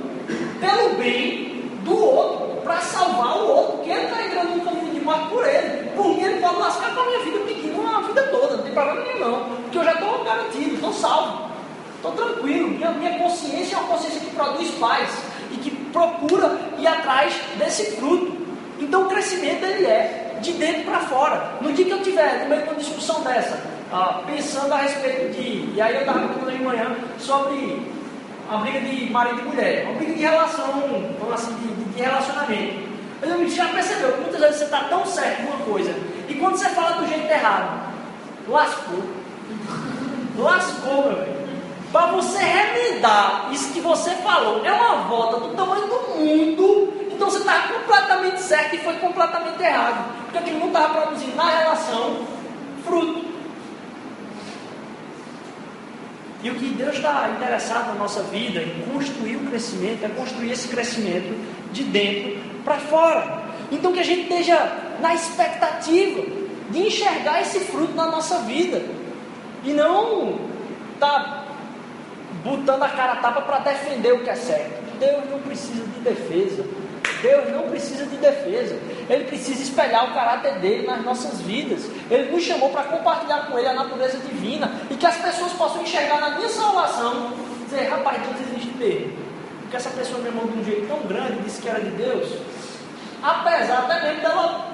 pelo 0.60 0.96
bem 0.98 1.55
do 1.86 1.96
outro, 1.96 2.62
para 2.64 2.82
salvar 2.82 3.38
o 3.38 3.48
outro, 3.48 3.78
porque 3.78 3.92
ele 3.92 4.06
está 4.06 4.26
entrando 4.26 4.58
no 4.58 4.66
caminho 4.66 4.94
de 4.94 5.00
morte 5.00 5.30
por 5.30 5.48
ele. 5.48 5.90
Por 5.96 6.08
mim, 6.08 6.22
ele 6.22 6.42
pode 6.42 6.56
lascar 6.56 6.94
com 6.94 7.02
a 7.02 7.06
minha 7.06 7.20
vida 7.20 7.40
pequena, 7.40 7.66
a 7.98 8.02
vida 8.02 8.24
toda, 8.24 8.58
não 8.58 8.64
tem 8.64 8.74
problema 8.74 9.02
nenhum, 9.02 9.20
não. 9.20 9.46
Porque 9.64 9.78
eu 9.78 9.84
já 9.84 9.94
estou 9.94 10.24
garantido, 10.24 10.76
estou 10.76 10.94
salvo, 10.94 11.50
estou 11.96 12.12
tranquilo. 12.12 12.68
Minha, 12.70 12.92
minha 12.92 13.20
consciência 13.20 13.76
é 13.76 13.80
uma 13.80 13.88
consciência 13.88 14.20
que 14.20 14.36
produz 14.36 14.72
paz 14.72 15.10
e 15.52 15.58
que 15.58 15.72
procura 15.72 16.60
ir 16.78 16.88
atrás 16.88 17.34
desse 17.58 17.96
fruto. 17.96 18.36
Então, 18.80 19.04
o 19.04 19.10
crescimento 19.10 19.64
ele 19.64 19.86
é 19.86 20.38
de 20.42 20.52
dentro 20.54 20.84
para 20.84 21.00
fora. 21.02 21.54
No 21.62 21.72
dia 21.72 21.86
que 21.86 21.92
eu 21.92 22.02
tiver 22.02 22.44
no 22.44 22.50
meio 22.50 22.64
de 22.64 22.70
uma 22.70 22.76
discussão 22.76 23.22
dessa, 23.22 23.58
ah, 23.92 24.22
pensando 24.26 24.74
a 24.74 24.78
respeito 24.78 25.34
de. 25.34 25.74
E 25.74 25.82
aí 25.82 25.96
eu 25.96 26.02
estava 26.02 26.28
contando 26.28 26.52
de 26.52 26.64
manhã 26.64 26.96
sobre 27.20 27.82
uma 28.48 28.60
briga 28.60 28.80
de 28.82 29.10
marido 29.10 29.40
e 29.40 29.44
mulher, 29.44 29.86
uma 29.86 29.96
briga 29.96 30.14
de 30.14 30.22
relação, 30.22 30.72
vamos 31.20 31.34
assim, 31.34 31.54
de, 31.56 31.94
de 31.94 32.02
relacionamento. 32.02 32.86
Mas 33.22 33.30
eu 33.32 33.50
já 33.50 33.68
percebeu 33.70 34.14
que 34.14 34.22
muitas 34.22 34.42
vezes 34.42 34.58
você 34.58 34.66
está 34.66 34.80
tão 34.86 35.06
certo 35.06 35.42
em 35.42 35.46
uma 35.46 35.58
coisa, 35.66 35.94
e 36.28 36.34
quando 36.36 36.58
você 36.58 36.70
fala 36.70 37.02
do 37.02 37.08
jeito 37.08 37.32
errado, 37.32 37.94
lascou. 38.48 39.04
Lascou, 40.38 41.04
meu 41.04 41.16
velho. 41.16 41.46
Para 41.94 42.08
você 42.08 42.40
remendar 42.40 43.48
isso 43.54 43.72
que 43.72 43.80
você 43.80 44.10
falou, 44.16 44.66
é 44.66 44.72
uma 44.74 45.08
volta 45.08 45.40
do 45.40 45.56
tamanho 45.56 45.88
do 45.88 46.18
mundo. 46.18 46.94
Então 47.10 47.30
você 47.30 47.38
está 47.38 47.70
completamente 47.70 48.42
certo 48.42 48.76
e 48.76 48.80
foi 48.80 48.96
completamente 48.96 49.64
errado. 49.64 50.14
Porque 50.26 50.40
aquilo 50.40 50.60
não 50.60 50.68
estava 50.68 51.02
produzindo 51.02 51.38
na 51.38 51.50
relação 51.50 52.18
fruto. 52.84 53.35
E 56.46 56.50
o 56.52 56.54
que 56.54 56.68
Deus 56.76 56.98
está 56.98 57.28
interessado 57.36 57.88
na 57.88 57.96
nossa 57.96 58.22
vida 58.22 58.62
em 58.62 58.84
construir 58.94 59.36
o 59.38 59.48
crescimento, 59.48 60.06
é 60.06 60.10
construir 60.10 60.52
esse 60.52 60.68
crescimento 60.68 61.36
de 61.74 61.84
dentro 61.86 62.40
para 62.64 62.78
fora. 62.78 63.42
Então 63.72 63.92
que 63.92 64.00
a 64.00 64.04
gente 64.04 64.32
esteja 64.32 64.56
na 65.02 65.16
expectativa 65.16 66.22
de 66.70 66.80
enxergar 66.86 67.42
esse 67.42 67.62
fruto 67.62 67.96
na 67.96 68.06
nossa 68.06 68.38
vida. 68.42 68.80
E 69.64 69.74
não 69.74 70.40
tá 71.00 71.46
botando 72.44 72.84
a 72.84 72.90
cara 72.90 73.14
a 73.14 73.16
tapa 73.16 73.42
para 73.42 73.58
defender 73.72 74.14
o 74.14 74.24
que 74.24 74.30
é 74.30 74.36
certo. 74.36 75.00
Deus 75.00 75.28
não 75.28 75.40
precisa 75.40 75.84
de 75.84 76.00
defesa. 76.02 76.64
Deus 77.24 77.52
não 77.54 77.64
precisa 77.70 78.06
de 78.06 78.18
defesa. 78.18 78.78
Ele 79.10 79.26
precisa 79.26 79.62
espelhar 79.62 80.10
o 80.10 80.14
caráter 80.14 80.60
dele 80.60 80.88
nas 80.88 81.04
nossas 81.04 81.42
vidas. 81.42 81.90
Ele 82.10 82.32
nos 82.32 82.44
chamou 82.44 82.70
para 82.70 82.84
compartilhar 82.84 83.48
com 83.48 83.58
ele 83.58 83.68
a 83.68 83.74
natureza 83.74 84.18
divina 84.18 84.72
e 84.90 84.96
que 84.96 85.06
as 85.06 85.18
pessoas 85.18 85.54
possam 85.54 85.82
enxergar 85.82 86.20
na 86.20 86.32
minha 86.32 86.50
salvação 86.50 87.34
dizer, 87.66 87.90
rapaz, 87.90 88.22
Deus 88.22 88.50
existe 88.50 88.78
mesmo. 88.78 89.14
Porque 89.62 89.76
essa 89.76 89.90
pessoa 89.90 90.22
me 90.22 90.30
amou 90.30 90.48
de 90.48 90.60
um 90.60 90.64
jeito 90.64 90.88
tão 90.88 91.00
grande, 91.08 91.42
disse 91.44 91.62
que 91.62 91.68
era 91.68 91.82
de 91.82 91.90
Deus, 91.92 92.30
apesar 93.22 93.80
até 93.80 94.04
mesmo 94.04 94.22
dela 94.22 94.68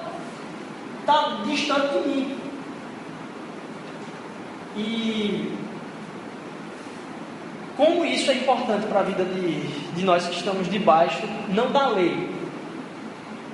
estar 1.00 1.12
tá 1.12 1.42
distante 1.44 1.98
de 1.98 2.08
mim. 2.08 2.38
E 4.76 5.58
como 7.76 8.04
isso 8.04 8.30
é 8.30 8.34
importante 8.34 8.86
para 8.86 9.00
a 9.00 9.02
vida 9.02 9.24
de, 9.24 9.66
de 9.94 10.04
nós 10.04 10.26
que 10.26 10.36
estamos 10.36 10.70
debaixo, 10.70 11.22
não 11.48 11.72
da 11.72 11.88
lei, 11.88 12.30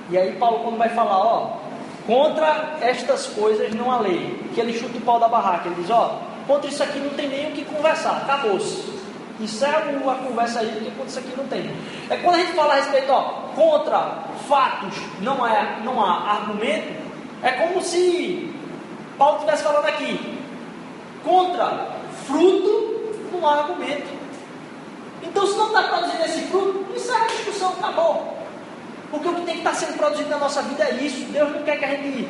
e 0.09 0.17
aí 0.17 0.33
Paulo 0.33 0.59
quando 0.59 0.77
vai 0.77 0.89
falar, 0.89 1.17
ó, 1.17 1.57
contra 2.05 2.77
estas 2.81 3.27
coisas 3.27 3.73
não 3.75 3.91
há 3.91 3.99
lei, 3.99 4.49
que 4.53 4.59
ele 4.59 4.77
chuta 4.77 4.97
o 4.97 5.01
pau 5.01 5.19
da 5.19 5.27
barraca, 5.27 5.67
ele 5.67 5.75
diz, 5.75 5.89
ó, 5.89 6.19
contra 6.47 6.69
isso 6.69 6.81
aqui 6.81 6.99
não 6.99 7.11
tem 7.11 7.27
nem 7.27 7.51
o 7.51 7.51
que 7.51 7.63
conversar, 7.65 8.17
acabou-se. 8.17 8.99
Encerra 9.39 9.77
a 9.79 10.15
conversa 10.15 10.59
aí, 10.59 10.67
porque 10.67 10.91
contra 10.91 11.05
isso 11.05 11.19
aqui 11.19 11.33
não 11.37 11.47
tem. 11.47 11.71
É 12.09 12.17
quando 12.17 12.35
a 12.35 12.39
gente 12.39 12.53
fala 12.53 12.73
a 12.73 12.75
respeito, 12.77 13.11
ó, 13.11 13.21
contra 13.55 14.23
fatos 14.47 14.95
não, 15.21 15.45
é, 15.45 15.79
não 15.83 16.03
há 16.03 16.31
argumento, 16.31 16.93
é 17.43 17.51
como 17.51 17.81
se 17.81 18.53
Paulo 19.17 19.35
estivesse 19.35 19.63
falando 19.63 19.85
aqui, 19.85 20.39
contra 21.23 21.87
fruto 22.25 22.89
não 23.31 23.47
há 23.47 23.59
argumento. 23.59 24.19
Então, 25.21 25.45
se 25.45 25.55
não 25.55 25.67
está 25.67 25.83
produzindo 25.83 26.23
esse 26.25 26.41
fruto, 26.47 26.85
encerra 26.95 27.25
a 27.25 27.27
discussão, 27.27 27.69
acabou. 27.73 28.38
Porque 29.11 29.27
o 29.27 29.35
que 29.35 29.41
tem 29.41 29.55
que 29.55 29.59
estar 29.59 29.73
sendo 29.73 29.97
produzido 29.97 30.29
na 30.29 30.37
nossa 30.37 30.61
vida 30.61 30.83
é 30.83 30.93
isso. 30.95 31.25
Deus 31.31 31.51
não 31.51 31.63
quer 31.63 31.77
que 31.77 31.85
a 31.85 31.89
gente 31.89 32.27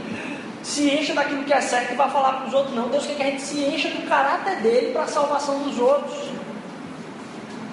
se 0.63 0.89
encha 0.89 1.13
daquilo 1.13 1.43
que 1.43 1.53
é 1.53 1.61
certo 1.61 1.93
e 1.93 1.95
vá 1.95 2.07
falar 2.09 2.33
para 2.33 2.47
os 2.47 2.53
outros, 2.53 2.75
não. 2.75 2.87
Deus 2.89 3.05
quer 3.05 3.15
que 3.15 3.23
a 3.23 3.25
gente 3.25 3.41
se 3.41 3.59
encha 3.59 3.89
do 3.89 4.07
caráter 4.07 4.61
dele 4.61 4.91
para 4.91 5.03
a 5.03 5.07
salvação 5.07 5.59
dos 5.59 5.77
outros. 5.79 6.17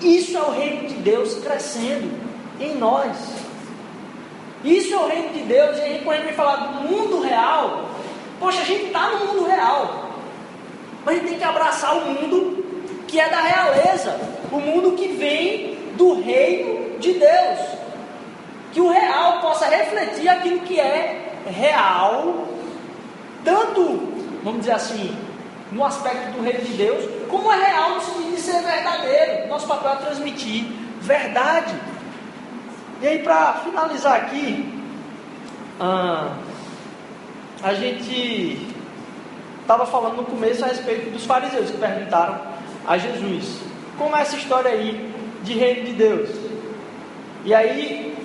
Isso 0.01 0.37
é 0.37 0.43
o 0.43 0.51
reino 0.51 0.89
de 0.89 0.95
Deus 0.95 1.35
crescendo 1.37 2.11
em 2.61 2.75
nós. 2.77 3.17
Isso 4.65 4.93
é 4.93 4.97
o 4.97 5.07
reino 5.07 5.33
de 5.33 5.41
Deus. 5.41 5.79
E 5.79 5.83
aí, 5.83 6.01
quando 6.05 6.25
vai 6.25 6.33
falar 6.33 6.57
do 6.57 6.89
mundo 6.89 7.21
real, 7.21 7.89
poxa, 8.41 8.61
a 8.61 8.65
gente 8.65 8.87
está 8.87 9.11
no 9.11 9.27
mundo 9.27 9.47
real. 9.47 10.11
Mas 11.05 11.17
a 11.17 11.19
gente 11.21 11.29
tem 11.29 11.39
que 11.39 11.45
abraçar 11.45 11.97
o 11.97 12.01
mundo 12.07 12.65
que 13.07 13.21
é 13.21 13.29
da 13.29 13.41
realeza, 13.41 14.19
o 14.51 14.57
mundo 14.57 14.93
que 14.93 15.07
vem 15.09 15.79
do 15.97 16.21
reino 16.21 16.99
de 16.99 17.13
Deus 17.13 17.86
que 18.77 18.81
o 18.83 18.91
real 18.91 19.41
possa 19.41 19.65
refletir 19.65 20.29
aquilo 20.29 20.61
que 20.61 20.79
é 20.79 21.33
real, 21.47 22.47
tanto, 23.43 24.13
vamos 24.45 24.61
dizer 24.61 24.73
assim, 24.73 25.17
no 25.73 25.83
aspecto 25.83 26.33
do 26.33 26.43
reino 26.43 26.63
de 26.63 26.75
Deus, 26.75 27.09
como 27.27 27.51
é 27.51 27.57
real 27.57 27.95
no 27.95 28.03
sentido 28.03 28.35
de 28.35 28.41
ser 28.43 28.63
verdadeiro. 28.63 29.49
Nosso 29.49 29.67
papel 29.67 29.93
é 29.93 29.97
transmitir 29.97 30.67
verdade. 31.01 31.75
E 33.01 33.09
aí, 33.09 33.23
para 33.23 33.63
finalizar 33.65 34.17
aqui, 34.17 34.79
ah, 35.81 36.35
a 37.63 37.73
gente 37.73 38.61
estava 39.63 39.87
falando 39.87 40.17
no 40.17 40.25
começo 40.25 40.63
a 40.63 40.69
respeito 40.69 41.09
dos 41.13 41.25
fariseus 41.25 41.71
que 41.71 41.79
perguntaram 41.79 42.43
a 42.87 42.99
Jesus: 42.99 43.59
como 43.97 44.15
é 44.15 44.21
essa 44.21 44.37
história 44.37 44.71
aí 44.71 45.15
de 45.43 45.55
reino 45.55 45.87
de 45.87 45.93
Deus? 45.93 46.29
E 47.43 47.55
aí 47.55 48.16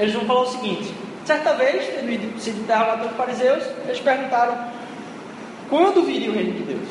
eles 0.00 0.14
vão 0.14 0.24
falar 0.24 0.42
o 0.42 0.46
seguinte: 0.46 0.92
certa 1.24 1.54
vez, 1.54 1.86
tendo 1.86 2.40
sido 2.40 2.60
interrogado 2.60 3.00
pelos 3.00 3.16
fariseus, 3.16 3.62
eles 3.84 4.00
perguntaram: 4.00 4.56
quando 5.68 6.02
viria 6.02 6.30
o 6.30 6.34
reino 6.34 6.52
de 6.52 6.62
Deus? 6.62 6.88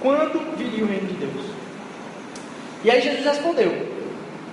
Quando 0.00 0.56
viria 0.56 0.84
o 0.84 0.88
reino 0.88 1.06
de 1.06 1.14
Deus? 1.14 1.46
E 2.82 2.90
aí 2.90 3.00
Jesus 3.00 3.24
respondeu. 3.24 4.00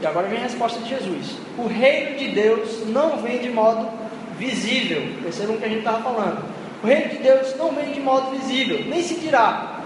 E 0.01 0.05
agora 0.05 0.28
vem 0.28 0.38
a 0.38 0.43
resposta 0.43 0.80
de 0.82 0.89
Jesus: 0.89 1.38
O 1.58 1.68
reino 1.68 2.18
de 2.18 2.28
Deus 2.30 2.86
não 2.88 3.18
vem 3.18 3.39
de 3.39 3.49
modo 3.49 3.89
visível. 4.38 5.01
Percebam 5.24 5.55
o 5.55 5.60
que 5.60 5.66
a 5.66 5.70
gente 5.70 5.80
estava 5.80 6.03
falando. 6.03 6.43
O 6.84 6.88
reino 6.88 7.10
de 7.10 7.18
Deus 7.18 7.55
não 7.55 7.72
vem 7.72 7.91
de 7.91 7.99
modo 7.99 8.32
visível, 8.32 8.84
nem 8.86 9.01
se 9.01 9.16
dirá: 9.16 9.82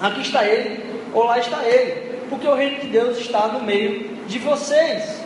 aqui 0.00 0.22
está 0.22 0.44
ele 0.44 0.84
ou 1.12 1.24
lá 1.24 1.38
está 1.38 1.62
ele, 1.64 2.18
porque 2.28 2.46
o 2.46 2.54
reino 2.54 2.80
de 2.80 2.88
Deus 2.88 3.18
está 3.18 3.46
no 3.48 3.62
meio 3.62 4.16
de 4.26 4.38
vocês. 4.38 5.25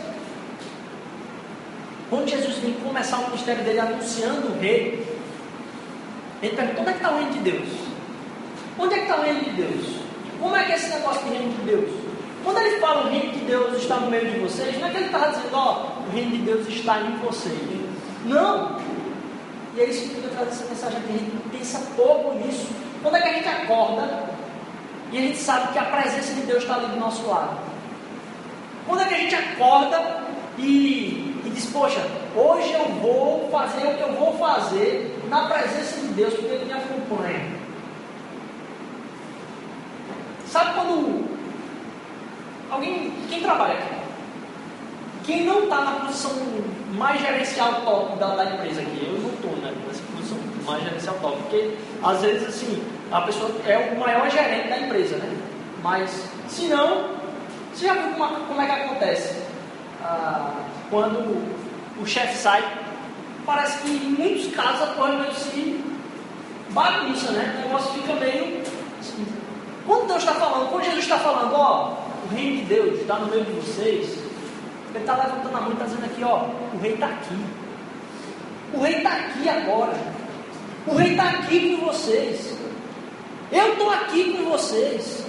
Quando 2.11 2.29
Jesus 2.29 2.57
vem 2.57 2.73
começar 2.73 3.19
o 3.19 3.25
ministério 3.27 3.63
dele 3.63 3.79
anunciando 3.79 4.49
o 4.49 4.59
rei, 4.59 5.07
ele 6.43 6.55
pergunta: 6.55 6.81
onde 6.81 6.89
é 6.89 6.93
que 6.93 6.99
está 6.99 7.11
o 7.11 7.17
reino 7.17 7.31
de 7.31 7.39
Deus? 7.39 7.69
está 9.11 9.15
o 9.17 9.21
reino 9.23 9.39
de 9.39 9.49
Deus? 9.51 9.95
Como 10.39 10.55
é 10.55 10.63
que 10.63 10.71
é 10.71 10.75
esse 10.75 10.89
negócio 10.89 11.23
de 11.23 11.29
reino 11.29 11.53
de 11.53 11.61
Deus? 11.63 11.89
Quando 12.43 12.57
ele 12.57 12.79
fala 12.79 13.05
o 13.05 13.09
reino 13.09 13.31
de 13.31 13.39
Deus 13.45 13.77
está 13.77 13.97
no 13.97 14.09
meio 14.09 14.29
de 14.29 14.39
vocês, 14.39 14.79
não 14.79 14.87
é 14.87 14.91
que 14.91 14.97
ele 14.97 15.05
está 15.05 15.27
dizendo, 15.27 15.53
ó, 15.53 15.91
o 16.07 16.11
reino 16.13 16.31
de 16.31 16.37
Deus 16.39 16.67
está 16.67 16.99
em 16.99 17.15
vocês. 17.17 17.59
Não! 18.25 18.77
E 19.75 19.79
é 19.79 19.85
isso 19.85 20.09
que 20.09 20.23
eu 20.23 20.29
trazer 20.31 20.51
essa 20.51 20.65
mensagem 20.65 20.97
aqui. 20.99 21.13
A 21.13 21.17
gente 21.17 21.49
pensa 21.49 21.81
pouco 21.95 22.33
nisso. 22.39 22.67
Quando 23.01 23.15
é 23.15 23.21
que 23.21 23.29
a 23.29 23.33
gente 23.33 23.47
acorda 23.47 24.23
e 25.11 25.17
a 25.17 25.21
gente 25.21 25.37
sabe 25.37 25.71
que 25.71 25.79
a 25.79 25.85
presença 25.85 26.33
de 26.33 26.41
Deus 26.41 26.63
está 26.63 26.75
ali 26.75 26.87
do 26.87 26.97
nosso 26.97 27.25
lado? 27.27 27.57
Quando 28.85 29.01
é 29.01 29.05
que 29.05 29.13
a 29.13 29.17
gente 29.17 29.35
acorda 29.35 30.23
e 30.57 31.30
diz, 31.53 31.65
poxa, 31.67 32.05
hoje 32.35 32.73
eu 32.73 32.85
vou 33.01 33.49
fazer 33.51 33.87
o 33.87 33.95
que 33.95 34.01
eu 34.01 34.13
vou 34.13 34.37
fazer 34.37 35.19
na 35.29 35.47
presença 35.47 35.99
de 35.99 36.07
Deus, 36.07 36.33
porque 36.33 36.47
Ele 36.53 36.65
me 36.65 36.73
acompanha. 36.73 37.61
Sabe 40.47 40.73
quando 40.73 41.25
alguém, 42.69 43.13
quem 43.29 43.41
trabalha 43.41 43.75
aqui, 43.75 43.95
quem 45.23 45.45
não 45.45 45.63
está 45.63 45.81
na 45.81 45.91
posição 45.91 46.31
mais 46.93 47.21
gerencial 47.21 47.81
top 47.81 48.17
da, 48.17 48.35
da 48.35 48.45
empresa 48.45 48.81
aqui, 48.81 49.05
eu 49.05 49.19
não 49.21 49.29
estou 49.29 49.51
né, 49.57 49.73
nessa 49.87 50.03
posição 50.15 50.37
mais 50.65 50.83
gerencial 50.83 51.15
top, 51.21 51.37
porque 51.43 51.77
às 52.03 52.21
vezes 52.21 52.47
assim, 52.47 52.83
a 53.11 53.21
pessoa 53.21 53.51
é 53.65 53.93
o 53.93 53.99
maior 53.99 54.29
gerente 54.29 54.69
da 54.69 54.79
empresa, 54.79 55.15
né? 55.17 55.37
Mas 55.83 56.25
se 56.49 56.67
não, 56.67 57.09
você 57.73 57.87
já 57.87 57.93
viu 57.93 58.13
como, 58.13 58.35
como 58.45 58.61
é 58.61 58.65
que 58.65 58.71
acontece? 58.71 59.41
Ah, 60.03 60.51
quando 60.91 61.41
o 61.99 62.05
chefe 62.05 62.37
sai, 62.37 62.61
parece 63.45 63.79
que 63.79 63.89
em 63.89 64.09
muitos 64.09 64.53
casos 64.53 64.83
a 64.83 64.87
coisa 64.87 65.17
meio 65.17 65.33
se 65.33 65.83
bagunça, 66.69 67.31
né? 67.31 67.55
O 67.57 67.67
negócio 67.67 67.93
fica 67.93 68.13
meio. 68.15 68.61
Assim. 68.99 69.25
Quando 69.87 70.07
Deus 70.07 70.19
está 70.19 70.33
falando, 70.33 70.69
quando 70.69 70.83
Jesus 70.83 71.03
está 71.03 71.17
falando, 71.17 71.53
ó, 71.55 71.97
o 72.25 72.35
reino 72.35 72.57
de 72.57 72.65
Deus 72.65 72.99
está 72.99 73.15
no 73.15 73.27
meio 73.27 73.45
de 73.45 73.51
vocês, 73.53 74.19
ele 74.89 74.99
está 74.99 75.15
levantando 75.15 75.57
a 75.57 75.61
mão 75.61 75.69
e 75.69 75.73
está 75.73 75.85
dizendo 75.85 76.05
aqui, 76.05 76.23
ó, 76.23 76.45
o 76.75 76.79
rei 76.81 76.93
está 76.93 77.05
aqui. 77.07 77.45
O 78.73 78.81
rei 78.81 78.97
está 78.97 79.09
aqui 79.11 79.49
agora. 79.49 79.97
O 80.87 80.95
rei 80.95 81.11
está 81.11 81.29
aqui 81.29 81.77
com 81.77 81.85
vocês. 81.85 82.53
Eu 83.51 83.73
estou 83.73 83.89
aqui 83.89 84.33
com 84.33 84.49
vocês. 84.49 85.25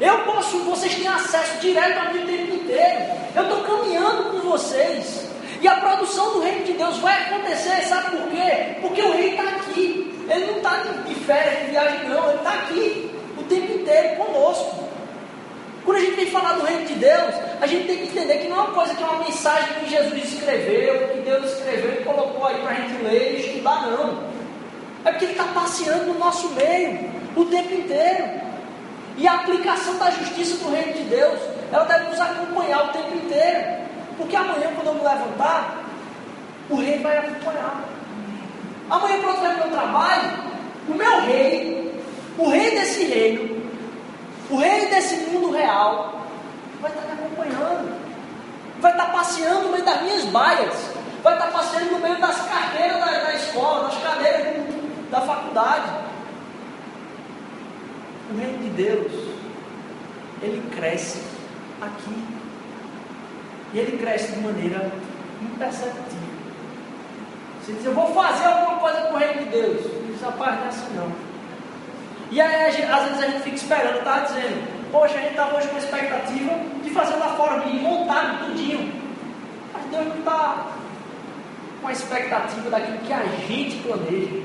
Eu 0.00 0.18
posso, 0.20 0.58
vocês 0.60 0.94
têm 0.94 1.06
acesso 1.06 1.58
direto 1.58 1.98
a 1.98 2.12
mim 2.12 2.22
o 2.22 2.26
tempo 2.26 2.54
inteiro. 2.54 3.00
Eu 3.36 3.42
estou 3.42 3.60
caminhando 3.64 4.30
com 4.30 4.50
vocês. 4.50 5.28
E 5.60 5.68
a 5.68 5.74
produção 5.76 6.32
do 6.32 6.40
reino 6.40 6.64
de 6.64 6.72
Deus 6.72 6.96
vai 6.98 7.22
acontecer, 7.24 7.82
sabe 7.82 8.16
por 8.16 8.28
quê? 8.30 8.76
Porque 8.80 9.02
o 9.02 9.12
rei 9.12 9.32
está 9.32 9.42
aqui. 9.42 10.24
Ele 10.26 10.46
não 10.46 10.56
está 10.56 10.76
de 11.06 11.14
férias, 11.16 11.66
de 11.66 11.70
viagem, 11.72 12.08
não. 12.08 12.30
Ele 12.30 12.38
está 12.38 12.50
aqui 12.54 13.10
o 13.36 13.42
tempo 13.42 13.72
inteiro 13.74 14.16
conosco. 14.16 14.88
Quando 15.84 15.98
a 15.98 16.00
gente 16.00 16.16
vem 16.16 16.26
falar 16.30 16.54
do 16.54 16.64
reino 16.64 16.86
de 16.86 16.94
Deus, 16.94 17.34
a 17.60 17.66
gente 17.66 17.86
tem 17.86 17.98
que 17.98 18.04
entender 18.04 18.38
que 18.38 18.48
não 18.48 18.56
é 18.56 18.60
uma 18.60 18.72
coisa 18.72 18.94
que 18.94 19.02
é 19.02 19.06
uma 19.06 19.24
mensagem 19.24 19.74
que 19.80 19.90
Jesus 19.90 20.32
escreveu, 20.32 21.08
que 21.08 21.20
Deus 21.20 21.52
escreveu 21.52 22.00
e 22.00 22.04
colocou 22.04 22.46
aí 22.46 22.58
para 22.62 22.70
a 22.70 22.74
gente 22.74 23.02
ler 23.02 23.34
e 23.34 23.40
estudar, 23.40 23.86
não. 23.86 24.30
É 25.04 25.10
porque 25.10 25.26
Ele 25.26 25.32
está 25.32 25.44
passeando 25.44 26.06
no 26.06 26.18
nosso 26.18 26.48
meio 26.50 27.10
o 27.36 27.44
tempo 27.46 27.74
inteiro. 27.74 28.49
E 29.20 29.28
a 29.28 29.34
aplicação 29.34 29.98
da 29.98 30.10
justiça 30.10 30.64
do 30.64 30.70
reino 30.70 30.94
de 30.94 31.02
Deus, 31.02 31.38
ela 31.70 31.84
deve 31.84 32.08
nos 32.08 32.18
acompanhar 32.18 32.86
o 32.86 32.88
tempo 32.88 33.14
inteiro. 33.14 33.84
Porque 34.16 34.34
amanhã, 34.34 34.70
quando 34.74 34.86
eu 34.86 34.94
me 34.94 35.02
levantar, 35.02 35.84
o 36.70 36.76
rei 36.76 36.98
vai 37.00 37.18
acompanhar. 37.18 37.84
Amanhã, 38.88 39.20
quando 39.22 39.44
eu 39.44 39.52
no 39.52 39.58
meu 39.58 39.70
trabalho, 39.70 40.30
o 40.88 40.94
meu 40.94 41.20
rei, 41.20 42.02
o 42.38 42.48
rei 42.48 42.70
desse 42.70 43.04
reino, 43.04 43.62
o 44.48 44.56
rei 44.56 44.86
desse 44.86 45.16
mundo 45.26 45.50
real, 45.50 46.24
vai 46.80 46.90
estar 46.90 47.04
me 47.04 47.12
acompanhando. 47.12 48.00
Vai 48.80 48.92
estar 48.92 49.12
passeando 49.12 49.64
no 49.64 49.72
meio 49.72 49.84
das 49.84 50.00
minhas 50.00 50.24
baias. 50.24 50.74
Vai 51.22 51.34
estar 51.34 51.48
passeando 51.48 51.90
no 51.90 51.98
meio 51.98 52.18
das 52.18 52.40
carteiras 52.48 52.98
da, 52.98 53.04
da 53.04 53.34
escola, 53.34 53.84
das 53.84 54.02
cadeiras 54.02 54.64
da 55.10 55.20
faculdade. 55.20 56.09
O 58.30 58.38
reino 58.38 58.58
de 58.58 58.70
Deus, 58.70 59.12
ele 60.42 60.62
cresce 60.76 61.20
aqui. 61.80 62.24
E 63.72 63.78
ele 63.78 63.98
cresce 63.98 64.32
de 64.32 64.40
maneira 64.40 64.90
imperceptível. 65.42 66.30
Você 67.60 67.72
diz, 67.72 67.84
eu 67.84 67.94
vou 67.94 68.14
fazer 68.14 68.46
alguma 68.46 68.78
coisa 68.78 69.00
com 69.02 69.14
o 69.14 69.16
reino 69.18 69.44
de 69.44 69.50
Deus. 69.50 69.80
Isso 70.14 70.24
rapaz, 70.24 70.56
não 70.56 70.64
é 70.64 70.68
assim 70.68 70.94
não. 70.94 71.12
E 72.30 72.40
aí, 72.40 72.66
às 72.66 73.04
vezes 73.04 73.22
a 73.22 73.26
gente 73.26 73.42
fica 73.42 73.56
esperando, 73.56 73.98
está 73.98 74.20
dizendo, 74.20 74.90
poxa, 74.92 75.14
a 75.14 75.18
gente 75.18 75.30
está 75.30 75.48
hoje 75.48 75.68
com 75.68 75.76
a 75.76 75.78
expectativa 75.78 76.52
de 76.84 76.90
fazer 76.90 77.16
lá 77.16 77.28
fora, 77.36 77.60
de 77.60 77.72
montar 77.78 78.44
tudinho. 78.46 78.92
Mas 79.72 79.84
Deus 79.86 80.06
não 80.06 80.18
está 80.18 80.66
com 81.82 81.88
a 81.88 81.92
expectativa 81.92 82.70
daquilo 82.70 82.98
que 82.98 83.12
a 83.12 83.22
gente 83.48 83.76
planeja. 83.78 84.42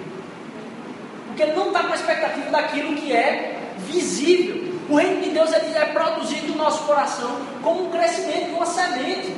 Porque 1.27 1.43
Ele 1.43 1.53
não 1.53 1.67
está 1.67 1.83
com 1.83 1.91
a 1.91 1.95
expectativa 1.95 2.49
daquilo 2.49 2.95
que 2.95 3.13
é 3.13 3.54
visível. 3.79 4.75
O 4.89 4.95
reino 4.97 5.21
de 5.21 5.31
Deus 5.31 5.51
ele 5.51 5.75
é 5.75 5.85
produzido 5.85 6.47
no 6.49 6.55
nosso 6.55 6.83
coração 6.83 7.37
como 7.63 7.87
um 7.87 7.91
crescimento 7.91 8.45
de 8.45 8.51
uma 8.51 8.65
semente. 8.65 9.35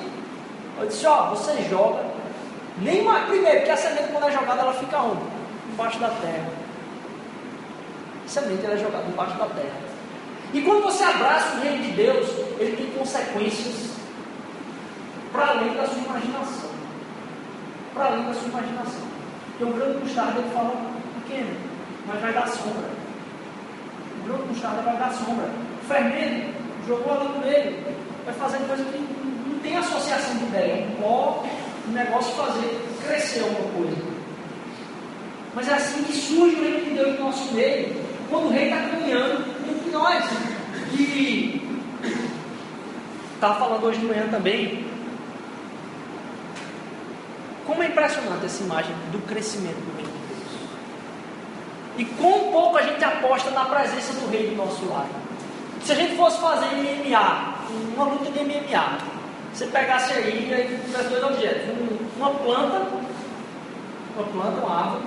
Eu 0.80 0.88
disse, 0.88 1.06
ó, 1.06 1.30
você 1.30 1.62
joga, 1.70 2.06
nem 2.80 3.04
mais, 3.04 3.26
primeiro, 3.26 3.64
que 3.64 3.72
a 3.72 3.78
semente 3.78 4.12
quando 4.12 4.28
é 4.28 4.32
jogada 4.32 4.62
ela 4.62 4.74
fica 4.74 5.02
onde? 5.02 5.22
Embaixo 5.72 6.00
da 6.00 6.10
terra. 6.10 6.50
A 8.26 8.28
semente 8.28 8.66
ela 8.66 8.76
é 8.76 8.78
jogada 8.78 9.06
embaixo 9.08 9.38
da 9.38 9.46
terra. 9.46 9.88
E 10.54 10.62
quando 10.62 10.84
você 10.84 11.04
abraça 11.04 11.58
o 11.58 11.62
reino 11.62 11.84
de 11.84 11.92
Deus, 11.92 12.30
ele 12.60 12.76
tem 12.78 12.92
consequências 12.92 13.92
para 15.32 15.48
além 15.48 15.74
da 15.74 15.88
sua 15.88 15.98
imaginação. 15.98 16.70
Para 17.94 18.06
além 18.06 18.26
da 18.26 18.34
sua 18.34 18.48
imaginação. 18.50 19.08
Porque 19.50 19.64
o 19.64 19.74
grande 19.74 19.98
mostarda 19.98 20.40
ele 20.40 20.50
fala 20.54 20.74
pequeno, 21.24 21.56
mas 22.06 22.22
vai 22.22 22.34
dar 22.34 22.48
sombra 22.48 23.07
de 24.24 24.50
mostarda 24.50 24.82
vai 24.82 24.98
dar 24.98 25.12
sombra. 25.14 25.50
Fermento 25.88 26.54
jogou 26.88 27.14
ali 27.14 27.28
no 27.30 27.40
meio, 27.40 27.84
vai 28.26 28.34
fazer 28.36 28.58
coisa 28.60 28.84
que 28.84 28.98
não 29.50 29.60
tem 29.60 29.78
associação 29.78 30.38
de 30.38 30.46
ideia. 30.46 30.74
É 30.74 30.88
um 30.88 31.02
pó, 31.02 31.46
um 31.88 31.92
negócio 31.92 32.34
fazer 32.36 32.86
crescer 33.06 33.42
alguma 33.42 33.72
coisa. 33.74 34.18
Mas 35.56 35.68
é 35.70 35.74
assim 35.74 36.04
que 36.04 36.14
surge 36.14 36.56
o 36.56 36.62
reino 36.62 36.86
de 36.86 36.92
Deus 36.92 37.20
no 37.20 37.26
nosso 37.26 37.54
meio, 37.54 37.96
quando 38.30 38.46
o 38.46 38.50
rei 38.50 38.66
está 38.66 38.90
caminhando 38.90 39.44
entre 39.68 39.92
nós. 39.92 40.24
E 40.94 41.62
estava 43.34 43.60
falando 43.60 43.84
hoje 43.86 44.00
de 44.00 44.06
manhã 44.06 44.28
também. 44.30 44.86
Como 47.66 47.84
é 47.84 47.88
impressionante 47.88 48.46
essa 48.46 48.64
imagem 48.64 48.96
do 49.12 49.20
crescimento 49.28 49.76
do 49.76 49.96
reino. 49.98 50.07
E 51.98 52.06
quão 52.06 52.52
pouco 52.52 52.78
a 52.78 52.82
gente 52.84 53.04
aposta 53.04 53.50
na 53.52 53.66
presença 53.66 54.14
do 54.14 54.30
rei 54.30 54.50
do 54.50 54.56
nosso 54.56 54.86
lado. 54.88 55.10
Se 55.84 55.92
a 55.92 55.96
gente 55.96 56.16
fosse 56.16 56.40
fazer 56.40 56.68
MMA, 56.68 57.56
uma 57.96 58.06
luta 58.06 58.32
de 58.32 58.40
MMA, 58.40 58.98
você 59.54 59.66
pegasse 59.68 60.14
aí 60.14 60.52
e 60.52 60.86
tivesse 60.86 61.10
dois 61.10 61.24
objetos, 61.24 61.76
uma 62.18 62.30
planta, 62.30 62.88
uma 64.16 64.28
planta, 64.28 64.66
uma 64.66 64.80
árvore, 64.80 65.04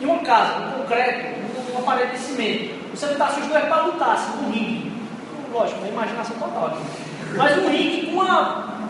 e 0.00 0.06
uma 0.06 0.18
casa, 0.20 0.60
um 0.60 0.80
concreto, 0.80 1.40
uma 1.72 1.82
parede 1.82 2.12
de 2.12 2.18
cimento. 2.18 2.80
Você 2.94 3.06
botasse 3.08 3.40
os 3.40 3.46
dois 3.48 3.64
para 3.64 3.82
lutar, 3.82 4.14
assim, 4.14 4.32
um 4.42 4.50
ringue. 4.50 4.92
Lógico, 5.52 5.80
uma 5.80 5.88
imaginação 5.88 6.36
total 6.36 6.66
aqui. 6.68 6.82
Mas 7.36 7.58
um 7.58 7.68
ringue 7.68 8.06
com 8.06 8.12
uma 8.12 8.80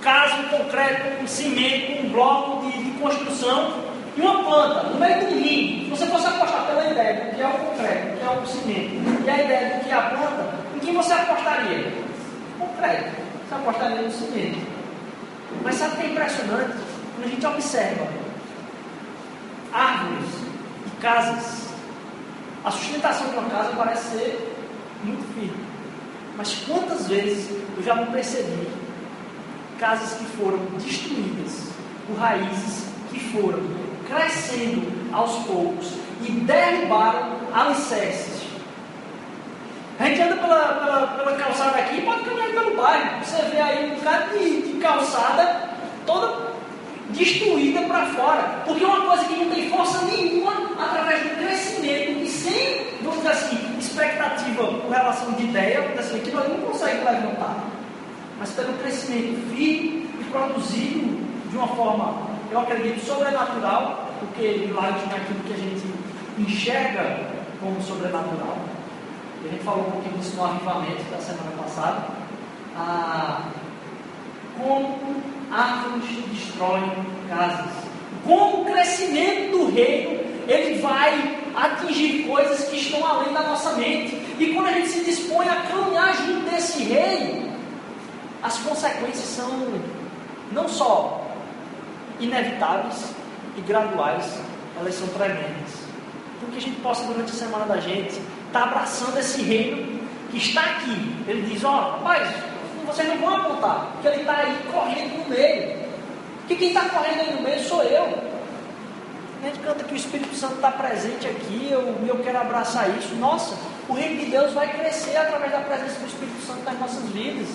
casa, 0.00 0.36
um 0.36 0.48
concreto, 0.48 1.22
um 1.22 1.26
cimento, 1.26 2.06
um 2.06 2.10
bloco 2.10 2.66
de, 2.66 2.84
de 2.84 2.90
construção 2.98 3.87
e 4.18 4.20
uma 4.20 4.42
planta 4.42 4.82
no 4.88 4.98
meio 4.98 5.20
do 5.20 5.34
ringue, 5.34 5.84
se 5.84 5.90
você 5.90 6.06
fosse 6.06 6.26
apostar 6.26 6.66
pela 6.66 6.90
ideia 6.90 7.24
do 7.24 7.36
que 7.36 7.40
é 7.40 7.46
o 7.46 7.52
concreto, 7.52 8.08
do 8.08 8.18
que 8.18 8.24
é 8.24 8.30
o 8.30 8.46
cimento, 8.46 9.24
e 9.24 9.30
a 9.30 9.44
ideia 9.44 9.78
do 9.78 9.84
que 9.84 9.90
é 9.90 9.94
a 9.94 10.02
planta, 10.10 10.54
em 10.74 10.78
quem 10.80 10.94
você 10.94 11.12
apostaria? 11.12 11.92
Concreto. 12.58 13.10
Você 13.48 13.54
apostaria 13.54 14.02
no 14.02 14.10
cimento. 14.10 14.66
Mas 15.62 15.76
sabe 15.76 15.94
o 15.94 15.96
que 15.98 16.02
é 16.02 16.10
impressionante? 16.10 16.76
Quando 17.14 17.26
a 17.26 17.28
gente 17.28 17.46
observa 17.46 18.08
árvores 19.72 20.30
e 20.86 21.00
casas, 21.00 21.68
a 22.64 22.70
sustentação 22.72 23.28
de 23.28 23.36
uma 23.36 23.48
casa 23.48 23.70
parece 23.76 24.18
ser 24.18 24.56
muito 25.04 25.22
firme. 25.34 25.64
Mas 26.36 26.54
quantas 26.66 27.06
vezes 27.06 27.50
eu 27.76 27.82
já 27.84 27.94
não 27.94 28.06
percebi 28.06 28.68
casas 29.78 30.18
que 30.18 30.24
foram 30.36 30.58
destruídas 30.76 31.68
por 32.08 32.18
raízes 32.18 32.88
que 33.10 33.20
foram 33.30 33.87
crescendo 34.08 34.90
aos 35.12 35.32
poucos 35.44 35.92
e 36.26 36.32
derrubaram 36.32 37.36
alicerces. 37.52 38.48
A 39.98 40.04
gente 40.04 40.22
anda 40.22 40.36
pela, 40.36 40.58
pela, 40.58 41.06
pela 41.08 41.32
calçada 41.36 41.78
aqui 41.78 42.02
pode 42.02 42.22
caminhar 42.22 42.50
pelo 42.50 42.76
bairro. 42.76 43.24
Você 43.24 43.42
vê 43.50 43.60
aí 43.60 43.90
um 43.90 43.94
bocado 43.96 44.38
de, 44.38 44.62
de 44.62 44.80
calçada 44.80 45.70
toda 46.06 46.48
destruída 47.10 47.80
para 47.82 48.06
fora. 48.06 48.62
Porque 48.64 48.84
é 48.84 48.86
uma 48.86 49.06
coisa 49.06 49.24
que 49.24 49.36
não 49.36 49.50
tem 49.50 49.68
força 49.70 50.04
nenhuma 50.06 50.52
através 50.78 51.22
do 51.22 51.36
crescimento 51.36 52.22
e 52.22 52.28
sem 52.28 52.88
elevação 55.18 55.32
de 55.32 55.44
ideia, 55.44 55.94
assim, 55.98 56.18
aquilo 56.18 56.38
ali 56.38 56.52
não 56.52 56.60
consegue 56.66 57.04
levantar. 57.04 57.64
Mas 58.38 58.50
pelo 58.50 58.72
crescimento 58.74 59.54
firme 59.54 60.08
e 60.20 60.24
produzido 60.30 61.18
de 61.50 61.56
uma 61.56 61.68
forma, 61.68 62.27
eu 62.50 62.60
acredito, 62.60 63.04
sobrenatural, 63.04 64.08
porque 64.20 64.66
milagres 64.66 65.06
não 65.06 65.12
é 65.12 65.16
aquilo 65.16 65.40
que 65.44 65.52
a 65.52 65.56
gente 65.56 65.86
enxerga 66.38 67.26
como 67.60 67.80
sobrenatural. 67.82 68.56
A 69.44 69.48
gente 69.48 69.62
falou 69.62 69.86
um 69.86 69.90
pouquinho 69.90 70.18
disso 70.18 70.36
no 70.36 70.44
arquivamento 70.44 71.02
da 71.10 71.18
semana 71.18 71.50
passada. 71.62 72.08
Ah, 72.76 73.42
como 74.58 74.98
árvores 75.50 76.04
destroem 76.32 76.92
casas. 77.28 77.72
Como 78.24 78.62
o 78.62 78.64
crescimento 78.64 79.52
do 79.52 79.70
reino, 79.70 80.20
ele 80.48 80.80
vai 80.80 81.38
atingir 81.54 82.24
coisas 82.24 82.68
que 82.68 82.76
estão 82.76 83.06
além 83.06 83.32
da 83.32 83.42
nossa 83.42 83.72
mente. 83.72 84.14
E 84.38 84.52
quando 84.54 84.66
a 84.66 84.72
gente 84.72 84.88
se 84.88 85.04
dispõe 85.04 85.48
a 85.48 85.62
caminhar 85.62 86.16
junto 86.16 86.50
desse 86.50 86.82
reino, 86.82 87.52
as 88.42 88.58
consequências 88.58 89.24
são 89.24 89.50
não 90.52 90.68
só 90.68 91.17
inevitáveis 92.20 93.12
e 93.56 93.60
graduais, 93.60 94.40
elas 94.78 94.94
são 94.94 95.08
tremendas. 95.08 95.88
Então 96.36 96.50
que 96.50 96.58
a 96.58 96.60
gente 96.60 96.80
possa, 96.80 97.04
durante 97.04 97.30
a 97.30 97.34
semana 97.34 97.64
da 97.66 97.78
gente, 97.78 98.10
estar 98.46 98.60
tá 98.60 98.62
abraçando 98.62 99.18
esse 99.18 99.42
reino 99.42 100.00
que 100.30 100.38
está 100.38 100.62
aqui. 100.62 101.24
Ele 101.26 101.42
diz, 101.42 101.64
ó, 101.64 101.70
oh, 101.70 101.90
rapaz, 101.98 102.28
vocês 102.86 103.08
não 103.08 103.18
vão 103.18 103.36
apontar, 103.36 103.90
porque 103.92 104.08
ele 104.08 104.20
está 104.20 104.36
aí 104.36 104.56
correndo 104.72 105.18
no 105.18 105.28
meio. 105.28 105.88
Que 106.46 106.56
quem 106.56 106.68
está 106.68 106.88
correndo 106.88 107.20
aí 107.20 107.34
no 107.34 107.42
meio 107.42 107.60
sou 107.60 107.82
eu. 107.82 108.28
A 109.42 109.46
gente 109.46 109.58
canta 109.60 109.84
que 109.84 109.94
o 109.94 109.96
Espírito 109.96 110.34
Santo 110.34 110.54
está 110.56 110.70
presente 110.72 111.28
aqui, 111.28 111.68
eu, 111.70 111.94
eu 112.06 112.18
quero 112.24 112.38
abraçar 112.38 112.88
isso. 112.98 113.14
Nossa, 113.16 113.54
o 113.88 113.92
reino 113.92 114.18
de 114.20 114.30
Deus 114.30 114.52
vai 114.52 114.68
crescer 114.72 115.16
através 115.16 115.52
da 115.52 115.60
presença 115.60 116.00
do 116.00 116.06
Espírito 116.06 116.40
Santo 116.44 116.64
nas 116.64 116.78
nossas 116.78 117.04
vidas. 117.10 117.48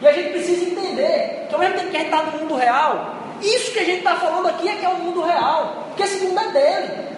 E 0.00 0.06
a 0.06 0.12
gente 0.12 0.30
precisa 0.30 0.64
entender 0.64 1.46
que 1.48 1.54
ao 1.54 1.60
mesmo 1.60 1.78
tempo 1.78 1.90
que 1.90 1.96
a 1.96 2.00
gente 2.00 2.12
está 2.12 2.22
no 2.22 2.38
mundo 2.38 2.54
real, 2.54 3.23
isso 3.42 3.72
que 3.72 3.78
a 3.78 3.84
gente 3.84 3.98
está 3.98 4.16
falando 4.16 4.48
aqui 4.48 4.68
é 4.68 4.76
que 4.76 4.84
é 4.84 4.88
o 4.88 4.98
mundo 4.98 5.22
real, 5.22 5.84
porque 5.88 6.02
esse 6.02 6.24
mundo 6.24 6.40
é 6.40 6.48
dele. 6.48 7.08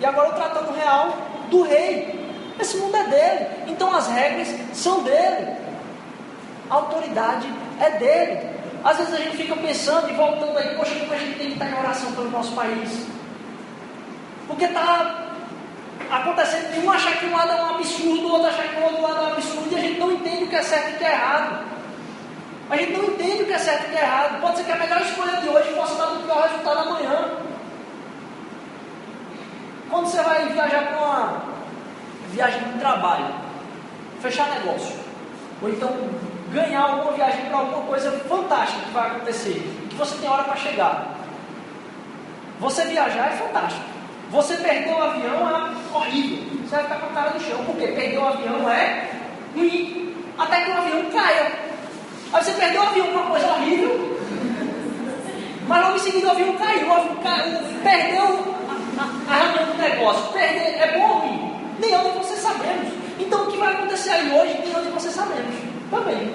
E 0.00 0.04
agora 0.04 0.28
eu 0.28 0.34
tratando 0.34 0.74
real 0.74 1.16
do 1.50 1.62
rei. 1.62 2.18
Esse 2.58 2.76
mundo 2.76 2.96
é 2.96 3.04
dele. 3.04 3.46
Então 3.68 3.94
as 3.94 4.06
regras 4.08 4.48
são 4.72 5.02
dele. 5.02 5.56
A 6.68 6.74
autoridade 6.74 7.48
é 7.80 7.90
dele. 7.90 8.50
Às 8.82 8.96
vezes 8.96 9.14
a 9.14 9.16
gente 9.18 9.36
fica 9.36 9.54
pensando 9.56 10.10
e 10.10 10.14
voltando 10.14 10.56
aí, 10.56 10.74
poxa, 10.76 10.94
como 10.98 11.12
a 11.12 11.18
gente 11.18 11.36
tem 11.36 11.48
que 11.48 11.52
estar 11.52 11.68
em 11.68 11.78
oração 11.78 12.12
pelo 12.12 12.30
nosso 12.30 12.52
país. 12.52 13.06
Porque 14.46 14.64
está 14.64 15.30
acontecendo 16.10 16.72
de 16.72 16.86
um 16.86 16.90
achar 16.90 17.16
que 17.18 17.26
um 17.26 17.36
lado 17.36 17.52
é 17.52 17.62
um 17.62 17.74
absurdo, 17.74 18.26
o 18.26 18.32
outro 18.32 18.48
achar 18.48 18.68
que 18.68 18.80
o 18.80 18.84
outro 18.84 19.02
lado 19.02 19.16
é 19.16 19.22
um 19.22 19.32
absurdo, 19.32 19.68
e 19.70 19.76
a 19.76 19.80
gente 19.80 20.00
não 20.00 20.12
entende 20.12 20.44
o 20.44 20.48
que 20.48 20.56
é 20.56 20.62
certo 20.62 20.90
e 20.90 20.94
o 20.94 20.98
que 20.98 21.04
é 21.04 21.12
errado. 21.12 21.64
A 22.70 22.76
gente 22.76 22.92
não 22.92 23.04
entende 23.04 23.42
o 23.42 23.46
que 23.46 23.52
é 23.52 23.58
certo 23.58 23.82
e 23.82 23.86
o 23.86 23.90
que 23.90 23.96
é 23.96 24.02
errado. 24.02 24.40
Pode 24.40 24.58
ser 24.58 24.64
que 24.64 24.72
a 24.72 24.76
melhor 24.76 25.00
escolha 25.00 25.36
de 25.40 25.48
hoje 25.48 25.74
possa 25.74 25.94
dar 25.96 26.12
o 26.12 26.22
pior 26.22 26.42
resultado 26.42 26.78
amanhã. 26.78 27.30
Quando 29.90 30.06
você 30.06 30.22
vai 30.22 30.46
viajar 30.46 30.86
para 30.86 30.98
uma 30.98 31.42
viagem 32.30 32.62
de 32.62 32.78
trabalho, 32.78 33.34
fechar 34.22 34.48
negócio, 34.50 34.94
ou 35.60 35.68
então 35.68 35.90
ganhar 36.52 36.82
alguma 36.82 37.12
viagem 37.12 37.44
para 37.46 37.58
alguma 37.58 37.86
coisa 37.86 38.12
fantástica 38.28 38.82
que 38.82 38.92
vai 38.92 39.06
acontecer, 39.08 39.86
que 39.88 39.96
você 39.96 40.16
tem 40.18 40.30
hora 40.30 40.44
para 40.44 40.56
chegar. 40.56 41.16
Você 42.60 42.84
viajar 42.84 43.32
é 43.32 43.36
fantástico. 43.36 43.84
Você 44.30 44.54
perder 44.54 44.92
o 44.92 45.02
avião 45.02 45.50
é 45.50 45.96
horrível. 45.96 46.60
Você 46.62 46.76
vai 46.76 46.84
ficar 46.84 46.96
com 47.00 47.06
a 47.06 47.08
cara 47.08 47.30
no 47.30 47.40
chão, 47.40 47.64
porque 47.64 47.88
perder 47.88 48.18
o 48.18 48.28
avião 48.28 48.70
é 48.70 49.10
ruim. 49.56 50.14
Até 50.38 50.60
que 50.62 50.70
o 50.70 50.76
avião 50.76 51.10
caia. 51.10 51.69
Aí 52.32 52.44
você 52.44 52.52
perdeu 52.52 52.82
o 52.82 52.86
avião 52.86 53.06
uma 53.08 53.30
coisa 53.30 53.46
horrível, 53.48 54.18
mas 55.66 55.84
logo 55.84 55.96
em 55.96 56.00
seguida 56.00 56.28
o 56.28 56.30
avião 56.30 56.56
caiu. 56.56 56.88
O 56.88 56.92
avião 56.92 57.16
caiu 57.16 57.58
perdeu 57.82 58.54
a, 59.28 59.34
reunião 59.34 59.66
do 59.66 59.82
negócio. 59.82 60.32
Perder 60.32 60.78
é 60.78 60.98
bom 60.98 61.08
ou 61.08 61.18
ruim? 61.20 61.54
Nem 61.78 61.90
eu 61.90 62.02
nem 62.02 62.12
você 62.12 62.36
sabemos. 62.36 62.92
Então 63.18 63.42
o 63.42 63.46
que 63.46 63.56
vai 63.56 63.72
acontecer 63.72 64.10
aí 64.10 64.30
hoje, 64.32 64.58
nem 64.60 64.72
eu 64.72 64.82
nem 64.82 64.92
você 64.92 65.10
sabemos. 65.10 65.54
Também. 65.90 66.34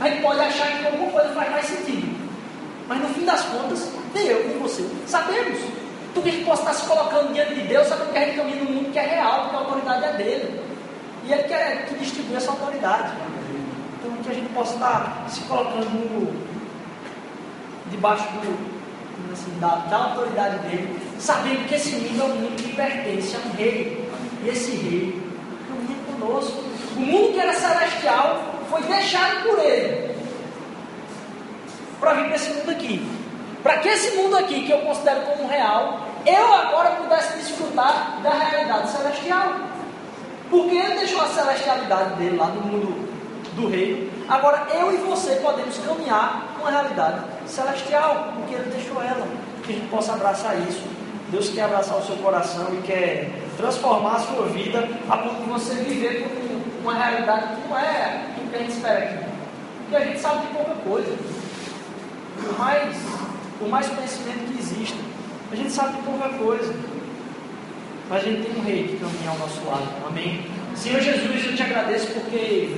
A 0.00 0.08
gente 0.08 0.22
pode 0.22 0.40
achar 0.40 0.78
que 0.78 0.86
alguma 0.86 1.10
coisa 1.10 1.28
faz 1.30 1.50
mais 1.50 1.66
sentido. 1.66 2.16
Mas 2.88 3.00
no 3.00 3.08
fim 3.08 3.24
das 3.24 3.42
contas, 3.42 3.90
nem 4.14 4.26
eu 4.26 4.46
nem 4.46 4.58
você 4.58 4.86
sabemos. 5.06 5.58
Tudo 6.14 6.24
que 6.24 6.30
gente 6.30 6.44
possa 6.44 6.62
estar 6.62 6.74
se 6.74 6.86
colocando 6.86 7.32
diante 7.32 7.54
de 7.54 7.62
Deus, 7.62 7.86
sabendo 7.86 8.12
que 8.12 8.18
a 8.18 8.24
gente 8.24 8.36
caminha 8.36 8.56
num 8.56 8.72
mundo 8.72 8.92
que 8.92 8.98
é 8.98 9.06
real, 9.06 9.50
que 9.50 9.56
a 9.56 9.58
autoridade 9.58 10.04
é 10.04 10.12
dele. 10.12 10.60
E 11.24 11.32
Ele 11.32 11.42
quer 11.42 11.86
que 11.86 11.94
distribua 11.94 12.36
essa 12.38 12.50
autoridade. 12.50 13.12
Que 14.26 14.32
a 14.32 14.34
gente 14.34 14.52
possa 14.52 14.74
estar 14.74 15.24
se 15.28 15.40
colocando 15.42 15.88
no, 15.88 16.46
debaixo 17.90 18.24
do, 18.24 19.32
assim, 19.32 19.56
da, 19.60 19.76
da 19.88 19.96
autoridade 19.96 20.58
dele, 20.68 20.98
sabendo 21.18 21.68
que 21.68 21.76
esse 21.76 21.94
mundo 21.94 22.20
é 22.20 22.24
um 22.24 22.28
mundo 22.28 22.56
que 22.56 22.74
pertence 22.74 23.36
a 23.36 23.38
um 23.38 23.52
rei. 23.56 24.10
E 24.42 24.48
esse 24.48 24.72
rei 24.72 25.22
caminha 25.68 25.98
conosco. 26.12 26.60
O 26.96 27.00
mundo 27.00 27.32
que 27.34 27.38
era 27.38 27.54
celestial 27.54 28.42
foi 28.68 28.82
deixado 28.82 29.44
por 29.44 29.58
ele 29.60 30.16
para 32.00 32.14
vir 32.14 32.26
para 32.26 32.36
esse 32.36 32.50
mundo 32.50 32.70
aqui. 32.70 33.06
Para 33.62 33.78
que 33.78 33.88
esse 33.88 34.16
mundo 34.16 34.36
aqui, 34.36 34.64
que 34.64 34.72
eu 34.72 34.78
considero 34.80 35.22
como 35.22 35.48
real, 35.48 36.06
eu 36.24 36.54
agora 36.54 36.90
pudesse 36.90 37.36
desfrutar 37.36 38.20
da 38.22 38.30
realidade 38.30 38.90
celestial. 38.90 39.54
Porque 40.50 40.76
ele 40.76 40.98
deixou 40.98 41.20
a 41.22 41.26
celestialidade 41.26 42.14
dele 42.14 42.36
lá 42.36 42.46
no 42.46 42.60
mundo 42.62 43.08
do 43.54 43.68
reino. 43.68 44.15
Agora 44.28 44.66
eu 44.74 44.92
e 44.92 44.96
você 44.96 45.36
podemos 45.36 45.78
caminhar 45.78 46.54
com 46.58 46.66
a 46.66 46.70
realidade 46.70 47.20
celestial, 47.46 48.32
porque 48.34 48.54
ele 48.54 48.70
deixou 48.70 49.00
ela. 49.00 49.26
Que 49.62 49.72
a 49.72 49.76
gente 49.76 49.88
possa 49.88 50.14
abraçar 50.14 50.58
isso. 50.68 50.82
Deus 51.30 51.50
quer 51.50 51.62
abraçar 51.62 51.98
o 51.98 52.04
seu 52.04 52.16
coração 52.16 52.66
e 52.74 52.82
quer 52.82 53.30
transformar 53.56 54.16
a 54.16 54.20
sua 54.20 54.46
vida 54.46 54.88
a 55.08 55.16
ponto 55.18 55.42
de 55.42 55.48
você 55.48 55.74
viver 55.74 56.22
com 56.22 56.82
uma 56.82 56.94
realidade 56.94 57.56
que 57.56 57.68
não 57.68 57.78
é 57.78 58.26
o 58.38 58.50
que 58.50 58.56
a 58.56 58.58
gente 58.58 58.72
espera 58.72 59.04
aqui. 59.04 59.24
Porque 59.82 59.96
a 59.96 60.06
gente 60.06 60.20
sabe 60.20 60.46
de 60.46 60.52
pouca 60.54 60.74
coisa. 60.88 61.16
Por 62.40 62.58
mais, 62.58 62.96
por 63.58 63.68
mais 63.68 63.88
conhecimento 63.88 64.52
que 64.52 64.58
exista, 64.58 64.98
a 65.52 65.56
gente 65.56 65.70
sabe 65.70 65.96
de 65.96 66.02
pouca 66.02 66.28
coisa. 66.30 66.74
Mas 68.08 68.22
a 68.22 68.26
gente 68.26 68.42
tem 68.42 68.60
um 68.60 68.64
rei 68.64 68.88
que 68.88 68.96
caminha 68.96 69.30
ao 69.30 69.38
nosso 69.38 69.64
lado. 69.64 69.88
Amém? 70.06 70.46
Senhor 70.76 71.00
Jesus, 71.00 71.44
eu 71.44 71.56
te 71.56 71.62
agradeço 71.62 72.08
porque 72.08 72.76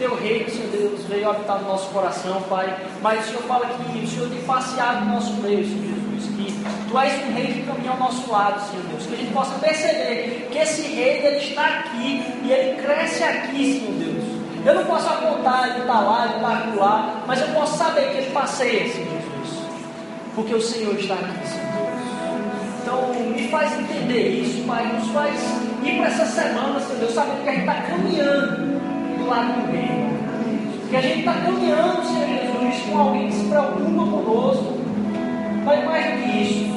teu 0.00 0.16
reino, 0.16 0.48
Senhor 0.48 0.70
Deus, 0.70 1.04
veio 1.04 1.28
habitar 1.28 1.60
no 1.60 1.68
nosso 1.68 1.90
coração, 1.90 2.40
Pai. 2.48 2.74
Mas 3.02 3.20
o 3.20 3.28
Senhor 3.28 3.42
fala 3.42 3.66
que 3.66 3.98
o 3.98 4.08
Senhor 4.08 4.30
tem 4.30 4.40
passeado 4.42 5.04
no 5.04 5.14
nosso 5.14 5.34
meio, 5.34 5.62
Senhor 5.62 5.84
Jesus. 5.84 6.36
Que 6.36 6.90
Tu 6.90 6.98
és 6.98 7.28
um 7.28 7.34
rei 7.34 7.46
que 7.48 7.62
caminha 7.66 7.90
ao 7.90 7.98
nosso 7.98 8.30
lado, 8.32 8.60
Senhor 8.70 8.82
Deus. 8.86 9.06
Que 9.06 9.14
a 9.14 9.16
gente 9.18 9.32
possa 9.32 9.58
perceber 9.58 10.48
que 10.50 10.58
esse 10.58 10.82
rei, 10.82 11.26
ele 11.26 11.36
está 11.36 11.66
aqui 11.66 12.24
e 12.42 12.50
ele 12.50 12.82
cresce 12.82 13.22
aqui, 13.22 13.80
Senhor 13.80 13.92
Deus. 13.98 14.24
Eu 14.64 14.74
não 14.74 14.84
posso 14.86 15.06
apontar, 15.06 15.68
ele 15.68 15.80
está 15.80 16.00
lá, 16.00 16.24
ele 16.26 16.34
está 16.36 16.82
lá, 16.82 17.22
mas 17.26 17.40
eu 17.40 17.48
posso 17.48 17.76
saber 17.76 18.10
que 18.10 18.16
ele 18.18 18.30
passeia, 18.30 18.88
Senhor 18.90 19.06
Jesus. 19.06 19.64
Porque 20.34 20.54
o 20.54 20.62
Senhor 20.62 20.94
está 20.94 21.14
aqui, 21.14 21.46
Senhor 21.46 21.66
Deus. 21.76 21.90
Então, 22.82 23.14
me 23.32 23.48
faz 23.48 23.78
entender 23.78 24.28
isso, 24.28 24.66
Pai. 24.66 24.86
Nos 24.94 25.08
faz 25.08 25.38
ir 25.82 25.98
para 25.98 26.06
essa 26.06 26.24
semana, 26.24 26.80
Senhor 26.80 27.00
Deus, 27.00 27.12
sabendo 27.12 27.42
que 27.42 27.48
a 27.48 27.52
gente 27.52 27.68
está 27.68 27.82
caminhando 27.82 28.69
lado 29.30 29.60
do 29.60 29.72
reino. 29.72 30.10
Que 30.90 30.96
a 30.96 31.00
gente 31.00 31.20
está 31.20 31.34
caminhando, 31.34 32.02
Senhor 32.04 32.26
Jesus, 32.26 32.90
com 32.90 32.98
alguém 32.98 33.26
que 33.28 33.32
se 33.32 33.44
preocupa 33.44 34.04
conosco. 34.10 34.74
Mas 35.64 35.84
mais 35.84 36.04
do 36.04 36.22
que 36.22 36.42
isso, 36.42 36.74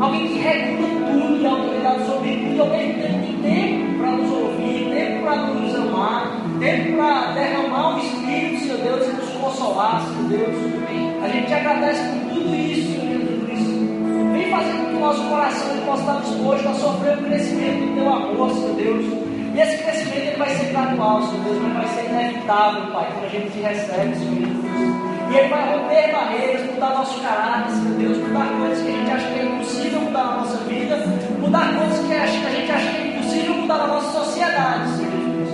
alguém 0.00 0.26
que 0.26 0.38
regula 0.38 0.88
tudo 1.12 1.40
e 1.40 1.46
autoridade 1.46 2.06
sobre 2.06 2.30
tudo, 2.36 2.74
e 2.74 2.78
mesmo 2.78 3.02
tempo 3.02 3.42
tem 3.42 3.42
tempo 3.42 3.98
para 3.98 4.10
nos 4.10 4.32
ouvir, 4.32 4.90
tempo 4.90 5.22
para 5.22 5.36
nos 5.36 5.74
amar, 5.76 6.40
tempo 6.58 6.96
para 6.96 7.32
derramar 7.32 7.94
o 7.94 7.98
Espírito, 7.98 8.62
Senhor 8.62 8.78
Deus, 8.78 9.06
e 9.06 9.12
nos 9.12 9.30
consolar, 9.30 10.02
Senhor 10.02 10.28
Deus. 10.28 11.22
A 11.22 11.28
gente 11.28 11.46
te 11.46 11.54
agradece 11.54 12.02
por 12.02 12.34
tudo 12.34 12.54
isso, 12.54 13.00
Senhor 13.00 13.18
Jesus. 13.48 14.32
Vem 14.32 14.50
fazer 14.50 14.72
com 14.72 14.86
que 14.86 14.94
o 14.96 15.00
nosso 15.00 15.22
coração 15.28 15.76
possa 15.86 16.00
estar 16.00 16.20
disposto 16.20 16.68
a 16.68 16.74
sofrer 16.74 17.18
o 17.18 17.22
crescimento 17.22 17.86
do 17.86 17.94
teu 17.94 18.12
amor, 18.12 18.50
Senhor 18.50 18.74
Deus 18.74 19.21
e 19.54 19.60
esse 19.60 19.82
crescimento 19.82 20.16
ele 20.16 20.36
vai 20.36 20.48
ser 20.48 20.72
gradual, 20.72 21.22
Senhor 21.22 21.44
Deus, 21.44 21.58
mas 21.62 21.72
vai 21.74 21.88
ser 21.88 22.10
inevitável, 22.10 22.92
Pai, 22.92 23.12
quando 23.12 23.24
a 23.24 23.28
gente 23.28 23.50
te 23.50 23.60
recebe, 23.60 24.16
Senhor 24.16 24.34
Jesus. 24.34 25.02
E 25.30 25.36
Ele 25.36 25.48
vai 25.48 25.78
romper 25.78 26.12
barreiras, 26.12 26.66
mudar 26.72 26.90
nosso 26.90 27.20
caráter, 27.20 27.70
Senhor 27.72 27.98
Deus, 27.98 28.18
mudar 28.18 28.48
coisas 28.58 28.82
que 28.82 28.88
a 28.88 28.92
gente 28.92 29.10
acha 29.10 29.26
que 29.28 29.38
é 29.38 29.44
impossível 29.44 30.00
mudar 30.00 30.24
na 30.24 30.36
nossa 30.36 30.56
vida, 30.64 30.96
mudar 31.38 31.74
coisas 31.74 32.06
que 32.06 32.14
a 32.14 32.26
gente 32.26 32.72
acha 32.72 32.90
que 32.92 32.96
é 32.96 33.06
impossível 33.08 33.54
mudar 33.54 33.78
na 33.78 33.86
nossa 33.88 34.24
sociedade, 34.24 34.88
Senhor 34.90 35.10
Jesus. 35.10 35.48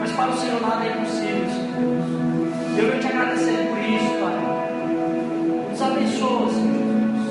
Mas 0.00 0.12
para 0.12 0.30
o 0.30 0.36
Senhor 0.36 0.60
nada 0.60 0.84
é 0.84 0.88
impossível, 0.88 1.46
Senhor 1.50 1.70
Deus. 1.78 2.78
Eu 2.78 2.88
venho 2.88 3.00
te 3.00 3.06
agradecer 3.06 3.68
por 3.68 3.78
isso, 3.78 4.10
Pai. 4.20 5.70
Nos 5.70 5.82
abençoa, 5.82 6.48
Senhor 6.50 6.74
Jesus. 6.74 7.30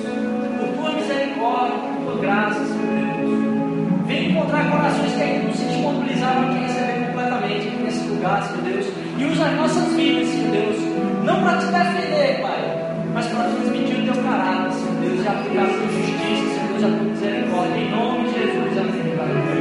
Por 0.59 0.67
tua 0.77 0.91
misericórdia, 0.93 1.77
por 1.77 2.11
tua 2.11 2.21
graça, 2.21 2.65
Senhor 2.65 2.99
Deus. 2.99 3.08
Vem 4.09 4.31
encontrar 4.31 4.71
corações 4.71 5.13
que 5.13 5.21
ainda 5.21 5.45
não 5.45 5.53
se 5.53 5.65
disponibilizaram 5.65 6.49
a 6.49 6.51
te 6.51 6.59
receber 6.61 7.05
completamente 7.05 7.69
nesse 7.83 8.07
lugar, 8.07 8.41
Senhor 8.41 8.63
Deus. 8.63 8.87
E 9.19 9.25
usa 9.25 9.45
as 9.45 9.55
nossas 9.55 9.93
vidas, 9.93 10.27
Senhor 10.29 10.49
Deus. 10.49 10.77
Não 11.23 11.43
para 11.43 11.59
te 11.59 11.65
defender, 11.67 12.41
Pai, 12.41 13.03
mas 13.13 13.27
para 13.27 13.43
transmitir 13.43 13.99
o 13.99 14.11
teu 14.11 14.23
caráter, 14.23 14.71
Senhor 14.73 14.95
Deus, 14.95 15.23
e 15.23 15.27
aplicar 15.27 15.61
a 15.61 15.67
tua 15.67 15.87
justiça, 15.89 16.55
Senhor 16.55 16.67
Deus, 16.69 16.83
a 16.83 16.97
tua 16.97 17.03
misericórdia. 17.03 17.77
Em 17.77 17.91
nome 17.91 18.23
de 18.23 18.33
Jesus, 18.33 18.77
amém. 18.79 19.58